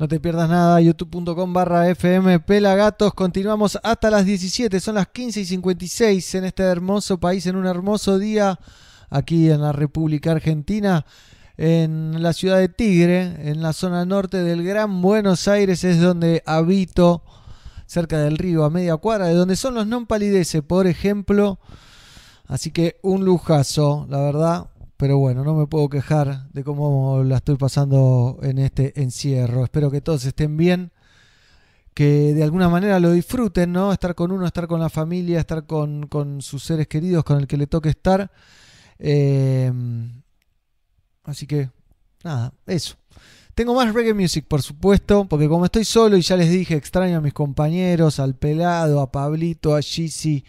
[0.00, 3.12] No te pierdas nada, youtube.com barra FM Pelagatos.
[3.12, 7.66] Continuamos hasta las 17, son las 15 y 56 en este hermoso país, en un
[7.66, 8.58] hermoso día
[9.10, 11.04] aquí en la República Argentina,
[11.58, 16.42] en la ciudad de Tigre, en la zona norte del Gran Buenos Aires, es donde
[16.46, 17.22] habito,
[17.84, 21.60] cerca del río, a media cuadra, de donde son los non palidece, por ejemplo.
[22.50, 24.70] Así que un lujazo, la verdad.
[24.96, 29.62] Pero bueno, no me puedo quejar de cómo la estoy pasando en este encierro.
[29.62, 30.90] Espero que todos estén bien,
[31.94, 33.92] que de alguna manera lo disfruten, ¿no?
[33.92, 36.08] Estar con uno, estar con la familia, estar con,
[36.42, 38.30] sus seres queridos, con el que le toque estar.
[38.98, 39.72] Eh,
[41.22, 41.70] así que,
[42.24, 42.96] nada, eso.
[43.54, 47.18] Tengo más reggae music, por supuesto, porque como estoy solo y ya les dije, extraño
[47.18, 50.44] a mis compañeros, al pelado, a Pablito, a Gizzy,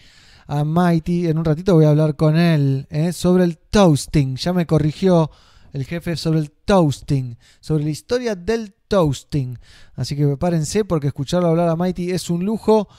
[0.51, 1.27] a Mighty.
[1.27, 3.13] En un ratito voy a hablar con él ¿eh?
[3.13, 4.35] sobre el toasting.
[4.35, 5.31] Ya me corrigió
[5.71, 9.57] el jefe sobre el toasting, sobre la historia del toasting.
[9.95, 12.89] Así que prepárense porque escucharlo hablar a Mighty es un lujo.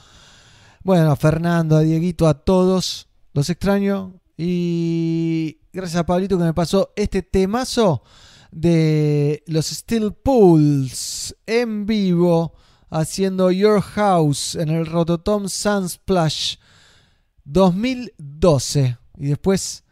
[0.83, 4.19] Bueno, a Fernando, a Dieguito, a todos, los extraño.
[4.35, 8.01] Y gracias a Pablito que me pasó este temazo
[8.51, 12.55] de los Steel Pools en vivo
[12.89, 16.55] haciendo Your House en el Rototom Sunsplash
[17.45, 18.97] 2012.
[19.17, 19.83] Y después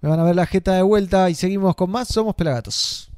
[0.00, 2.08] me van a ver la jeta de vuelta y seguimos con más.
[2.08, 3.10] Somos Pelagatos.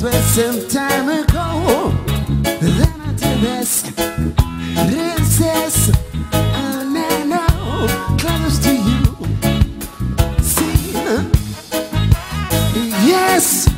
[0.00, 1.90] That was some time ago.
[2.42, 3.82] Then I did this.
[4.88, 5.88] This is
[6.32, 7.86] and I know
[8.16, 9.04] close to you.
[10.40, 10.92] See,
[13.06, 13.69] yes,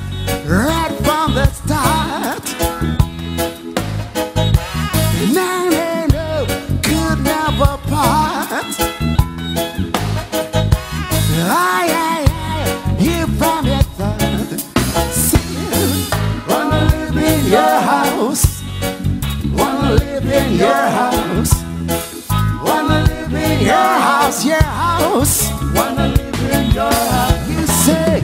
[24.64, 25.50] house.
[25.74, 27.48] Wanna live in your house.
[27.50, 28.22] You say,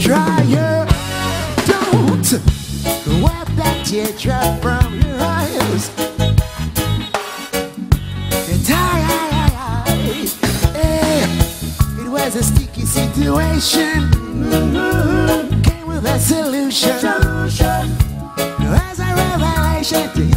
[0.00, 0.86] try your,
[1.66, 2.32] don't
[3.22, 5.90] wipe that teardrop from your eyes.
[8.48, 9.02] And I,
[10.74, 14.10] eh, it was a sticky situation.
[15.62, 16.98] Came with a solution.
[16.98, 17.96] Solution.
[18.74, 20.31] As a revelation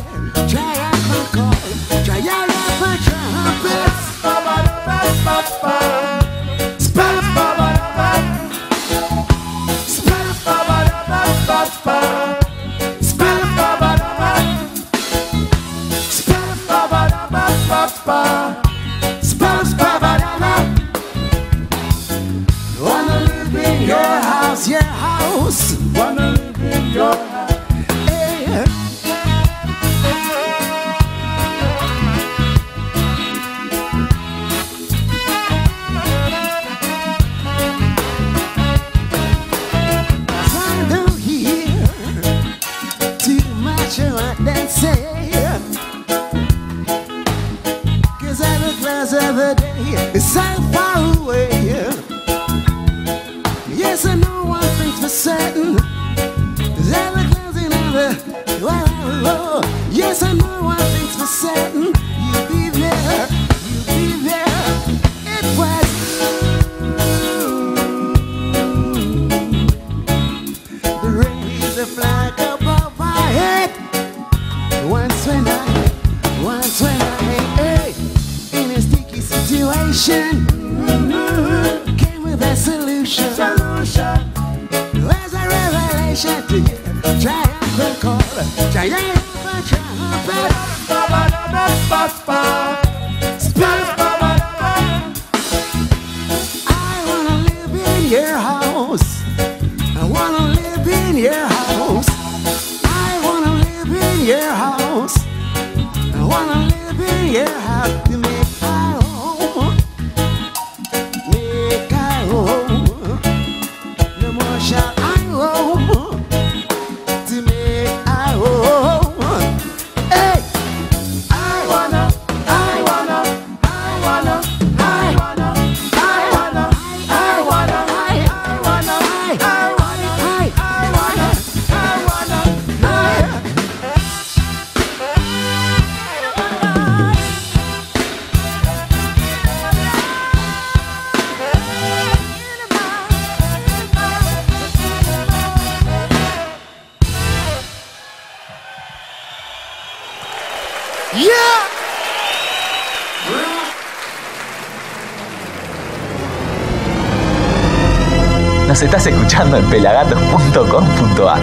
[158.85, 161.41] estás escuchando en pelagatos.com.ar.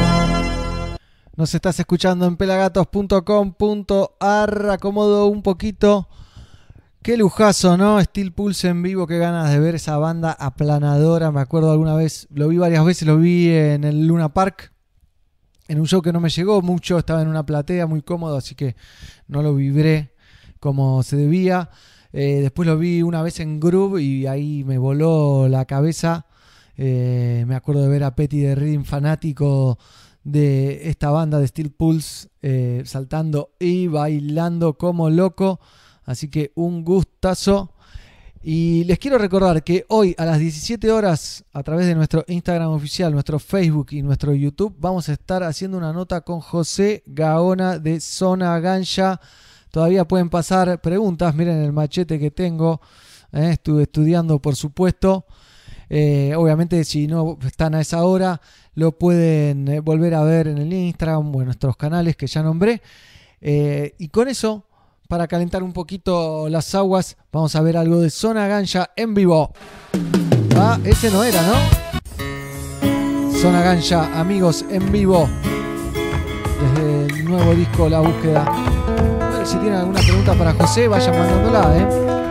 [1.36, 4.70] Nos estás escuchando en pelagatos.com.ar.
[4.70, 6.09] Acomodo un poquito.
[7.02, 8.01] Qué lujazo, ¿no?
[8.01, 11.32] Steel Pulse en vivo, qué ganas de ver esa banda aplanadora.
[11.32, 14.73] Me acuerdo alguna vez, lo vi varias veces, lo vi en el Luna Park.
[15.66, 18.55] En un show que no me llegó mucho, estaba en una platea muy cómodo, así
[18.55, 18.77] que
[19.27, 20.14] no lo vibré
[20.60, 21.70] como se debía.
[22.12, 26.27] Eh, después lo vi una vez en Groove y ahí me voló la cabeza.
[26.84, 29.78] Eh, me acuerdo de ver a Petty de Reading fanático
[30.24, 35.60] de esta banda de Steel Pulse eh, saltando y bailando como loco.
[36.04, 37.72] Así que un gustazo.
[38.42, 42.70] Y les quiero recordar que hoy a las 17 horas, a través de nuestro Instagram
[42.70, 47.78] oficial, nuestro Facebook y nuestro YouTube, vamos a estar haciendo una nota con José Gaona
[47.78, 49.20] de Zona Gancha.
[49.70, 52.80] Todavía pueden pasar preguntas, miren el machete que tengo.
[53.30, 55.26] eh, estuve estudiando, por supuesto.
[55.94, 58.40] Eh, obviamente, si no están a esa hora,
[58.74, 62.43] lo pueden eh, volver a ver en el Instagram o en nuestros canales que ya
[62.43, 62.81] nombré.
[63.43, 64.64] Eh, y con eso,
[65.06, 69.52] para calentar un poquito las aguas, vamos a ver algo de Zona Gancha en vivo.
[70.56, 71.56] Ah, ese no era, ¿no?
[73.39, 75.28] Zona Gancha, amigos, en vivo.
[76.74, 78.51] Desde el nuevo disco La Búsqueda.
[79.44, 82.22] Si tienen alguna pregunta para José, vayan mandándola, ¿eh?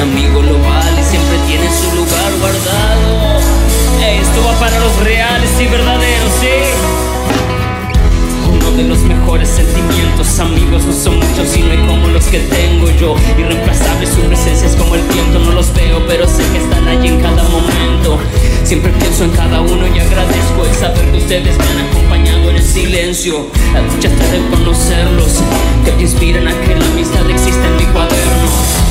[0.00, 3.38] Amigo lo vale siempre tiene su lugar guardado.
[4.00, 6.46] Esto va para los reales y verdaderos, sí.
[8.50, 12.40] Uno de los mejores sentimientos, amigos, no son muchos y no hay como los que
[12.40, 13.16] tengo yo.
[13.38, 17.08] Irreemplazable su presencia es como el viento, no los veo, pero sé que están allí
[17.08, 18.18] en cada momento.
[18.64, 22.56] Siempre pienso en cada uno y agradezco el saber que ustedes me han acompañado en
[22.56, 23.46] el silencio.
[23.72, 25.42] La lucha está de conocerlos,
[25.84, 28.87] que inspiran a que la amistad exista en mi cuaderno.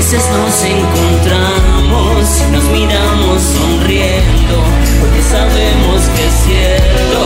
[0.00, 4.64] A veces nos encontramos y nos miramos sonriendo,
[4.98, 7.18] porque sabemos que es cierto,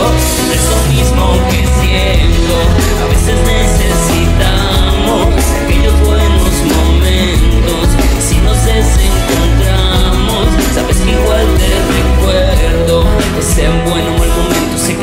[0.53, 2.55] es lo mismo que siento.
[3.01, 3.94] A veces necesitamos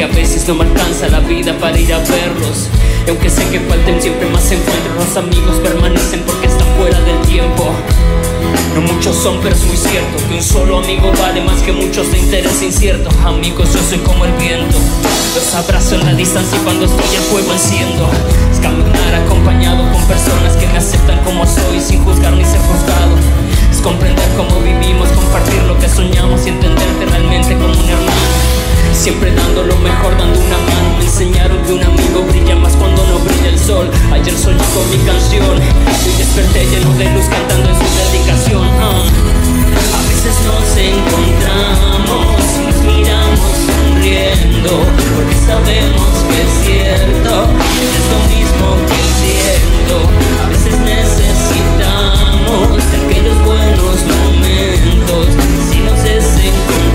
[0.03, 2.69] que a veces no me alcanza la vida para ir a verlos.
[3.07, 7.21] Y aunque sé que falten siempre más encuentros, los amigos permanecen porque están fuera del
[7.21, 7.71] tiempo.
[8.75, 12.11] No muchos son, pero es muy cierto que un solo amigo vale más que muchos
[12.11, 13.11] de interés incierto.
[13.25, 14.77] Amigos, yo soy como el viento.
[15.37, 18.11] Los abrazo en la distancia y cuando estoy el fuego enciendo.
[18.51, 23.15] Es caminar acompañado con personas que me aceptan como soy sin juzgar ni ser juzgado.
[23.71, 28.52] Es comprender cómo vivimos, compartir lo que soñamos y entenderte realmente como un hermano.
[29.03, 30.97] Siempre dando lo mejor, dando una mano.
[30.99, 33.91] Me enseñaron que un amigo brilla más cuando no brilla el sol.
[34.13, 35.59] Ayer soñé con mi canción.
[35.59, 38.63] Hoy desperté lleno de luz cantando en su dedicación.
[38.81, 39.03] ah.
[39.03, 44.87] A veces nos encontramos y nos miramos sonriendo.
[45.17, 47.51] Porque sabemos que es cierto.
[47.83, 49.99] Es lo mismo que siento.
[50.45, 55.27] A veces necesitamos aquellos buenos momentos.
[55.69, 56.92] Si nos desencontramos,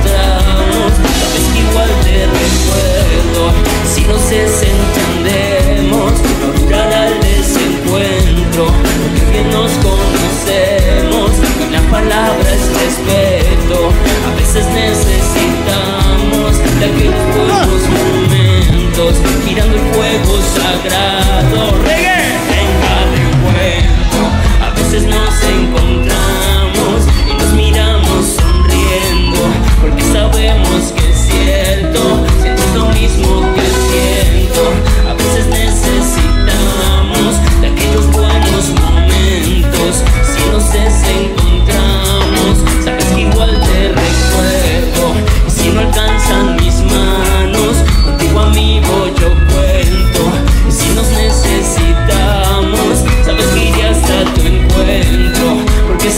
[3.17, 3.51] recuerdo.
[3.93, 8.65] Si nos desentendemos, no durará el desencuentro.
[8.65, 13.91] Porque nos conocemos y la palabra es respeto.
[14.27, 19.15] A veces necesitamos de aquellos buenos momentos,
[19.45, 21.96] mirando el fuego sagrado.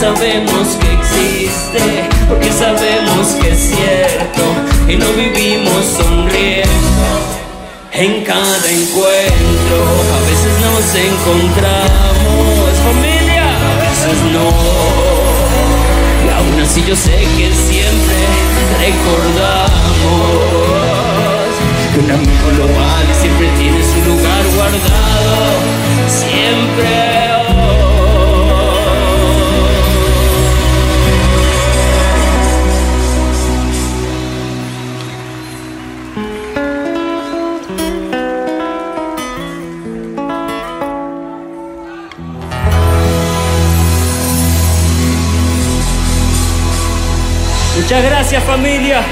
[0.00, 4.42] Sabemos que existe, porque sabemos que es cierto.
[4.88, 6.70] Y no vivimos sonriendo.
[7.92, 9.78] en cada encuentro.
[10.16, 14.48] A veces nos encontramos, familia, a veces no.
[16.24, 18.20] Y aún así yo sé que siempre
[18.80, 19.68] recordamos
[21.92, 25.36] que un amigo lo vale, siempre tiene su lugar guardado.
[26.08, 27.29] Siempre.
[48.30, 49.02] Gracias familia.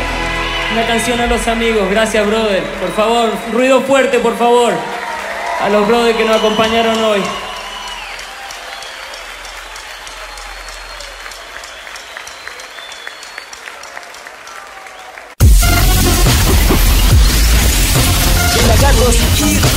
[0.72, 1.90] Una canción a los amigos.
[1.90, 2.62] Gracias, brother.
[2.62, 4.72] Por favor, ruido fuerte, por favor.
[5.60, 7.20] A los brothers que nos acompañaron hoy.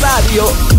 [0.02, 0.71] Radio.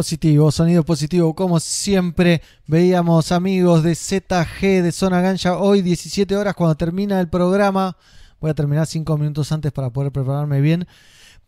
[0.00, 6.54] Positivo, sonido positivo, como siempre veíamos amigos de ZG de Zona Gancha hoy 17 horas
[6.54, 7.98] cuando termina el programa.
[8.40, 10.88] Voy a terminar 5 minutos antes para poder prepararme bien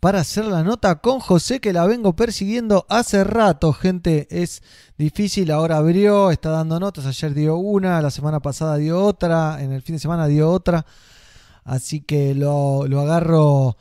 [0.01, 4.29] para hacer la nota con José que la vengo persiguiendo hace rato, gente.
[4.31, 4.62] Es
[4.99, 9.73] difícil, ahora abrió, está dando notas, ayer dio una, la semana pasada dio otra, en
[9.73, 10.85] el fin de semana dio otra.
[11.65, 13.79] Así que lo, lo agarro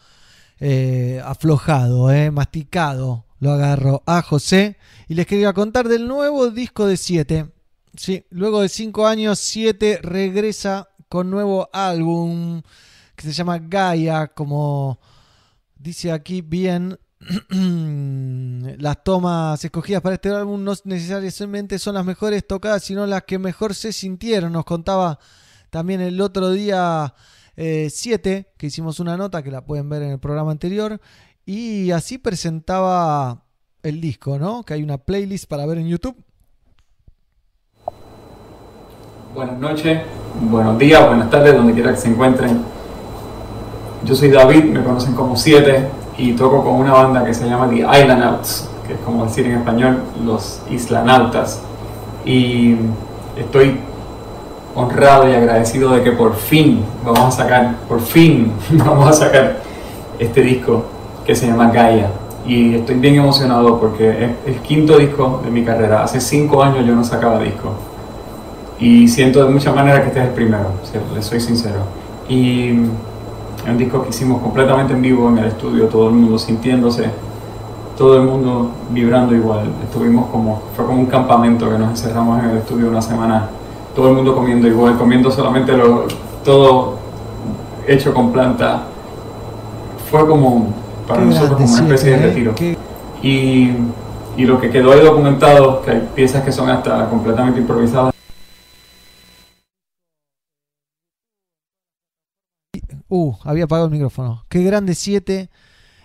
[0.61, 4.77] eh, aflojado, eh, masticado lo agarro a José
[5.09, 7.47] y les quería contar del nuevo disco de 7.
[7.97, 12.61] Sí, luego de 5 años, 7 regresa con nuevo álbum
[13.15, 14.99] que se llama Gaia, como
[15.77, 16.97] dice aquí bien.
[18.80, 23.39] las tomas escogidas para este álbum no necesariamente son las mejores tocadas, sino las que
[23.39, 24.53] mejor se sintieron.
[24.53, 25.19] Nos contaba
[25.72, 27.13] también el otro día
[27.55, 31.01] 7, que hicimos una nota que la pueden ver en el programa anterior.
[31.45, 33.41] Y así presentaba
[33.81, 34.63] el disco, ¿no?
[34.63, 36.15] Que hay una playlist para ver en YouTube.
[39.34, 40.01] Buenas noches,
[40.41, 42.61] buenos días, buenas tardes, donde quiera que se encuentren.
[44.03, 45.88] Yo soy David, me conocen como 7
[46.18, 49.59] y toco con una banda que se llama The Islandouts, que es como decir en
[49.59, 51.61] español los islanautas.
[52.26, 52.76] Y
[53.38, 53.80] estoy
[54.76, 59.61] honrado y agradecido de que por fin vamos a sacar, por fin vamos a sacar
[60.19, 60.85] este disco
[61.32, 62.10] que se llama Gaia.
[62.45, 66.03] Y estoy bien emocionado porque es el quinto disco de mi carrera.
[66.03, 67.72] Hace cinco años yo no sacaba disco.
[68.78, 70.66] Y siento de muchas maneras que este es el primero,
[71.16, 71.84] les soy sincero.
[72.28, 76.38] Y es un disco que hicimos completamente en vivo en el estudio, todo el mundo
[76.38, 77.06] sintiéndose,
[77.98, 79.70] todo el mundo vibrando igual.
[79.84, 83.48] Estuvimos como, fue como un campamento que nos encerramos en el estudio una semana,
[83.95, 86.08] todo el mundo comiendo igual, comiendo solamente lo,
[86.44, 86.95] todo
[87.88, 88.88] hecho con planta.
[90.10, 92.56] Fue como para nosotros como una especie de retiro.
[93.22, 93.72] Y,
[94.38, 98.14] y lo que quedó ahí documentado, que hay piezas que son hasta completamente improvisadas.
[103.14, 104.45] Uh, había apagado el micrófono.
[104.48, 105.49] Qué grande 7.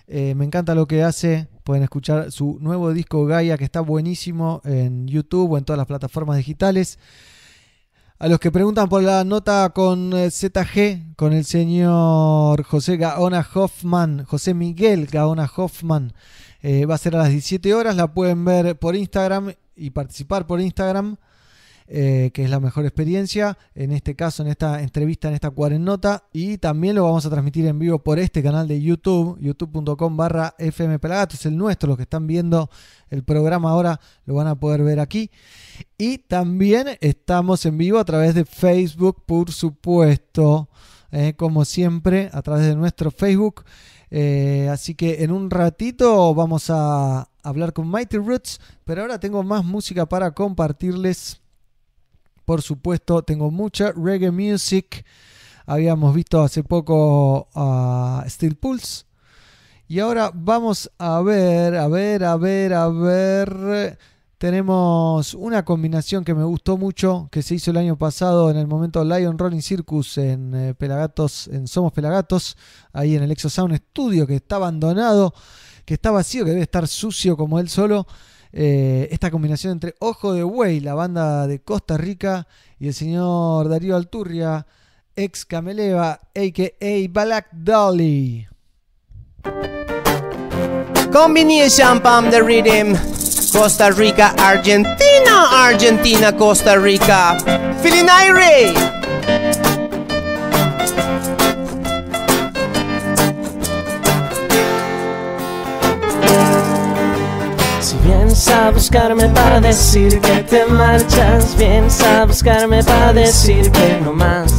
[0.09, 1.47] Eh, me encanta lo que hace.
[1.63, 5.87] Pueden escuchar su nuevo disco Gaia, que está buenísimo en YouTube o en todas las
[5.87, 6.99] plataformas digitales.
[8.19, 13.47] A los que preguntan por la nota con eh, ZG, con el señor José Gaona
[13.55, 16.15] Hoffman, José Miguel Gaona Hoffman,
[16.63, 17.95] eh, va a ser a las 17 horas.
[17.95, 21.19] La pueden ver por Instagram y participar por Instagram,
[21.89, 23.57] eh, que es la mejor experiencia.
[23.75, 26.25] En este caso, en esta entrevista, en esta cuarennota.
[26.33, 30.55] Y también lo vamos a transmitir en vivo por este canal de YouTube, youtube.com barra.
[30.59, 32.71] Es el nuestro, los que están viendo
[33.09, 35.31] el programa ahora lo van a poder ver aquí.
[35.97, 40.69] Y también estamos en vivo a través de Facebook, por supuesto,
[41.13, 43.65] eh, como siempre, a través de nuestro Facebook.
[44.11, 49.43] Eh, así que en un ratito vamos a hablar con Mighty Roots, pero ahora tengo
[49.43, 51.41] más música para compartirles.
[52.47, 55.05] Por supuesto, tengo mucha reggae music.
[55.67, 59.05] Habíamos visto hace poco a Steel Pulse.
[59.89, 63.99] Y ahora vamos a ver, a ver, a ver, a ver.
[64.39, 68.69] Tenemos una combinación que me gustó mucho, que se hizo el año pasado en el
[68.69, 72.57] momento Lion Rolling Circus en eh, Pelagatos, en Somos Pelagatos,
[72.93, 75.35] ahí en el Exo Sound Studio, que está abandonado,
[75.85, 78.07] que está vacío, que debe estar sucio como él solo.
[78.59, 82.47] Eh, esta combinación entre Ojo de Buey, la banda de Costa Rica,
[82.79, 84.67] y el señor Darío Alturria,
[85.15, 87.09] ex Cameleva, a.k.a.
[87.11, 88.49] Black Dolly.
[91.13, 92.97] Combination Pam the Rhythm.
[93.53, 97.37] Costa Rica, Argentina, Argentina, Costa Rica.
[97.83, 99.06] Feeling irate.
[108.37, 114.13] Vienes a buscarme para decir que te marchas, vienes a buscarme para decir que no
[114.13, 114.53] más.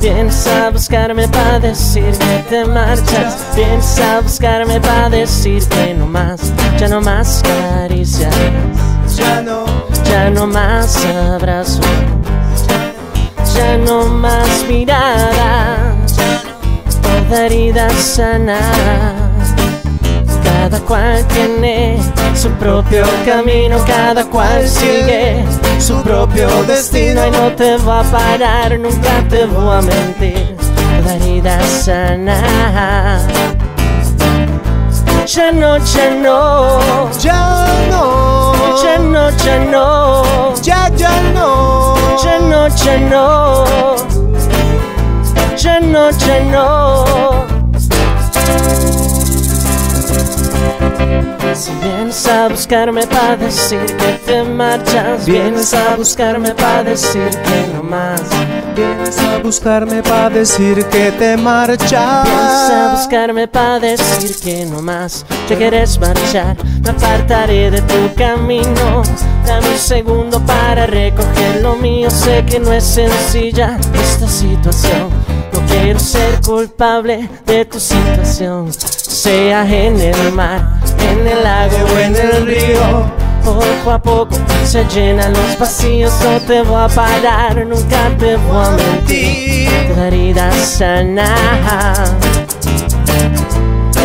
[0.00, 6.06] Vienes a buscarme para decir que te marchas, vienes a buscarme para decir que no
[6.06, 6.40] más.
[6.78, 8.34] Ya no más caricias,
[9.16, 9.64] Ya no,
[10.04, 11.80] ya no más abrazos,
[13.54, 15.96] ya no más mirada,
[17.02, 19.41] toda herida sana.
[20.62, 21.98] Cada cual tiene
[22.36, 25.44] su propio camino, cada cual sigue
[25.80, 30.56] su propio destino y no te va a parar, nunca te voy a mentir.
[31.02, 33.26] Toda herida sana.
[35.26, 42.68] Ya no, ya no, ya no, ya no, ya no, ya, ya no, ya no,
[42.68, 43.64] ya no,
[45.56, 47.51] ya no, ya no.
[51.54, 57.74] Si vienes a buscarme para decir que te marchas, vienes a buscarme para decir que
[57.74, 58.22] no más.
[58.74, 62.24] Vienes a buscarme para decir que te marchas.
[62.24, 65.26] Vienes a buscarme para decir que no más.
[65.46, 69.02] Te quieres marchar, me apartaré de tu camino.
[69.46, 72.10] Dame un segundo para recoger lo mío.
[72.10, 75.10] Sé que no es sencilla esta situación.
[75.52, 78.72] No quiero ser culpable de tu situación.
[78.72, 80.80] Sea en el mar,
[81.10, 83.10] en el lago o en el río.
[83.44, 88.64] Poco a poco se llenan los vacíos, no te voy a parar, nunca te voy
[88.64, 89.70] a mentir.
[89.88, 91.94] Toda herida sana.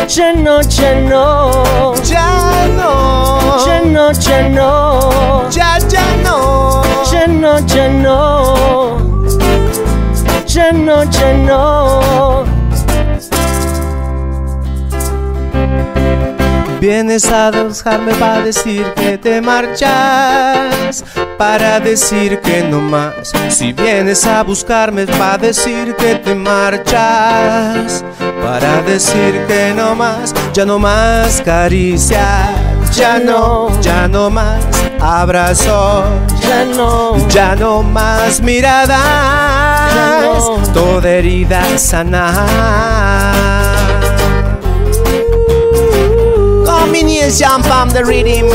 [0.08, 6.82] Ya no, ya no, ya no, ya no, ya no, ya, ya no,
[7.12, 8.57] ya no, ya no,
[10.58, 12.44] ya no, ya no.
[16.80, 21.04] Vienes a buscarme para decir que te marchas,
[21.38, 23.32] para decir que no más.
[23.50, 28.04] Si vienes a buscarme para decir que te marchas,
[28.44, 34.64] para decir que no más, ya no más caricia, ya no, ya no más
[35.00, 36.06] abrazos,
[36.42, 38.94] ya no, ya no más miradas,
[40.44, 40.74] no.
[40.74, 42.34] toda herida sana.
[46.92, 48.48] Mini es Jump Pam the Rhythm.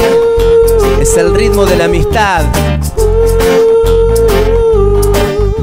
[1.01, 2.45] Es el ritmo de la amistad.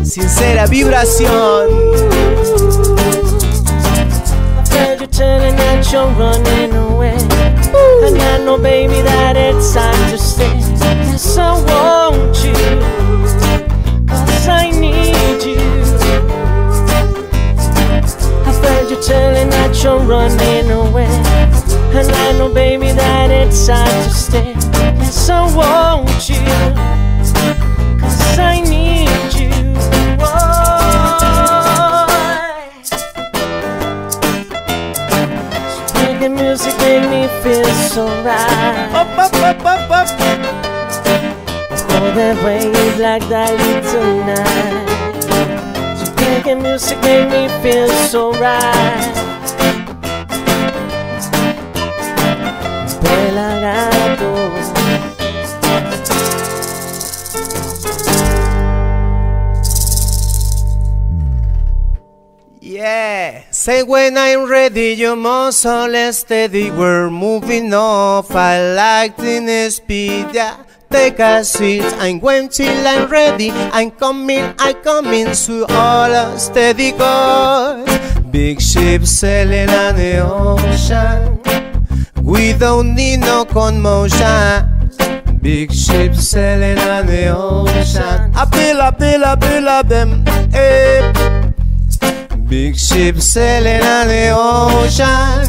[0.04, 1.68] Sincera vibración.
[4.72, 7.39] You're telling that you're running away.
[8.02, 10.58] And I know, baby, that it's time to stay.
[10.58, 12.54] Yes, I want you.
[14.08, 15.60] Cause I need you.
[18.48, 21.12] I've heard you telling that you're running away.
[21.94, 24.54] And I know, baby, that it's time to stay.
[24.54, 26.40] Yes, I want you.
[28.00, 28.79] Cause I need
[36.20, 38.92] So making music make me feel so right.
[38.94, 40.08] Up, up, up, up, up.
[41.92, 43.56] Oh, the way you black that
[43.90, 44.86] tonight.
[45.98, 49.16] So making music made me feel so right.
[53.02, 54.30] Pelagato.
[62.62, 63.29] Yeah,
[63.60, 66.72] say when I'm ready, you all steady.
[66.72, 68.32] We're moving off.
[68.32, 70.28] I like the speed.
[70.32, 71.84] Yeah, take a seat.
[72.00, 73.52] I'm going till I'm ready.
[73.52, 75.34] I'm coming, I'm coming.
[75.34, 77.86] So all steady go.
[78.32, 81.42] Big ship sailing on the ocean.
[82.24, 84.64] We don't need no commotion.
[85.42, 88.32] Big ship sailing on the ocean.
[88.36, 90.26] I feel, I feel, I feel of them.
[90.50, 91.49] Hey.
[92.50, 95.46] Big ship sailing on the ocean.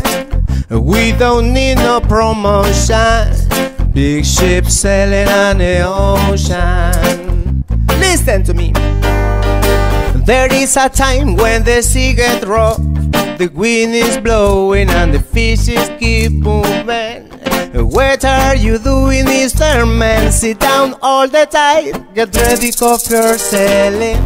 [0.85, 3.33] We don't need no promotion.
[3.95, 7.65] Big ship sailing on the ocean.
[7.99, 8.75] Listen to me.
[10.25, 12.79] There is a time when the sea gets rough,
[13.39, 17.29] the wind is blowing and the fishes keep moving.
[17.73, 19.87] What are you doing, Mr.
[19.87, 20.31] Man?
[20.31, 22.07] Sit down all the time.
[22.15, 24.19] Get ready, coffee or sailing.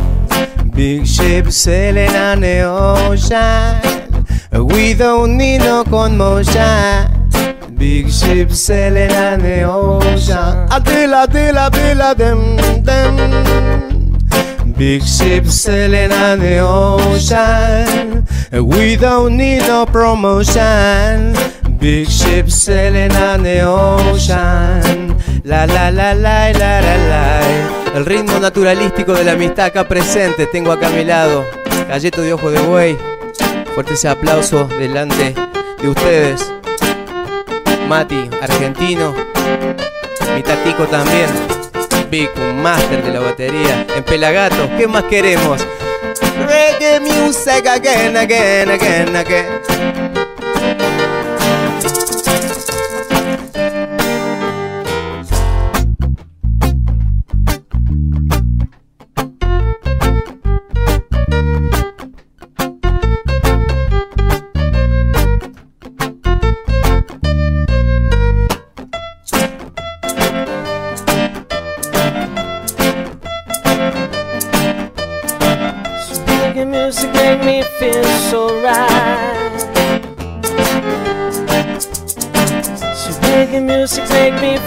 [0.71, 4.67] Big ship sailing on the ocean.
[4.67, 7.77] We don't need no commotion.
[7.77, 10.69] Big ship sailing on the ocean.
[10.69, 13.94] Adila, adila, adila, them, them.
[14.77, 18.27] Big ship sailing on the ocean.
[18.53, 21.33] We don't need no promotion.
[21.79, 25.17] Big ship sailing on the ocean.
[25.45, 27.41] La la la la la la la.
[27.95, 30.47] El ritmo naturalístico de la amistad acá presente.
[30.47, 31.45] Tengo acá a mi lado.
[31.89, 32.99] Galleto de ojo de buey.
[33.75, 35.35] Fuerte ese aplauso delante
[35.81, 36.53] de ustedes.
[37.89, 39.15] Mati, argentino.
[40.35, 41.54] Mi tatico también.
[42.11, 43.87] Vic, un máster de la batería.
[43.97, 45.67] En Pelagato, ¿qué más queremos?
[46.47, 49.94] Reggae music again, again, again, again.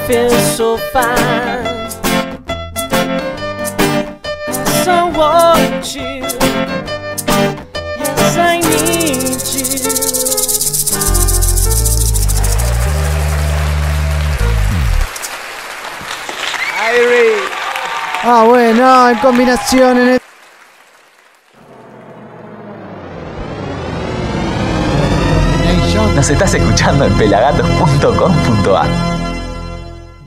[0.08, 1.66] So fine.
[4.48, 6.24] Yes, I want you.
[8.00, 9.66] Yes, I need you.
[16.88, 17.44] Irie.
[18.24, 20.22] Ah, bueno, en combinación en el...
[26.16, 29.17] Nos estás escuchando en pelagatos.com.ar.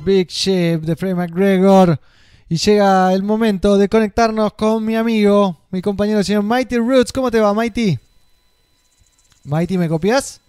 [0.04, 1.98] Big Ship de Freddie McGregor.
[2.48, 7.12] Y llega el momento de conectarnos con mi amigo, mi compañero, el señor Mighty Roots.
[7.12, 7.98] ¿Cómo te va, Mighty?
[9.44, 10.40] Mighty, ¿me copias?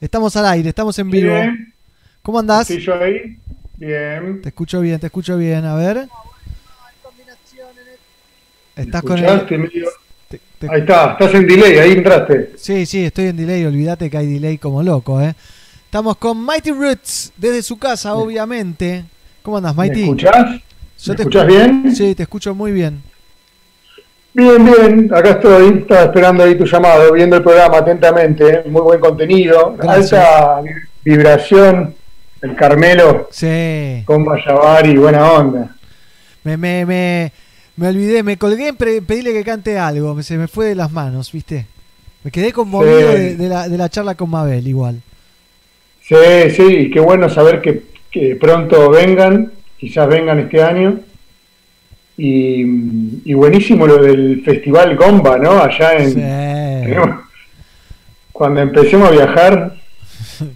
[0.00, 1.34] Estamos al aire, estamos en vivo.
[1.34, 1.72] Bien.
[2.22, 2.68] ¿Cómo andás?
[2.68, 3.36] Sí, yo ahí.
[3.76, 4.40] Bien.
[4.42, 5.64] Te escucho bien, te escucho bien.
[5.64, 6.08] A ver.
[8.76, 9.46] Estás con el...
[9.58, 9.88] Medio-
[10.70, 12.52] Ahí está, estás en delay, ahí entraste.
[12.56, 13.64] Sí, sí, estoy en delay.
[13.64, 15.34] Olvídate que hay delay como loco, ¿eh?
[15.92, 19.04] Estamos con Mighty Roots desde su casa, obviamente.
[19.42, 20.00] ¿Cómo andas, ¿Me Mighty?
[20.04, 20.46] escuchás?
[21.02, 21.94] Yo ¿Me te escuchás escu- bien?
[21.94, 23.02] Sí, te escucho muy bien.
[24.32, 29.00] Bien, bien, acá estoy, estaba esperando ahí tu llamado, viendo el programa atentamente, muy buen
[29.00, 30.14] contenido, Gracias.
[30.14, 30.70] alta vi-
[31.04, 31.94] vibración,
[32.40, 34.02] el Carmelo Sí.
[34.06, 35.76] con Bayavari, buena onda.
[36.42, 37.32] Me, me, me,
[37.76, 40.14] me olvidé, me colgué en pedirle que cante algo.
[40.14, 41.66] me- Se me fue de las manos, ¿viste?
[42.24, 43.18] Me quedé conmovido Sí.
[43.18, 45.02] de, de la, de la charla con Mabel, igual.
[46.02, 51.00] Sí, sí, qué bueno saber que, que pronto vengan, quizás vengan este año.
[52.16, 52.62] Y,
[53.24, 55.62] y buenísimo lo del Festival Gomba, ¿no?
[55.62, 56.14] Allá en...
[56.14, 57.20] tenemos-
[58.32, 59.76] cuando empecemos a viajar,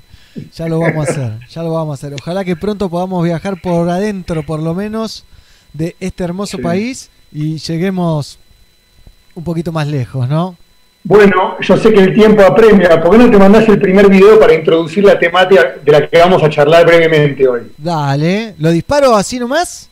[0.54, 2.18] Ya lo vamos a hacer, ya lo vamos a hacer.
[2.20, 5.24] Ojalá que pronto podamos viajar por adentro, por lo menos,
[5.72, 6.62] de este hermoso Sí.
[6.62, 8.38] país y lleguemos
[9.34, 10.56] un poquito más lejos, ¿no?
[11.08, 13.00] Bueno, yo sé que el tiempo apremia.
[13.00, 16.18] ¿Por qué no te mandás el primer video para introducir la temática de la que
[16.18, 17.60] vamos a charlar brevemente hoy?
[17.78, 19.88] Dale, ¿lo disparo así nomás?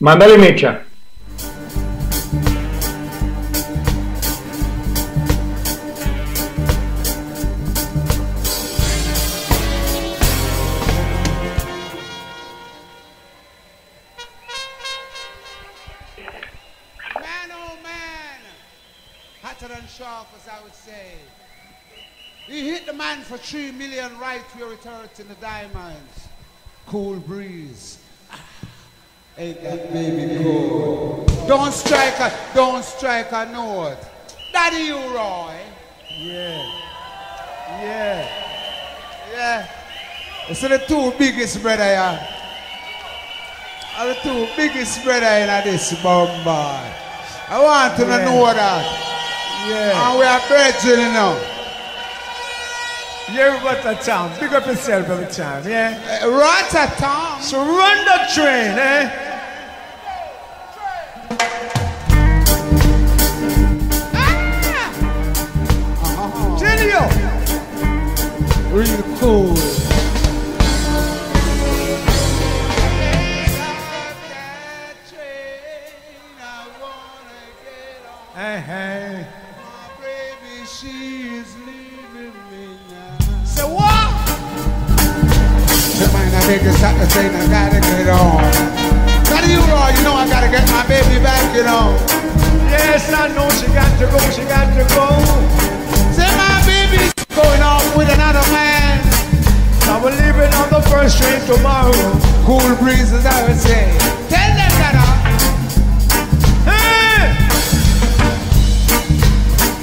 [0.00, 0.82] Mandale mecha.
[22.50, 26.26] He hit the man for three million right where it hurts in the diamonds.
[26.86, 27.98] Cool breeze.
[28.32, 28.40] Ah,
[29.38, 31.24] Ain't that baby cool?
[31.46, 33.98] Don't strike a, don't strike a note.
[34.52, 35.54] Daddy you, Roy.
[36.18, 36.80] Yeah.
[37.80, 38.28] Yeah.
[39.32, 39.68] Yeah.
[40.48, 42.28] It's the two biggest brother here.
[43.96, 46.92] Are the two biggest brother in this bombard.
[47.48, 48.24] I want to Yeah.
[48.24, 48.84] know that.
[49.68, 50.10] Yeah.
[50.10, 51.56] And we are brethren, you know.
[53.32, 54.32] You got the town.
[54.40, 56.26] Big up yourself every time, yeah?
[56.26, 57.40] right at town.
[57.40, 59.28] So run the train, eh?
[66.58, 67.06] Genio!
[68.74, 69.54] Real cool.
[78.34, 79.09] Hey, hey.
[86.40, 88.40] I have to say, I gotta get on.
[89.28, 91.92] Gotta you, Roy, you know I gotta get my baby back, you know.
[92.72, 95.06] Yes, I know she got to go, she got to go.
[96.16, 99.04] Say my baby's going off with another man.
[99.84, 101.92] I will leave it on the first train tomorrow.
[102.48, 103.92] Cool breezes, I would say.
[104.32, 105.14] Tell them that, uh,
[106.66, 107.36] Hey!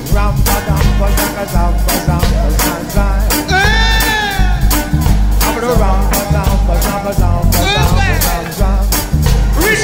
[0.09, 2.56] Rampa, dampa, zaka, zampa, zampa, zanzai.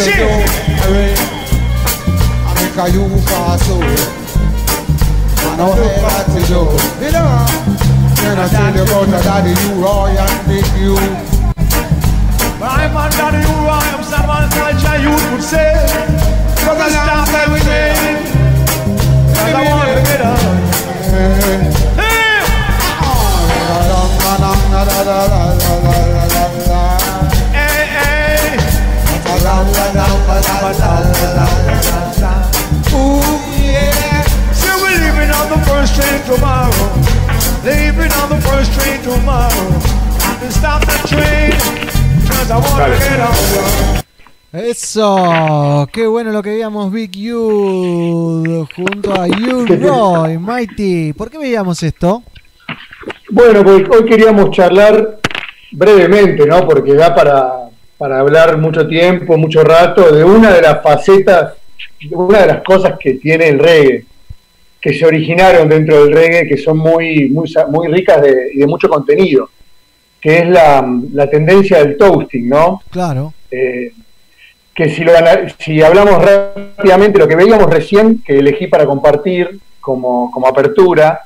[0.03, 0.19] shit.
[2.43, 3.75] I make a you fast so.
[3.79, 5.71] I know
[6.03, 6.61] how to do.
[7.03, 7.73] You know.
[8.23, 10.95] Then I tell you about the daddy you royal and big you.
[12.59, 15.73] My man daddy you raw, I'm someone culture you could say.
[16.63, 18.15] Cause I stop everything.
[19.35, 20.39] Cause I want to get up.
[21.11, 22.09] Hey!
[25.67, 26.12] Hey!
[32.93, 33.19] Ooh,
[33.59, 34.23] yeah.
[34.53, 36.71] So we're leaving on the first train tomorrow.
[37.65, 39.67] Leaving on the first train tomorrow.
[40.21, 41.51] I can stop the train.
[42.27, 44.03] Cause I want to get on.
[44.53, 51.11] Eso, qué bueno lo que veíamos Big U junto a You Roy, Mighty.
[51.13, 52.21] ¿Por qué veíamos esto?
[53.31, 55.19] Bueno, pues hoy queríamos charlar
[55.71, 56.67] brevemente, ¿no?
[56.67, 61.53] Porque da para, para hablar mucho tiempo, mucho rato, de una de las facetas,
[62.11, 64.05] una de las cosas que tiene el reggae,
[64.81, 68.67] que se originaron dentro del reggae, que son muy, muy, muy ricas de, y de
[68.67, 69.49] mucho contenido,
[70.19, 72.81] que es la, la tendencia del toasting, ¿no?
[72.89, 73.33] Claro.
[73.49, 73.93] Eh,
[74.75, 75.13] que si, lo,
[75.59, 81.21] si hablamos rápidamente, lo que veíamos recién, que elegí para compartir como, como apertura,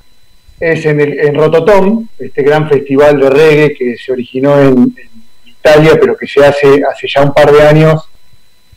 [0.60, 5.10] es en, el, en Rototom, este gran festival de reggae que se originó en, en
[5.60, 8.10] Italia, pero que se hace hace ya un par de años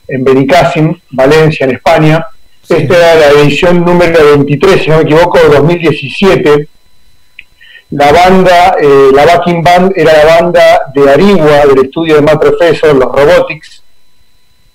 [0.08, 2.26] en Benicassim, Valencia, en España.
[2.68, 6.68] Esta era la edición número 23, si no me equivoco, de 2017.
[7.90, 12.40] La banda, eh, la backing band era la banda de Arigua, del estudio de Matt
[12.40, 13.82] Professor, los Robotics,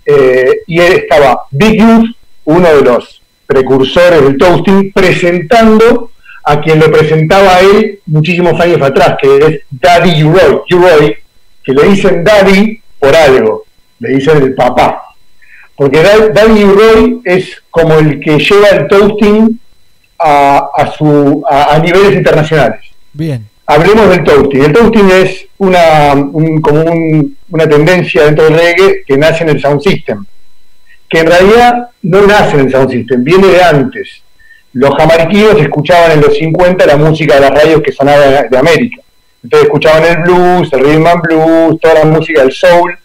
[0.06, 6.12] eh, y él estaba Big Youth, uno de los precursores del toasting, presentando
[6.44, 11.16] a quien lo presentaba a él muchísimos años atrás, que es Daddy U-Roy,
[11.66, 13.64] Que le dicen Daddy por algo,
[14.00, 15.02] le dicen el papá.
[15.76, 19.60] Porque Da- Daddy U-Roy es como el que lleva el toasting
[20.20, 22.82] a, a su, a, a niveles internacionales.
[23.14, 23.48] Bien.
[23.66, 24.64] Hablemos del toasting.
[24.64, 29.50] El toasting es una, un- como un- una tendencia dentro del reggae que nace en
[29.50, 30.24] el sound system,
[31.10, 34.22] que en realidad no nace en el sound system, viene de antes.
[34.74, 39.02] Los jamaiquinos escuchaban en los 50 la música de las radios que sonaba de América.
[39.46, 42.98] Entonces escuchaban el blues, el rhythm and blues, toda la música del soul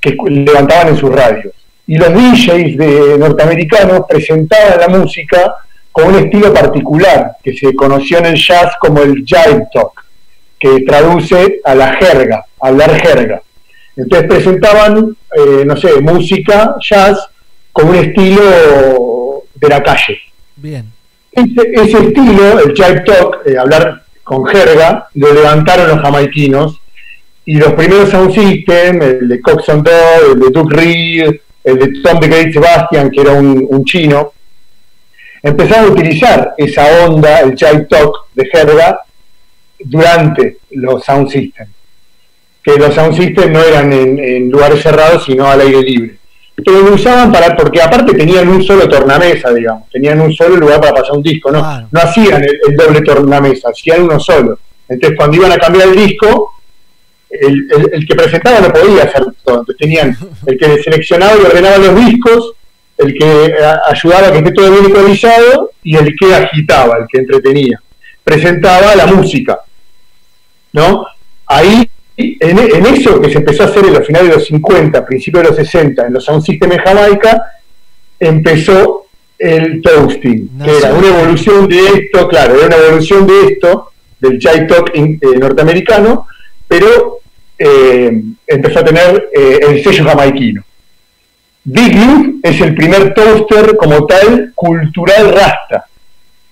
[0.00, 1.54] que levantaban en sus radios.
[1.86, 5.54] Y los DJs de norteamericanos presentaban la música
[5.92, 10.04] con un estilo particular que se conoció en el jazz como el jive talk,
[10.58, 13.40] que traduce a la jerga, hablar jerga.
[13.96, 17.24] Entonces presentaban, eh, no sé, música, jazz,
[17.72, 20.18] con un estilo de la calle.
[20.56, 20.92] Bien.
[21.30, 26.80] Ese, ese estilo, el jive talk, eh, hablar con jerga, lo levantaron los jamaiquinos
[27.46, 32.02] y los primeros sound system, el de Coxon Dodd, el de Duke Reed, el de
[32.02, 34.34] Tom the Great Sebastian, que era un, un chino,
[35.42, 39.00] empezaron a utilizar esa onda, el jive talk de jerga,
[39.78, 41.68] durante los sound system.
[42.62, 46.17] Que los sound system no eran en, en lugares cerrados, sino al aire libre.
[46.64, 50.80] Pero lo usaban para, porque aparte tenían un solo tornamesa, digamos, tenían un solo lugar
[50.80, 54.58] para pasar un disco, no, no hacían el, el doble tornamesa, hacían uno solo.
[54.88, 56.54] Entonces cuando iban a cambiar el disco,
[57.30, 61.44] el, el- el que presentaba no podía hacer todo, entonces tenían el que seleccionaba y
[61.44, 62.52] ordenaba los discos,
[62.96, 63.54] el que eh,
[63.86, 67.80] ayudaba a que esté todo bien ecualizado y el que agitaba, el que entretenía.
[68.24, 69.60] Presentaba la música,
[70.72, 71.06] ¿no?
[71.46, 71.88] Ahí,
[72.40, 75.42] en, en eso que se empezó a hacer en los finales de los 50, principios
[75.44, 77.40] de los 60, en los sound system en Jamaica,
[78.18, 79.06] empezó
[79.38, 84.38] el toasting, que era una evolución de esto, claro, era una evolución de esto, del
[84.40, 86.26] talk in- eh, norteamericano,
[86.66, 87.20] pero
[87.56, 90.64] eh, empezó a tener eh, el sello jamaiquino.
[91.64, 95.86] Big Youth es el primer toaster como tal cultural rasta.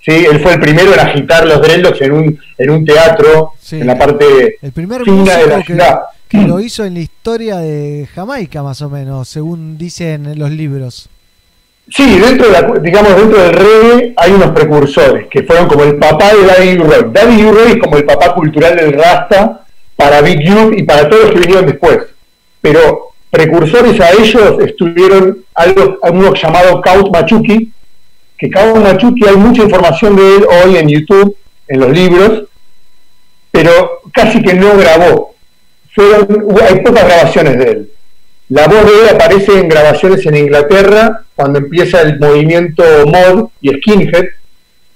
[0.07, 0.25] ¿Sí?
[0.31, 3.99] Él fue el primero en agitar los dreadlocks en un, en un teatro, en la
[3.99, 6.01] parte El primer fina de la que, ciudad.
[6.29, 10.51] que lo hizo en la historia de Jamaica, más o menos, según dicen en los
[10.51, 11.09] libros.
[11.89, 15.97] Sí, dentro de la- digamos, dentro del reggae hay unos precursores que fueron como el
[15.97, 17.11] papá de Daddy U-Roy.
[17.13, 19.61] Daddy U-Roy es como el papá cultural del Rasta
[19.95, 21.99] para Big Youth y para todos los que vinieron después.
[22.61, 27.71] Pero precursores a ellos estuvieron algo, uno llamado Count Machuki,
[28.39, 31.37] que Count Machuki hay mucha información de él hoy en YouTube,
[31.69, 32.45] en los libros,
[33.51, 35.35] pero casi que no grabó.
[35.95, 37.91] Fueron, hay pocas grabaciones de él.
[38.51, 43.71] La voz de él aparece en grabaciones en Inglaterra cuando empieza el movimiento mod y
[43.71, 44.27] skinhead,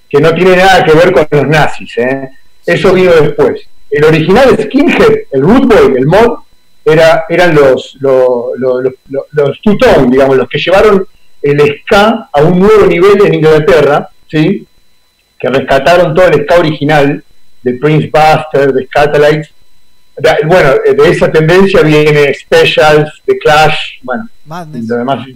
[0.08, 1.98] que no tiene nada que ver con los nazis.
[1.98, 2.30] ¿eh?
[2.66, 3.62] Eso vino después.
[3.90, 6.38] El original skinhead, el root boy, el mod,
[6.84, 11.06] era, eran los, los, los, los, los two-tone, digamos, los que llevaron
[11.42, 14.66] el ska a un nuevo nivel en Inglaterra, ¿sí?
[15.38, 17.24] que rescataron todo el ska original
[17.62, 19.50] de Prince Buster, de Scatolites.
[20.46, 24.28] Bueno, de esa tendencia viene Specials, The Clash, bueno,
[24.74, 25.26] y lo demás.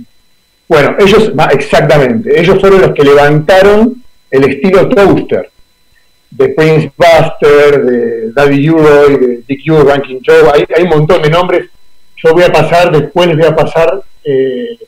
[0.68, 5.50] Bueno, ellos, exactamente, ellos fueron los que levantaron el estilo Toaster,
[6.30, 11.22] de Prince Buster, de Daddy Euro, de Dick Euro, Ranking Joe, hay, hay un montón
[11.22, 11.70] de nombres.
[12.16, 14.78] Yo voy a pasar, después les voy a pasar eh,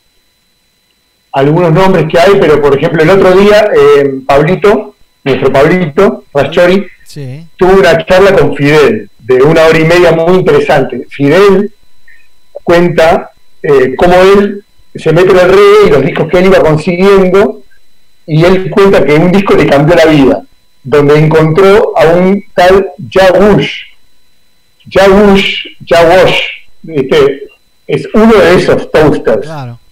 [1.37, 6.87] algunos nombres que hay, pero por ejemplo el otro día eh, Pablito, nuestro Pablito, Rachori,
[7.05, 7.47] Sí.
[7.57, 11.07] tuvo una charla con Fidel de una hora y media muy interesante.
[11.09, 11.73] Fidel
[12.65, 13.31] cuenta
[13.63, 17.63] eh, cómo él se mete en el reggae y los discos que él iba consiguiendo,
[18.27, 20.43] y él cuenta que un disco le cambió la vida,
[20.83, 23.73] donde encontró a un tal Jawush.
[24.91, 26.41] Jawush, Jawosh,
[26.89, 27.49] este,
[27.87, 29.47] es uno de esos toasters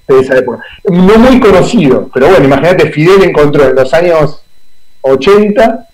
[0.08, 0.62] de esa época.
[0.84, 4.42] No muy conocido, pero bueno, imagínate, Fidel encontró en los años
[5.00, 5.88] 80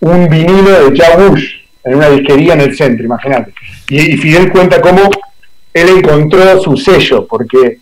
[0.00, 3.52] un vinilo de Jawush en una disquería en el centro, imagínate.
[3.88, 5.10] Y, y Fidel cuenta cómo
[5.72, 7.78] él encontró su sello, porque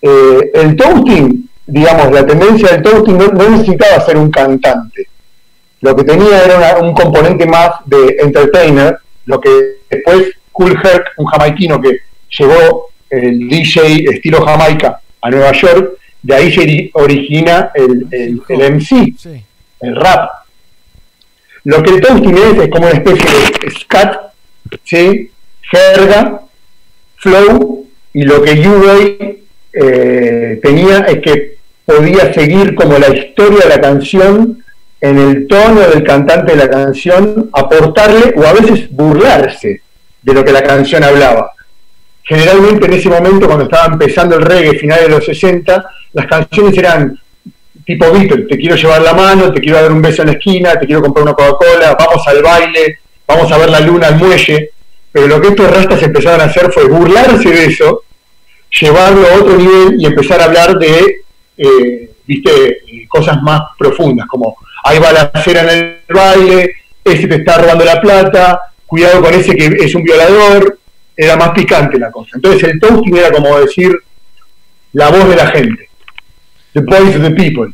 [0.00, 5.06] eh, el toasting, digamos, la tendencia del toasting no, necesitaba ser un cantante.
[5.82, 11.26] Lo que tenía era un componente más de entertainer, lo que después Cool Herc, un
[11.26, 12.00] jamaiquino que
[12.38, 18.42] llevó el DJ estilo Jamaica a Nueva York, de ahí se ori- origina el, el-
[18.48, 19.12] el MC,
[19.80, 20.30] el rap.
[21.64, 24.16] Lo que el toasting es es como una especie de scat,
[24.84, 25.30] ¿sí?
[25.70, 26.40] jerga,
[27.16, 33.68] flow, y lo que U-Boy eh, tenía es que podía seguir como la historia de
[33.68, 34.64] la canción
[35.00, 39.80] en el tono del cantante de la canción, aportarle o a veces burlarse
[40.22, 41.52] de lo que la canción hablaba.
[42.30, 46.78] Generalmente en ese momento, cuando estaba empezando el reggae, finales de los 60, las canciones
[46.78, 47.18] eran
[47.84, 50.78] tipo Beatles, te quiero llevar la mano, te quiero dar un beso en la esquina,
[50.78, 54.70] te quiero comprar una Coca-Cola, vamos al baile, vamos a ver la luna al muelle.
[55.10, 58.04] Pero lo que estos rastas empezaron a hacer fue burlarse de eso,
[58.80, 61.22] llevarlo a otro nivel y empezar a hablar de,
[61.56, 67.84] eh, viste, cosas más profundas, como hay balacera en el baile, ese te está robando
[67.84, 70.76] la plata, cuidado con ese que es un violador,
[71.16, 72.30] era más picante la cosa.
[72.34, 73.92] Entonces el toasting era como decir
[74.92, 75.88] la voz de la gente,
[76.72, 77.72] the voice of the people.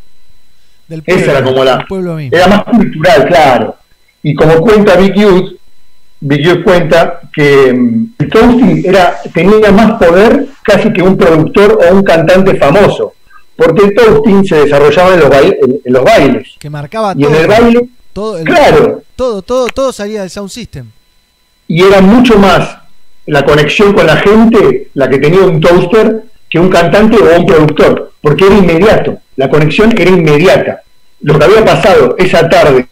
[0.89, 3.77] Del Esa era como la, pueblo era más cultural, claro.
[4.23, 5.57] Y como cuenta Big Youth,
[6.21, 11.79] Big Youth cuenta que mm, el toasting era, tenía más poder casi que un productor
[11.83, 13.15] o un cantante famoso,
[13.57, 16.49] porque el toasting se desarrollaba en los, baile- en- en los bailes.
[16.59, 19.03] Que marcaba Y en el baile, todo el- claro.
[19.17, 20.87] Todo, todo, todo salía del sound system.
[21.69, 22.79] y era mucho más
[23.27, 27.47] la conexión con la gente la que tenía un toaster que un cantante o un
[27.47, 30.83] productor, porque era inmediato, la conexión era inmediata.
[31.21, 32.87] Lo que había pasado esa tarde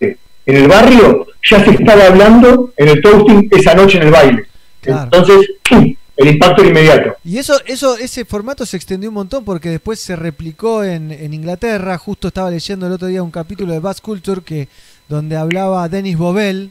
[0.47, 4.45] en el barrio ya se estaba hablando en el toasting esa noche en el baile.
[4.83, 5.95] Entonces, ¡pum!
[6.17, 7.17] el impacto era inmediato.
[7.25, 11.35] Y eso, eso, ese formato se extendió un montón porque después se replicó en, en
[11.35, 11.99] Inglaterra.
[11.99, 14.69] Justo estaba leyendo el otro día un capítulo de Bass Culture que
[15.09, 16.71] donde hablaba Dennis Bovell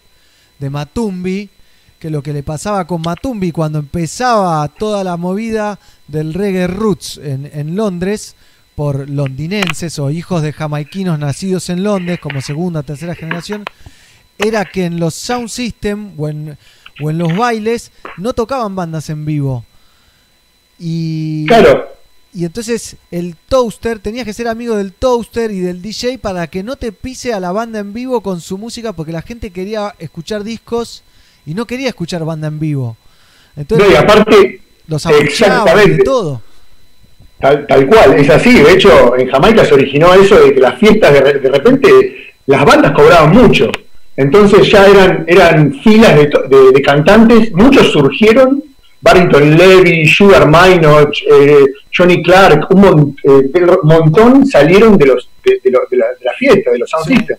[0.60, 1.50] de Matumbi,
[2.04, 7.18] que lo que le pasaba con Matumbi cuando empezaba toda la movida del reggae roots
[7.18, 8.36] en, en Londres
[8.76, 13.64] por londinenses o hijos de jamaiquinos nacidos en Londres como segunda o tercera generación,
[14.38, 16.58] era que en los sound system o en,
[17.02, 19.64] o en los bailes no tocaban bandas en vivo.
[20.78, 21.88] Y, Claro.
[22.34, 26.64] y entonces el toaster, tenías que ser amigo del toaster y del DJ para que
[26.64, 29.96] no te pise a la banda en vivo con su música, porque la gente quería
[30.00, 31.02] escuchar discos
[31.46, 32.98] y no quería escuchar banda en vivo.
[33.56, 35.98] Entonces, No, y aparte, los exactamente.
[35.98, 36.42] de todo.
[37.40, 38.54] Tal, tal cual, es así.
[38.62, 42.16] De hecho, en Jamaica se originó eso de que las fiestas de, de repente
[42.46, 43.70] las bandas cobraban mucho.
[44.16, 48.64] Entonces ya eran, eran filas de, de- de cantantes, muchos surgieron,
[49.02, 51.66] Barrington Levy, Sugar Minot, eh,
[51.96, 53.50] Johnny Clark, un mon- eh,
[53.84, 57.38] montón salieron de, los, de, la, de la fiesta, de los sound system.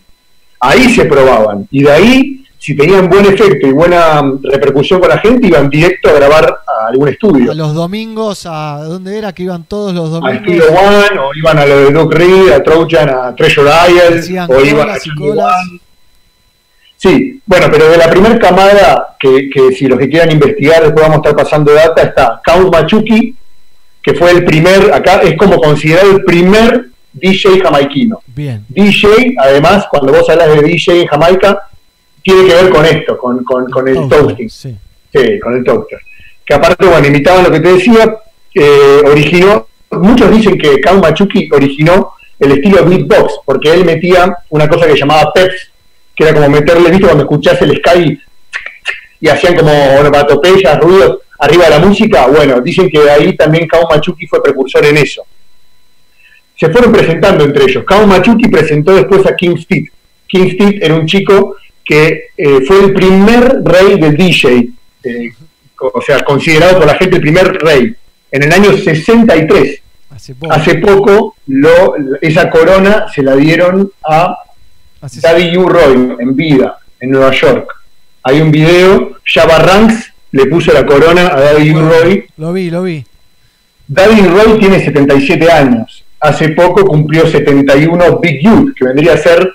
[0.60, 1.66] Ahí se probaban.
[1.70, 6.08] Y de ahí, si tenían buen efecto y buena repercusión con la gente, iban directo
[6.08, 7.52] a grabar a algún estudio.
[7.52, 10.40] A los domingos, ¿a dónde era que iban todos los a domingos?
[10.44, 14.64] Studio One, o iban a lo de Duke Reed, a Trojan, a Treasure Hacían o
[14.64, 14.94] iban a.
[14.94, 15.80] One.
[16.96, 21.02] Sí, bueno, pero de la primera camada, que, que si los que quieran investigar, después
[21.02, 23.36] vamos a estar pasando data, está Count Machuki,
[24.02, 28.20] que fue el primer, acá es como considerado el primer DJ jamaiquino.
[28.26, 28.64] Bien.
[28.70, 31.68] DJ, además, cuando vos hablas de DJ en Jamaica,
[32.24, 34.50] tiene que ver con esto, con, con, con el toasting.
[34.50, 34.76] Sí.
[35.40, 36.00] con el toaster.
[36.44, 38.16] Que aparte, bueno, imitaban lo que te decía,
[38.54, 39.68] eh, originó
[40.00, 44.96] muchos dicen que Kao Machuki originó el estilo beatbox, porque él metía una cosa que
[44.96, 45.70] llamaba peps,
[46.14, 47.06] que era como meterle, ¿viste?
[47.06, 48.18] Cuando escuchás el Sky
[49.20, 52.26] y hacían como onomatopeyas, ruidos arriba de la música.
[52.26, 55.22] Bueno, dicen que ahí también Kao Machuki fue precursor en eso.
[56.56, 57.84] Se fueron presentando entre ellos.
[57.84, 59.90] Kao Machuki presentó después a King Steve.
[60.26, 64.70] King Steve era un chico que eh, fue el primer rey del DJ,
[65.02, 65.32] eh,
[65.78, 67.94] o sea, considerado por la gente el primer rey,
[68.30, 69.82] en el año 63.
[70.50, 74.36] Hace poco, lo, esa corona se la dieron a
[75.00, 75.68] Daddy U.
[75.68, 77.68] Roy en vida, en Nueva York.
[78.22, 81.80] Hay un video, Java Ranks le puso la corona a Daddy U.
[81.80, 82.26] Roy.
[82.36, 83.04] Lo vi, lo vi.
[83.86, 86.04] Daddy Roy tiene 77 años.
[86.20, 89.52] Hace poco cumplió 71 Big Youth, que vendría a ser,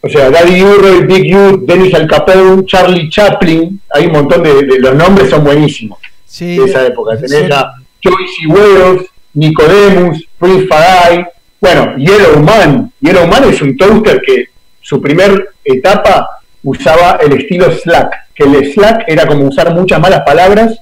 [0.00, 0.74] o sea, Daddy U.
[0.74, 3.80] Roy, Big Youth, Dennis Al Capone, Charlie Chaplin.
[3.94, 7.16] Hay un montón de, de- los nombres son buenísimos Sí, de esa época.
[7.18, 11.24] Tenés a Joyce Wells, Nicodemus, Prince Farai.
[11.60, 12.92] Bueno, Yellow Man.
[13.00, 14.46] Yellow Man es un toaster que
[14.80, 20.22] su primer etapa usaba el estilo Slack, que el Slack era como usar muchas malas
[20.24, 20.78] palabras,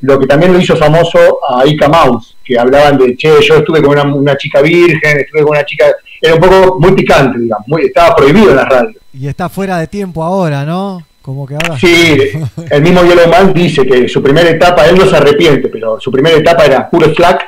[0.00, 3.82] lo que también lo hizo famoso a Ika Mouse, que hablaban de, che, yo estuve
[3.82, 5.86] con una, una chica virgen, estuve con una chica...
[6.20, 8.96] Era un poco muy picante, digamos, muy- estaba prohibido en las radios.
[9.12, 11.06] Y está fuera de tiempo ahora, ¿no?
[11.22, 11.78] Como que ahora.
[11.78, 12.18] Sí,
[12.70, 16.10] el mismo Yellow Man dice que su primera etapa, él no se arrepiente, pero su
[16.10, 17.40] primera etapa era puro slack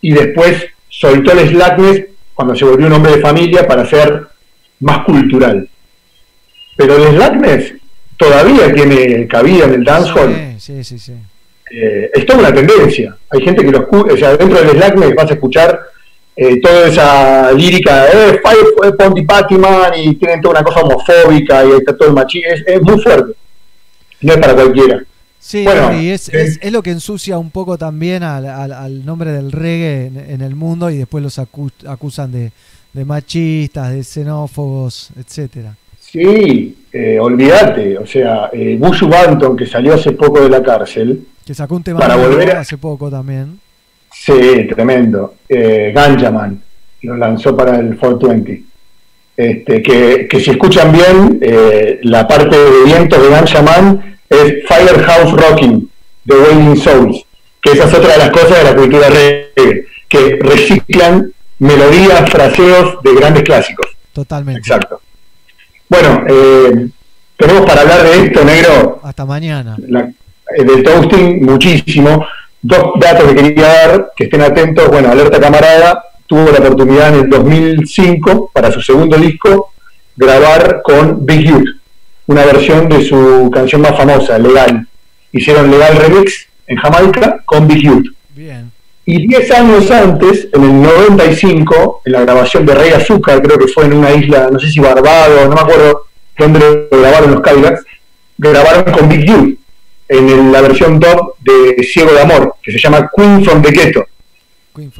[0.00, 4.26] y después soltó el slackness cuando se volvió un hombre de familia para ser
[4.80, 5.68] más cultural.
[6.76, 7.74] Pero el slackness
[8.16, 10.54] todavía tiene cabida en el dancehall.
[10.58, 11.12] Sí, sí, sí.
[11.70, 13.16] Eh, es toda una tendencia.
[13.30, 15.80] Hay gente que lo escucha, o sea, dentro del slackness vas a escuchar
[16.36, 21.64] eh, toda esa lírica, eh, Fire fue Ponty Pattyman y tienen toda una cosa homofóbica
[21.64, 22.48] y está todo el machismo.
[22.52, 23.32] Es, es muy fuerte.
[24.22, 25.02] No es para cualquiera.
[25.38, 29.04] Sí, Bueno, y es, es, es lo que ensucia un poco también al, al- al
[29.04, 32.52] nombre del reggae en, en el mundo y después los acu- acusan de,
[32.92, 35.74] de machistas, de xenófobos, etcétera.
[36.00, 37.98] Sí, eh, olvídate.
[37.98, 41.82] O sea, eh, Bushu Banton, que salió hace poco de la cárcel, Que sacó un
[41.82, 43.58] tema Para volver a- hace poco también.
[44.24, 45.34] Sí, tremendo.
[45.48, 46.62] Eh, Ganjaman
[47.02, 48.62] lo lanzó para el 420.
[49.36, 55.32] Este, que, que si escuchan bien, eh, la parte de viento de Ganjaman es Firehouse
[55.32, 55.88] Rocking
[56.24, 57.24] de Wailing Souls,
[57.60, 63.02] que esa es otra de las cosas de la cultura reggae, que reciclan melodías, fraseos
[63.02, 63.86] de grandes clásicos.
[64.12, 64.60] Totalmente.
[64.60, 65.00] Exacto.
[65.88, 66.88] Bueno, eh,
[67.36, 69.76] tenemos para hablar de esto, negro, Hasta mañana.
[69.88, 70.08] la-
[70.56, 72.24] eh, del toasting muchísimo.
[72.64, 74.88] Dos datos que quería dar, que estén atentos.
[74.88, 79.72] Bueno, Alerta Camarada tuvo la oportunidad en el 2005, para su segundo disco,
[80.16, 81.68] grabar con Big Youth,
[82.28, 84.86] una versión de su canción más famosa, Legal.
[85.32, 88.06] Hicieron Legal Remix en Jamaica con Big Youth.
[89.04, 93.66] Y 10 años antes, en el 95, en la grabación de Rey Azúcar, creo que
[93.66, 96.04] fue en una isla, no sé si Barbados, no me acuerdo
[96.38, 97.84] dónde lo grabaron los Cadillacs,
[98.38, 99.58] grabaron con Big Youth
[100.12, 103.70] en el- la versión dub de Ciego de Amor, que se llama Queen from the
[103.70, 104.04] Ghetto.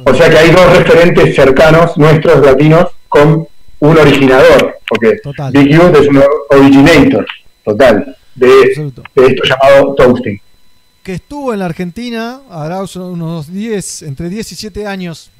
[0.05, 3.47] O sea que hay dos referentes cercanos nuestros latinos con
[3.79, 5.19] un originador, porque
[5.51, 7.25] Big Youth es un originator
[7.65, 8.47] total de,
[9.15, 10.39] de esto llamado toasting.
[11.01, 15.31] Que estuvo en la Argentina, hará unos 10, entre 10 y 7 años.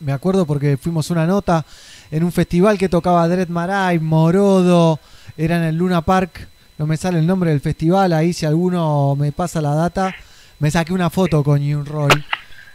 [0.00, 1.64] Me acuerdo porque fuimos una nota
[2.10, 4.98] en un festival que tocaba Dread Marai, Morodo,
[5.38, 6.48] era en el Luna Park.
[6.78, 10.14] No me sale el nombre del festival, ahí si alguno me pasa la data,
[10.58, 12.10] me saqué una foto con Yun Roy.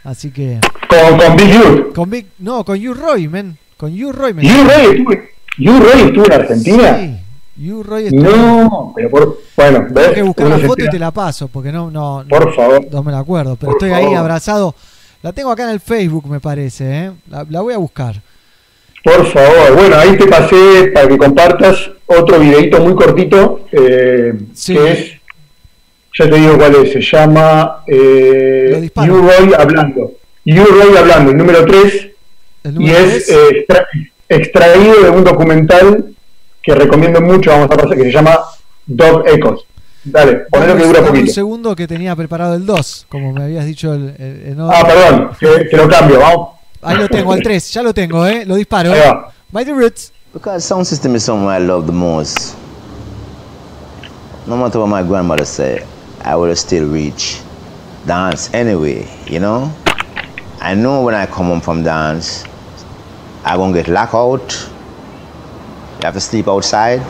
[0.04, 0.58] Así que.
[0.88, 1.94] Con, con Big Youth.
[1.94, 3.58] Con Big, no, con Yun Roy, men.
[3.76, 4.32] Con Yun Roy.
[4.34, 4.64] me ¿You saqué.
[4.64, 5.12] Roy estuvo,
[5.58, 6.98] You Roy estuvo en Argentina?
[6.98, 7.16] Sí,
[7.56, 10.10] Yu Roy estuvo- No, pero por, bueno, Tengo ¿ves?
[10.12, 12.86] que buscar la foto y te la paso, porque no, no, Por no- favor.
[12.90, 14.74] no me la acuerdo, pero Por estoy ahí abrazado.
[15.22, 17.12] La tengo acá en el Facebook, me parece, ¿eh?
[17.28, 18.22] La, la voy a buscar.
[19.02, 24.34] Por favor, bueno, ahí te pasé para que compartas otro videito muy cortito, eh,
[24.66, 25.12] que es,
[26.18, 30.12] ya te digo cuál es, se llama eh, You Roy hablando.
[30.44, 32.08] You Roy hablando, el número 3,
[32.64, 33.28] y número es tres.
[33.30, 33.86] eh, extra-
[34.28, 36.04] extraído de un documental
[36.62, 38.38] que recomiendo mucho, vamos a pasar, que se llama
[38.86, 39.60] Dog Echoes.
[40.04, 41.32] Dale, ponelo que dura Dame un poquito.
[41.34, 45.64] segundo que tenía preparado el 2, como me habías dicho el, el- Ah, perdón, te,
[45.66, 46.48] te lo cambio, vamos.
[46.82, 48.44] Ahí lo tengo, al 3, ya lo tengo, ¿eh?
[48.46, 49.14] Lo disparo, ¿eh?
[49.52, 50.12] By the roots.
[50.32, 52.56] Because sound system is something I love the most.
[54.46, 55.86] No matter what my grandmother said,
[56.24, 57.40] I would still reach
[58.06, 59.70] dance anyway, you know?
[60.60, 62.44] I know when I come home from dance,
[63.44, 64.68] I gonna get locked out.
[65.98, 67.00] You have to sleep outside.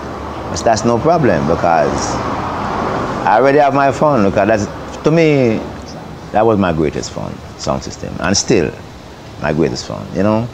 [0.51, 2.15] But that's no problem because
[3.25, 4.25] I already have my phone.
[4.29, 5.61] because that's to me
[6.33, 7.33] that was my greatest fun.
[7.59, 8.73] sound system, and still
[9.43, 9.99] my greatest fan.
[10.15, 10.47] You know,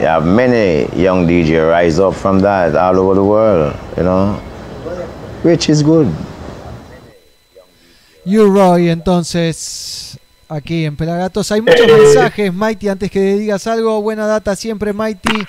[0.00, 3.74] you have many young DJ rise up from that all over the world.
[3.96, 4.40] You know,
[5.42, 6.08] which is good.
[8.24, 10.16] You Roy, entonces,
[10.48, 11.50] aquí en Pelagatos.
[11.50, 14.00] Hay muchos Eh, mensajes, Mighty, antes que digas algo.
[14.00, 15.44] Buena data siempre, Mighty.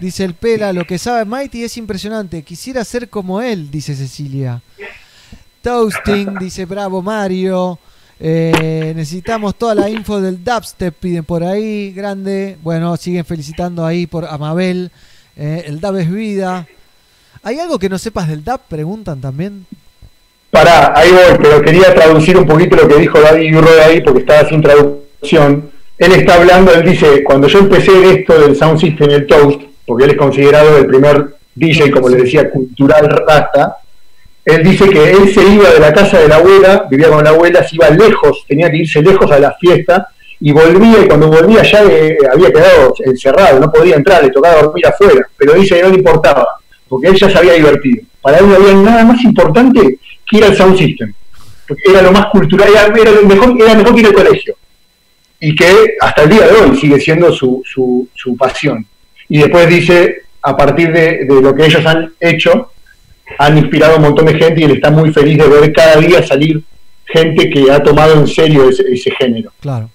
[0.00, 2.42] Dice el Pela, lo que sabe Mighty es impresionante.
[2.42, 4.60] Quisiera ser como él, dice Cecilia.
[5.62, 7.78] Toasting, dice Bravo Mario.
[8.24, 11.92] Eh, necesitamos toda la info del dubstep, piden por ahí.
[11.92, 12.56] Grande.
[12.62, 14.92] Bueno, siguen felicitando ahí por Amabel.
[15.36, 16.68] Eh, el dub es vida.
[17.42, 18.60] ¿Hay algo que no sepas del dub?
[18.68, 19.66] Preguntan también.
[20.52, 24.20] Pará, ahí voy, pero quería traducir un poquito lo que dijo David Urroy ahí porque
[24.20, 25.70] estaba sin traducción.
[25.98, 29.62] Él está hablando, él dice, cuando yo empecé esto del sound system y el toast,
[29.86, 33.78] porque él es considerado el primer DJ, como le decía, cultural rasta,
[34.44, 37.30] él dice que él se iba de la casa de la abuela, vivía con la
[37.30, 40.08] abuela, se iba lejos, tenía que irse lejos a la fiesta,
[40.40, 44.62] y volvía, y cuando volvía ya eh, había quedado encerrado, no podía entrar, le tocaba
[44.62, 46.56] dormir afuera, pero dice que no le importaba,
[46.88, 48.02] porque él ya se había divertido.
[48.20, 49.98] Para él no había nada más importante
[50.28, 51.12] que ir al sound system,
[51.84, 54.56] era lo más cultural, era, era lo mejor, era mejor que ir al colegio,
[55.38, 58.84] y que hasta el día de hoy sigue siendo su, su, su pasión.
[59.28, 62.71] Y después dice, a partir de lo que ellos han hecho,
[63.38, 65.96] han inspirado a un montón de gente y él está muy feliz de ver cada
[65.96, 66.62] día salir
[67.06, 69.52] gente que ha tomado en serio ese, ese género.
[69.60, 69.90] Claro.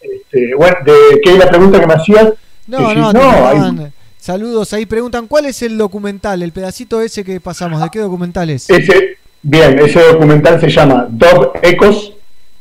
[0.00, 2.32] Este, bueno, de, ¿qué es la pregunta que me hacías?
[2.66, 3.08] No, si- no,
[3.46, 3.92] hay- preguntan.
[4.18, 6.42] Saludos, ahí preguntan, ¿cuál es el documental?
[6.42, 8.68] El pedacito ese que pasamos, ¿de qué documental es?
[8.68, 12.12] ese, bien, ese documental se llama Dog Ecos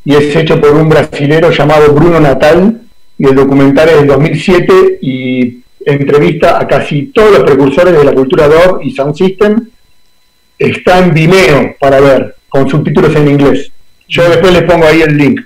[0.03, 2.81] y es hecho por un brasilero llamado Bruno Natal
[3.17, 8.13] y el documental es del 2007 y entrevista a casi todos los precursores de la
[8.13, 9.67] cultura Dog y Sound System.
[10.57, 13.71] Está en Vimeo para ver, con subtítulos en inglés.
[14.07, 15.41] Yo después les pongo ahí el link.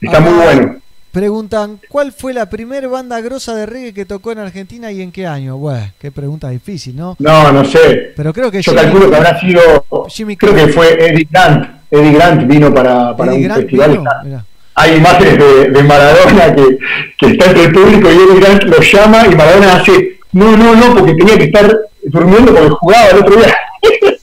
[0.00, 0.76] Está muy bueno.
[1.10, 5.10] Preguntan, ¿cuál fue la primera banda grosa de reggae que tocó en Argentina y en
[5.10, 5.56] qué año?
[5.56, 7.16] Bueno, qué pregunta difícil, ¿no?
[7.18, 8.12] No, no sé.
[8.14, 9.60] Pero creo que Yo Jimmy- calculo que habrá sido,
[10.38, 11.70] creo que fue Eddie Grant.
[11.90, 14.04] Eddie Grant vino para, para un Grant festival.
[14.74, 16.78] Hay imágenes de, de Maradona que,
[17.18, 20.74] que está entre el público y Eddie Grant lo llama y Maradona hace, no, no,
[20.76, 23.56] no, porque tenía que estar durmiendo porque jugaba el otro día.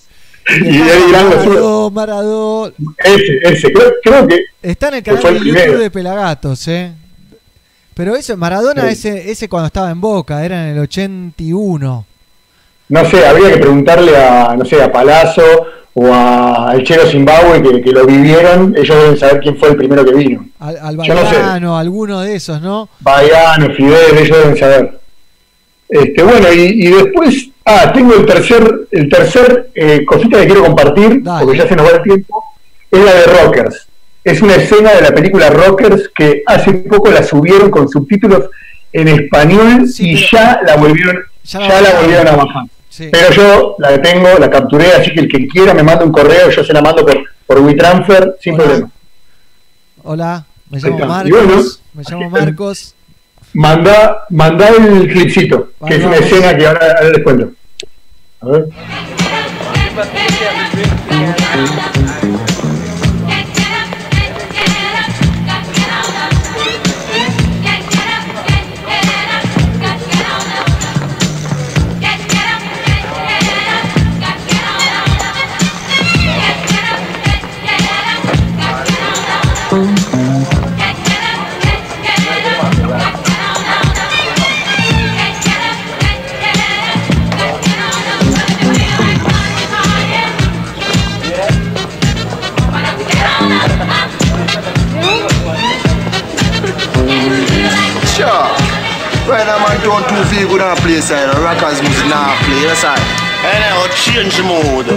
[0.48, 1.12] y sube.
[1.12, 2.74] Maradó, Maradó.
[3.04, 5.80] Ese, ese, creo, creo que Está en el canal de YouTube primero.
[5.80, 6.92] de Pelagatos, ¿eh?
[7.94, 8.88] Pero ese, Maradona, Sí.
[8.90, 12.06] ese, ese cuando estaba en Boca, era en el 81.
[12.90, 15.44] no sé, habría que preguntarle a, no sé, a Palazzo
[15.96, 19.76] o a El Chero Zimbabue que, que lo vivieron, ellos deben saber quién fue el
[19.78, 20.48] primero que vino.
[20.60, 21.36] Al, al Yo no sé.
[21.38, 22.90] Baiano, alguno de esos, ¿no?
[23.00, 25.00] Baiano, Fidel, ellos deben saber.
[25.90, 30.64] Este, bueno, y, y después, ah, tengo el tercer, el tercer eh, cosita que quiero
[30.64, 32.44] compartir, porque ya se nos va el tiempo,
[32.92, 33.88] es la de Rockers.
[34.24, 38.50] Es una escena de la película Rockers que hace poco la subieron con subtítulos
[38.94, 42.64] en español y ya la volvieron, ya ya la volvieron a bajar.
[42.90, 43.10] Sí.
[43.12, 46.50] Pero yo la tengo, la capturé, así que el que quiera me manda un correo,
[46.52, 48.90] yo se la mando por, por WeTransfer sin problema.
[50.04, 51.06] Hola, me llamo.
[51.06, 51.32] Marcos.
[51.32, 52.96] Bueno, me llamo Marcos.
[53.54, 57.52] Manda, manda el clipcito, que es una escena que ahora, ahora les cuento.
[58.42, 58.66] A ver.
[100.74, 101.30] On play side.
[101.38, 102.66] Rockers music now play.
[102.66, 102.84] That's.
[102.84, 103.62] And
[103.94, 104.88] change the mood.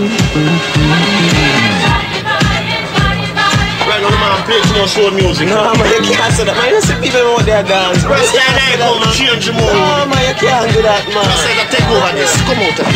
[3.86, 5.48] Right now, the man play too much soul music.
[5.48, 6.56] No, man, you can't say that.
[6.56, 8.04] Man, you see people out there dance.
[8.04, 9.12] Right You here, can't now, do that, come man.
[9.14, 9.68] change the mood.
[9.68, 11.26] No, man, you can't do that, man.
[11.26, 12.32] I said, I take over this.
[12.46, 12.86] Come out of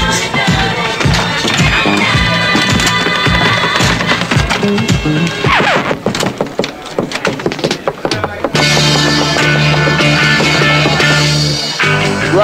[5.44, 5.49] this.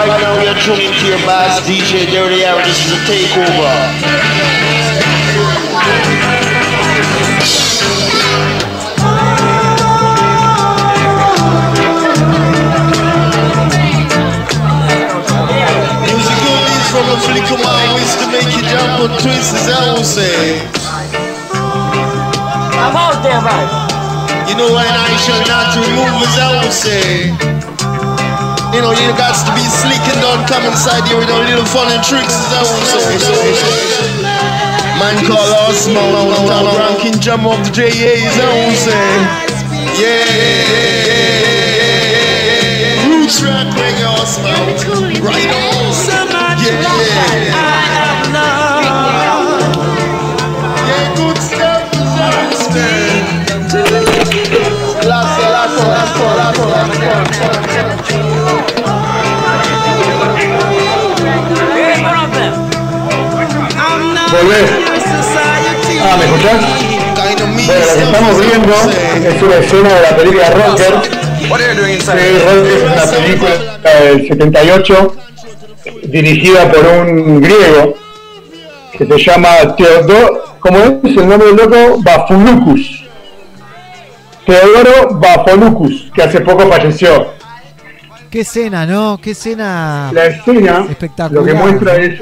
[0.07, 2.63] Right now, we are tuning to your boss, DJ Dirty Harry.
[2.63, 3.75] This is a takeover.
[16.87, 20.61] From a flicker my ways to make you jump and twist, as I will say.
[22.79, 24.49] I'm out there, man.
[24.49, 27.66] You know when I shall not remove as I would say.
[28.77, 31.65] You know, you got to be slick and don't come inside here with a little
[31.65, 33.33] fun and tricks as I would say.
[35.01, 36.13] Man call us man,
[36.77, 39.01] ranking jam up the JAs, I would say.
[39.97, 40.29] Yeah.
[43.09, 45.25] Roots rock reggae us man.
[45.25, 45.97] Right on.
[46.61, 46.77] Yeah.
[46.77, 47.76] Yeah,
[64.39, 66.61] Ah, ¿me escuchás?
[67.67, 68.75] Bueno, lo que estamos viendo
[69.29, 71.09] es una escena de la película Rockers.
[71.09, 75.17] Sí, es una película del 78
[76.05, 77.95] dirigida por un griego
[78.93, 82.03] que se llama Teodoro, ¿cómo es el nombre del loco?
[82.03, 83.05] Bafulucus.
[84.45, 87.33] Teodoro Bafolucus, que hace poco falleció.
[88.31, 89.19] Qué escena, ¿no?
[89.19, 90.11] Qué escena.
[90.13, 91.33] La escena espectacular.
[91.33, 92.21] lo que muestra es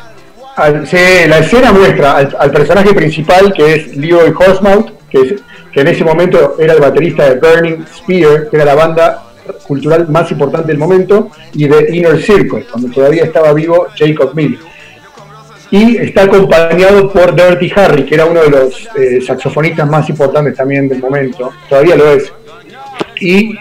[0.57, 5.35] la escena muestra al, personaje principal que es Leroy Horsemouth, que, es-
[5.73, 9.23] que en ese momento era el baterista de Burning Spear, que era la banda
[9.67, 14.61] cultural más importante del momento, y de Inner Circle, cuando todavía estaba vivo Jacob Miller.
[15.71, 20.55] Y está acompañado por Dirty Harry, que era uno de los eh, saxofonistas más importantes
[20.57, 22.33] también del momento, todavía lo es.
[23.21, 23.57] Y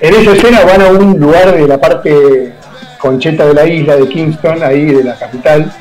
[0.00, 2.52] en esa escena van a un lugar de la parte
[2.98, 5.72] concheta de la isla de Kingston, ahí de la capital,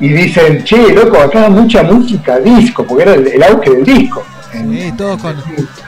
[0.00, 4.24] y dicen, che, loco, acá mucha música, disco, porque era el, el auge del disco.
[4.52, 5.36] Sí, todos con,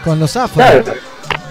[0.04, 0.54] con los afros.
[0.54, 0.84] Claro,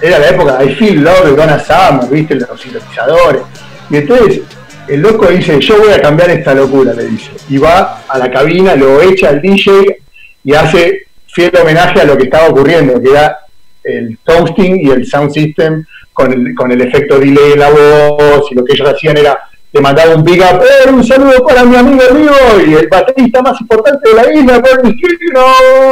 [0.01, 3.41] era la época de I Feel Love de Donna Summer, viste, los sintetizadores.
[3.89, 4.41] Y entonces
[4.87, 7.31] el loco dice, yo voy a cambiar esta locura, le dice.
[7.49, 10.01] Y va a la cabina, lo echa al DJ
[10.43, 13.37] y hace fiel homenaje a lo que estaba ocurriendo, que era
[13.83, 18.51] el toasting y el sound system con el, con el efecto delay en la voz
[18.51, 21.63] y lo que ellos hacían era le mandaba un big up, "Eh, un saludo para
[21.63, 25.45] mi amigo Río y el baterista más importante de la isla, Bernie Kino,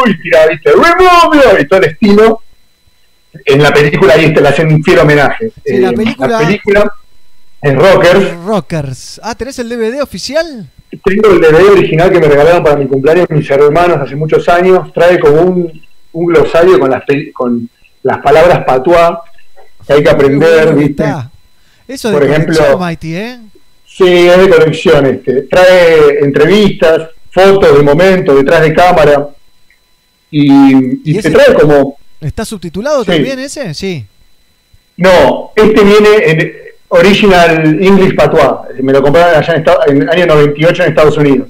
[0.07, 2.41] y tiraba, viste, remove y todo el estilo.
[3.45, 5.51] En la película ahí te le hacen un fiel homenaje.
[5.63, 6.93] Sí, la Eh, película- película
[7.61, 9.21] en Rockers, Rockers.
[9.23, 10.69] Ah, ¿tenés el DVD oficial?
[11.03, 14.91] tengo el DVD original que me regalaron para mi cumpleaños mis hermanos hace muchos años.
[14.93, 15.81] Trae como un,
[16.13, 17.69] un glosario con las, con
[18.03, 19.21] las palabras patuá
[19.85, 21.03] que hay que aprender, ¿viste?
[21.87, 23.39] Eso de Por ejemplo, Mighty, ¿eh?
[23.97, 25.05] Sí, es de conexión.
[25.07, 25.41] Este.
[25.43, 29.27] Trae entrevistas, fotos de momento, detrás de cámara.
[30.29, 31.97] Y, y ese- trae como.
[32.21, 33.11] ¿Está subtitulado Sí.
[33.11, 33.73] también ese?
[33.73, 34.05] Sí.
[34.97, 36.53] No, este viene en
[36.89, 38.81] Original English Patois.
[38.81, 41.47] Me lo compraron allá en, el año 98 en Estados Unidos.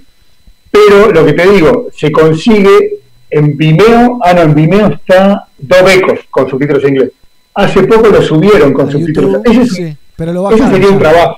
[0.70, 4.20] Pero lo que te digo, se consigue en Vimeo.
[4.22, 7.12] Ah, no, en Vimeo está dos becos con subtítulos en inglés.
[7.54, 9.42] Hace poco lo subieron con subtítulos.
[9.46, 11.38] Ese, es- Sí, pero lo ese bajaron sería un trabajo.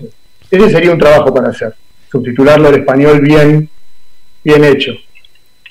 [0.51, 1.75] Ese sería un trabajo para hacer.
[2.11, 3.69] Subtitularlo al español bien,
[4.43, 4.91] bien hecho.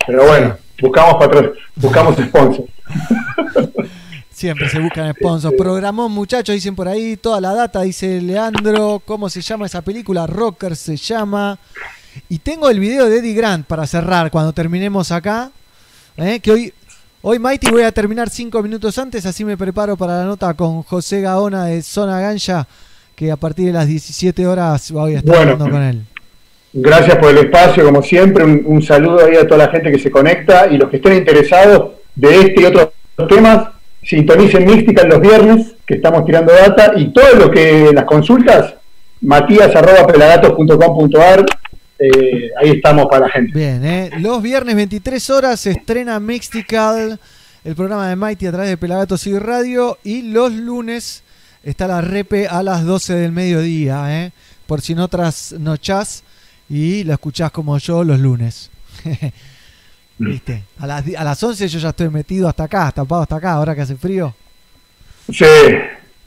[0.06, 2.70] Pero bueno, buscamos patro- buscamos sponsors.
[4.30, 5.54] Siempre se buscan sponsors.
[5.58, 7.16] Programón, muchachos, dicen por ahí.
[7.16, 9.02] Toda la data, dice Leandro.
[9.04, 10.26] ¿Cómo se llama esa película?
[10.28, 11.58] Rocker se llama.
[12.28, 15.50] Y tengo el video de Eddie Grant para cerrar cuando terminemos acá.
[16.16, 16.38] ¿eh?
[16.40, 16.72] Que hoy,
[17.22, 19.26] hoy, Mighty, voy a terminar cinco minutos antes.
[19.26, 22.66] Así me preparo para la nota con José Gaona de Zona Gancha.
[23.18, 25.52] Que a partir de las 17 horas voy a estar Bueno.
[25.54, 26.02] hablando con él.
[26.72, 28.44] Gracias por el espacio, como siempre.
[28.44, 31.14] Un, un saludo ahí a toda la gente que se conecta y los que estén
[31.14, 32.90] interesados de este y otros
[33.28, 33.70] temas,
[34.04, 38.74] sintonicen Mystical los viernes, que estamos tirando data, y todo lo que las consultas,
[39.20, 41.44] matías.pelagatos.com.ar,
[41.98, 43.50] eh, ahí estamos para la gente.
[43.52, 44.10] Bien, ¿eh?
[44.20, 47.18] los viernes 23 horas se estrena Mystical,
[47.64, 49.98] el programa de Mighty a través de Pelagatos y Radio.
[50.04, 51.24] Y los lunes
[51.70, 54.32] está la repe a las 12 del mediodía, ¿eh?
[54.66, 56.22] por si no trasnochás
[56.68, 58.70] y la escuchás como yo los lunes.
[60.18, 60.64] ¿Viste?
[60.80, 63.74] A las, a las 11 yo ya estoy metido hasta acá, tapado hasta acá, ahora
[63.74, 64.34] que hace frío.
[65.32, 65.44] Sí.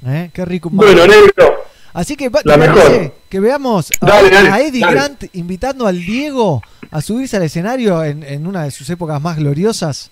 [0.06, 0.30] ¿Eh?
[0.34, 0.70] Qué rico.
[0.72, 1.66] Bueno, negro.
[1.94, 2.82] Así que, va- La ¿te mejor.
[2.84, 4.94] parece que veamos a, Dale, dale, a Eddie dale.
[4.94, 9.36] Grant invitando al Diego a subirse al escenario en, en una de sus épocas más
[9.38, 10.10] gloriosas.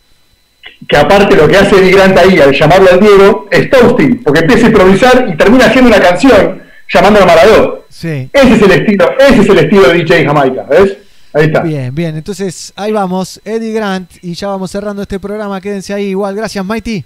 [0.88, 4.39] Que aparte lo que hace Eddie Grant ahí al llamarlo al Diego es toasting, porque
[4.39, 7.85] empieza a improvisar y termina haciendo una canción llamando a Maradó.
[7.89, 8.30] Sí.
[8.31, 10.98] Ese es el estilo, ese es el estilo de DJ Jamaica, ¿ves?
[11.33, 11.61] Ahí está.
[11.61, 12.15] Bien, bien.
[12.15, 15.61] Entonces ahí vamos, Eddie Grant, y ya vamos cerrando este programa.
[15.61, 16.35] Quédense ahí igual.
[16.35, 17.06] Gracias, Mighty.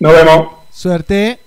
[0.00, 0.48] Nos vemos.
[0.70, 1.38] Suerte.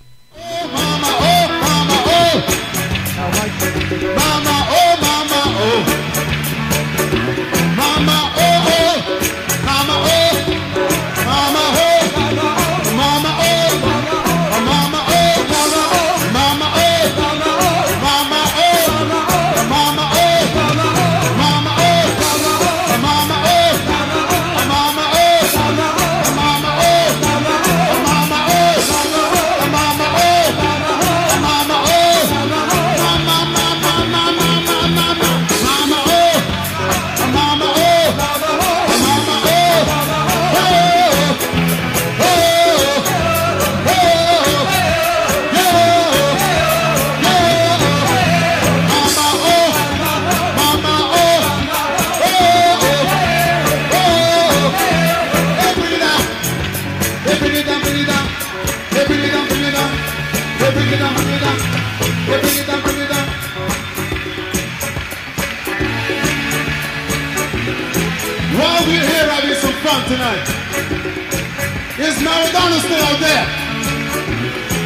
[71.98, 73.44] Is Maradona still out there?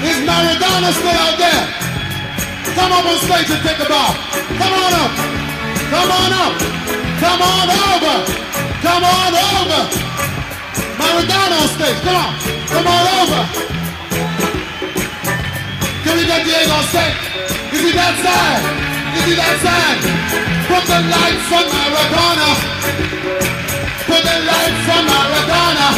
[0.02, 1.62] Is Maradona still out there?
[2.74, 4.10] Come up on stage and take a bow.
[4.58, 5.12] Come on up.
[5.86, 6.54] Come on up.
[7.22, 8.16] Come on over.
[8.82, 9.82] Come on over.
[10.98, 11.98] Maradona on stage.
[12.02, 12.32] Come on.
[12.74, 13.42] Come on over.
[16.02, 17.14] Can we get Diego on stage?
[17.70, 18.62] Is he that side?
[19.14, 20.00] Is he that side?
[20.66, 23.45] Put the lights on Maradona.
[24.06, 25.88] Put the lights on Maradona.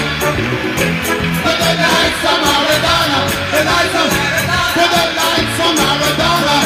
[1.44, 3.20] Put the lights on Maradona.
[3.52, 4.08] The lights on
[4.76, 6.56] Put the lights on Maradona.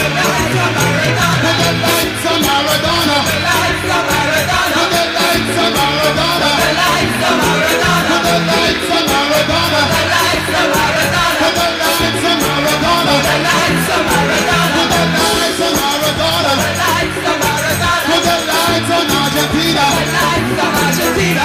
[1.43, 3.02] Put the lights on Maradona.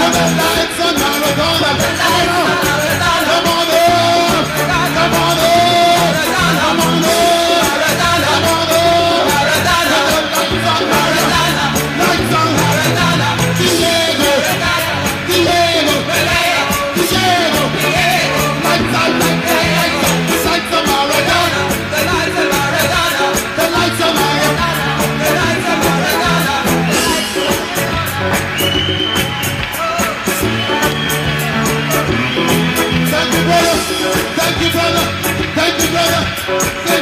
[0.08, 1.72] Put the lights on Maradona.
[2.64, 2.76] Come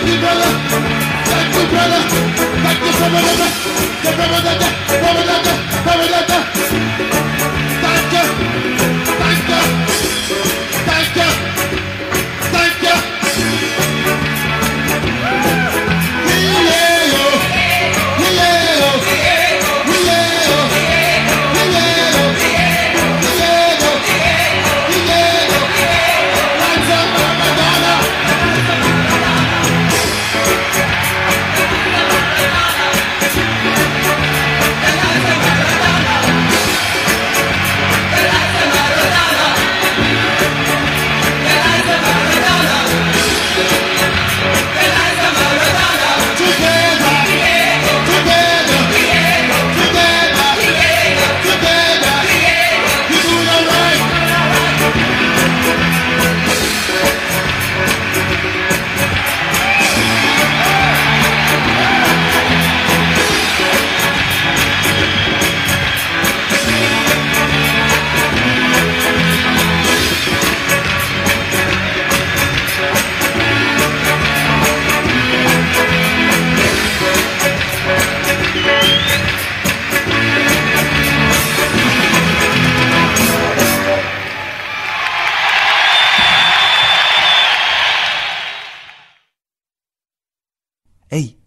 [0.06, 0.52] Thank you, brother.
[1.26, 2.02] Thank you, brother.
[2.62, 3.34] Thank you, brother.
[4.04, 4.40] The brother,
[5.02, 5.26] brother,
[5.84, 6.85] brother, brother.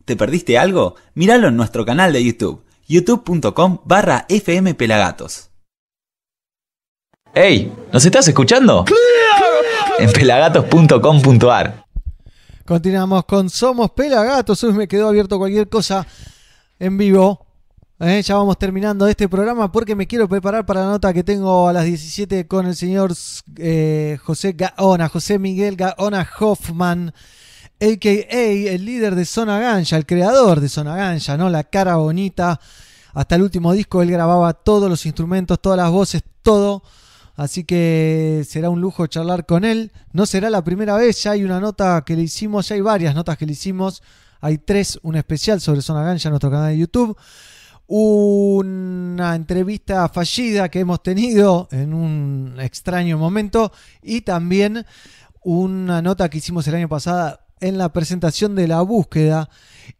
[0.08, 0.96] ¿Te perdiste algo?
[1.14, 5.50] Míralo en nuestro canal de YouTube, youtube.com barra fmpelagatos.
[7.34, 7.70] ¡Hey!
[7.92, 8.86] ¿Nos estás escuchando?
[9.98, 11.84] En pelagatos.com.ar
[12.64, 14.64] Continuamos con Somos Pelagatos.
[14.64, 16.06] Hoy me quedó abierto cualquier cosa
[16.78, 17.46] en vivo.
[18.00, 21.68] Eh, Ya vamos terminando este programa porque me quiero preparar para la nota que tengo
[21.68, 23.12] a las 17 con el señor
[23.58, 27.12] eh, José Gaona, José Miguel Gaona Hoffman,
[27.80, 28.72] a.k.a.
[28.72, 31.48] el líder de Zona Ganja, el creador de Zona Ganja, ¿no?
[31.48, 32.60] La cara bonita.
[33.14, 36.82] Hasta el último disco él grababa todos los instrumentos, todas las voces, todo.
[37.36, 39.92] Así que será un lujo charlar con él.
[40.12, 43.14] No será la primera vez, ya hay una nota que le hicimos, ya hay varias
[43.14, 44.02] notas que le hicimos.
[44.40, 47.16] Hay tres, un especial sobre Zona Ganja en nuestro canal de YouTube.
[47.86, 53.72] Una entrevista fallida que hemos tenido en un extraño momento.
[54.02, 54.84] Y también
[55.42, 59.48] una nota que hicimos el año pasado en la presentación de la búsqueda.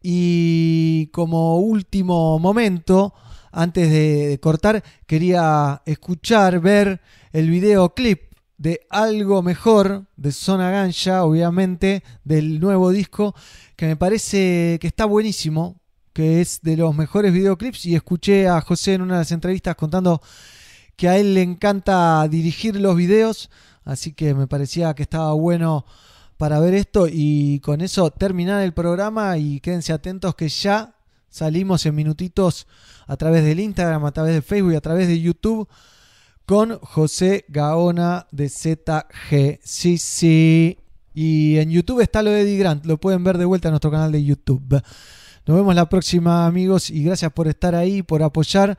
[0.03, 3.15] Y como último momento,
[3.53, 7.01] antes de, cortar, quería escuchar, ver
[7.33, 8.23] el videoclip
[8.57, 13.35] de algo mejor de Zona Ganja, obviamente, del nuevo disco,
[13.77, 15.81] que me parece que está buenísimo,
[16.13, 17.87] que es de los mejores videoclips.
[17.87, 20.21] Y escuché a José en una de las entrevistas contando
[20.97, 23.51] que a él le encanta dirigir los videos,
[23.85, 25.87] así que me parecía que estaba bueno
[26.39, 30.95] para ver esto y con eso terminar el programa y quédense atentos que ya
[31.29, 32.67] salimos en minutitos
[33.07, 35.69] a través del Instagram, a través de Facebook y a través de YouTube
[36.47, 39.61] con José Gaona de ZG.
[39.63, 40.79] Sí, sí.
[41.13, 43.91] Y en YouTube está lo de Eddie Grant, lo pueden ver de vuelta en nuestro
[43.91, 44.81] canal de YouTube.
[45.45, 48.79] Nos vemos la próxima amigos y gracias por estar ahí, por apoyar,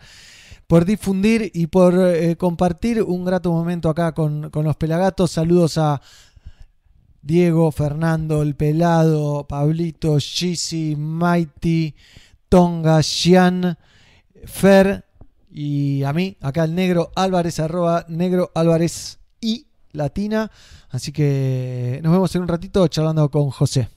[0.65, 5.31] por difundir y por eh, compartir un grato momento acá con, con los pelagatos.
[5.31, 6.01] Saludos a
[7.21, 11.95] Diego, Fernando, El Pelado, Pablito, Gisi, Mighty,
[12.47, 13.77] Tonga, Xian,
[14.45, 15.05] Fer
[15.51, 20.51] y a mí, acá el negro Álvarez, arroba negro Álvarez y latina.
[20.89, 23.89] Así que nos vemos en un ratito charlando con José.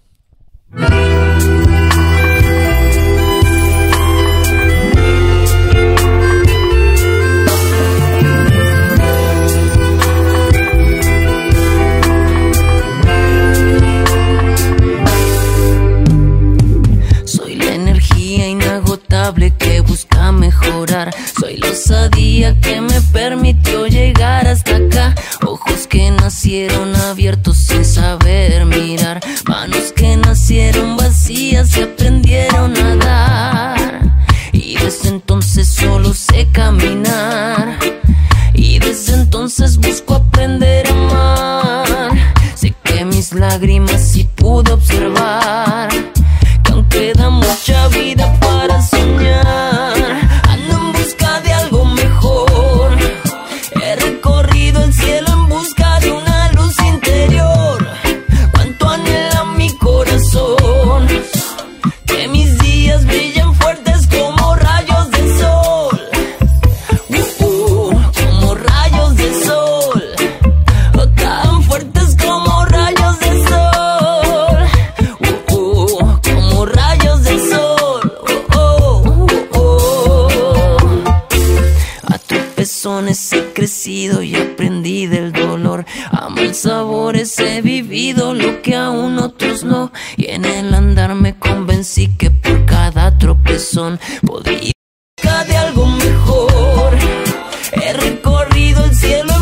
[20.32, 21.14] Mejorar.
[21.38, 25.14] Soy la osadía que me permitió llegar hasta acá.
[25.46, 29.20] Ojos que nacieron abiertos sin saber mirar.
[29.46, 34.12] Manos que nacieron vacías y aprendieron a dar.
[34.52, 37.78] Y desde entonces solo sé caminar.
[38.54, 42.10] Y desde entonces busco aprender a amar.
[42.54, 45.88] Sé que mis lágrimas sí pude observar.
[46.64, 48.80] Que aún queda mucha vida para
[82.82, 85.84] tropezones he crecido y aprendí del dolor.
[86.10, 89.92] A mal sabores he vivido lo que aún otros no.
[90.16, 94.72] Y en el andar me convencí que por cada tropezón podía
[95.46, 96.98] de algo mejor.
[97.72, 99.41] He recorrido el cielo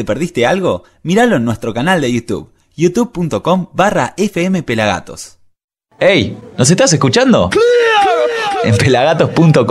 [0.00, 0.84] ¿te perdiste algo?
[1.02, 5.36] Míralo en nuestro canal de YouTube, youtube.com barra fmpelagatos.
[5.98, 7.50] Hey, ¿nos estás escuchando?
[8.64, 9.66] En pelagatos.com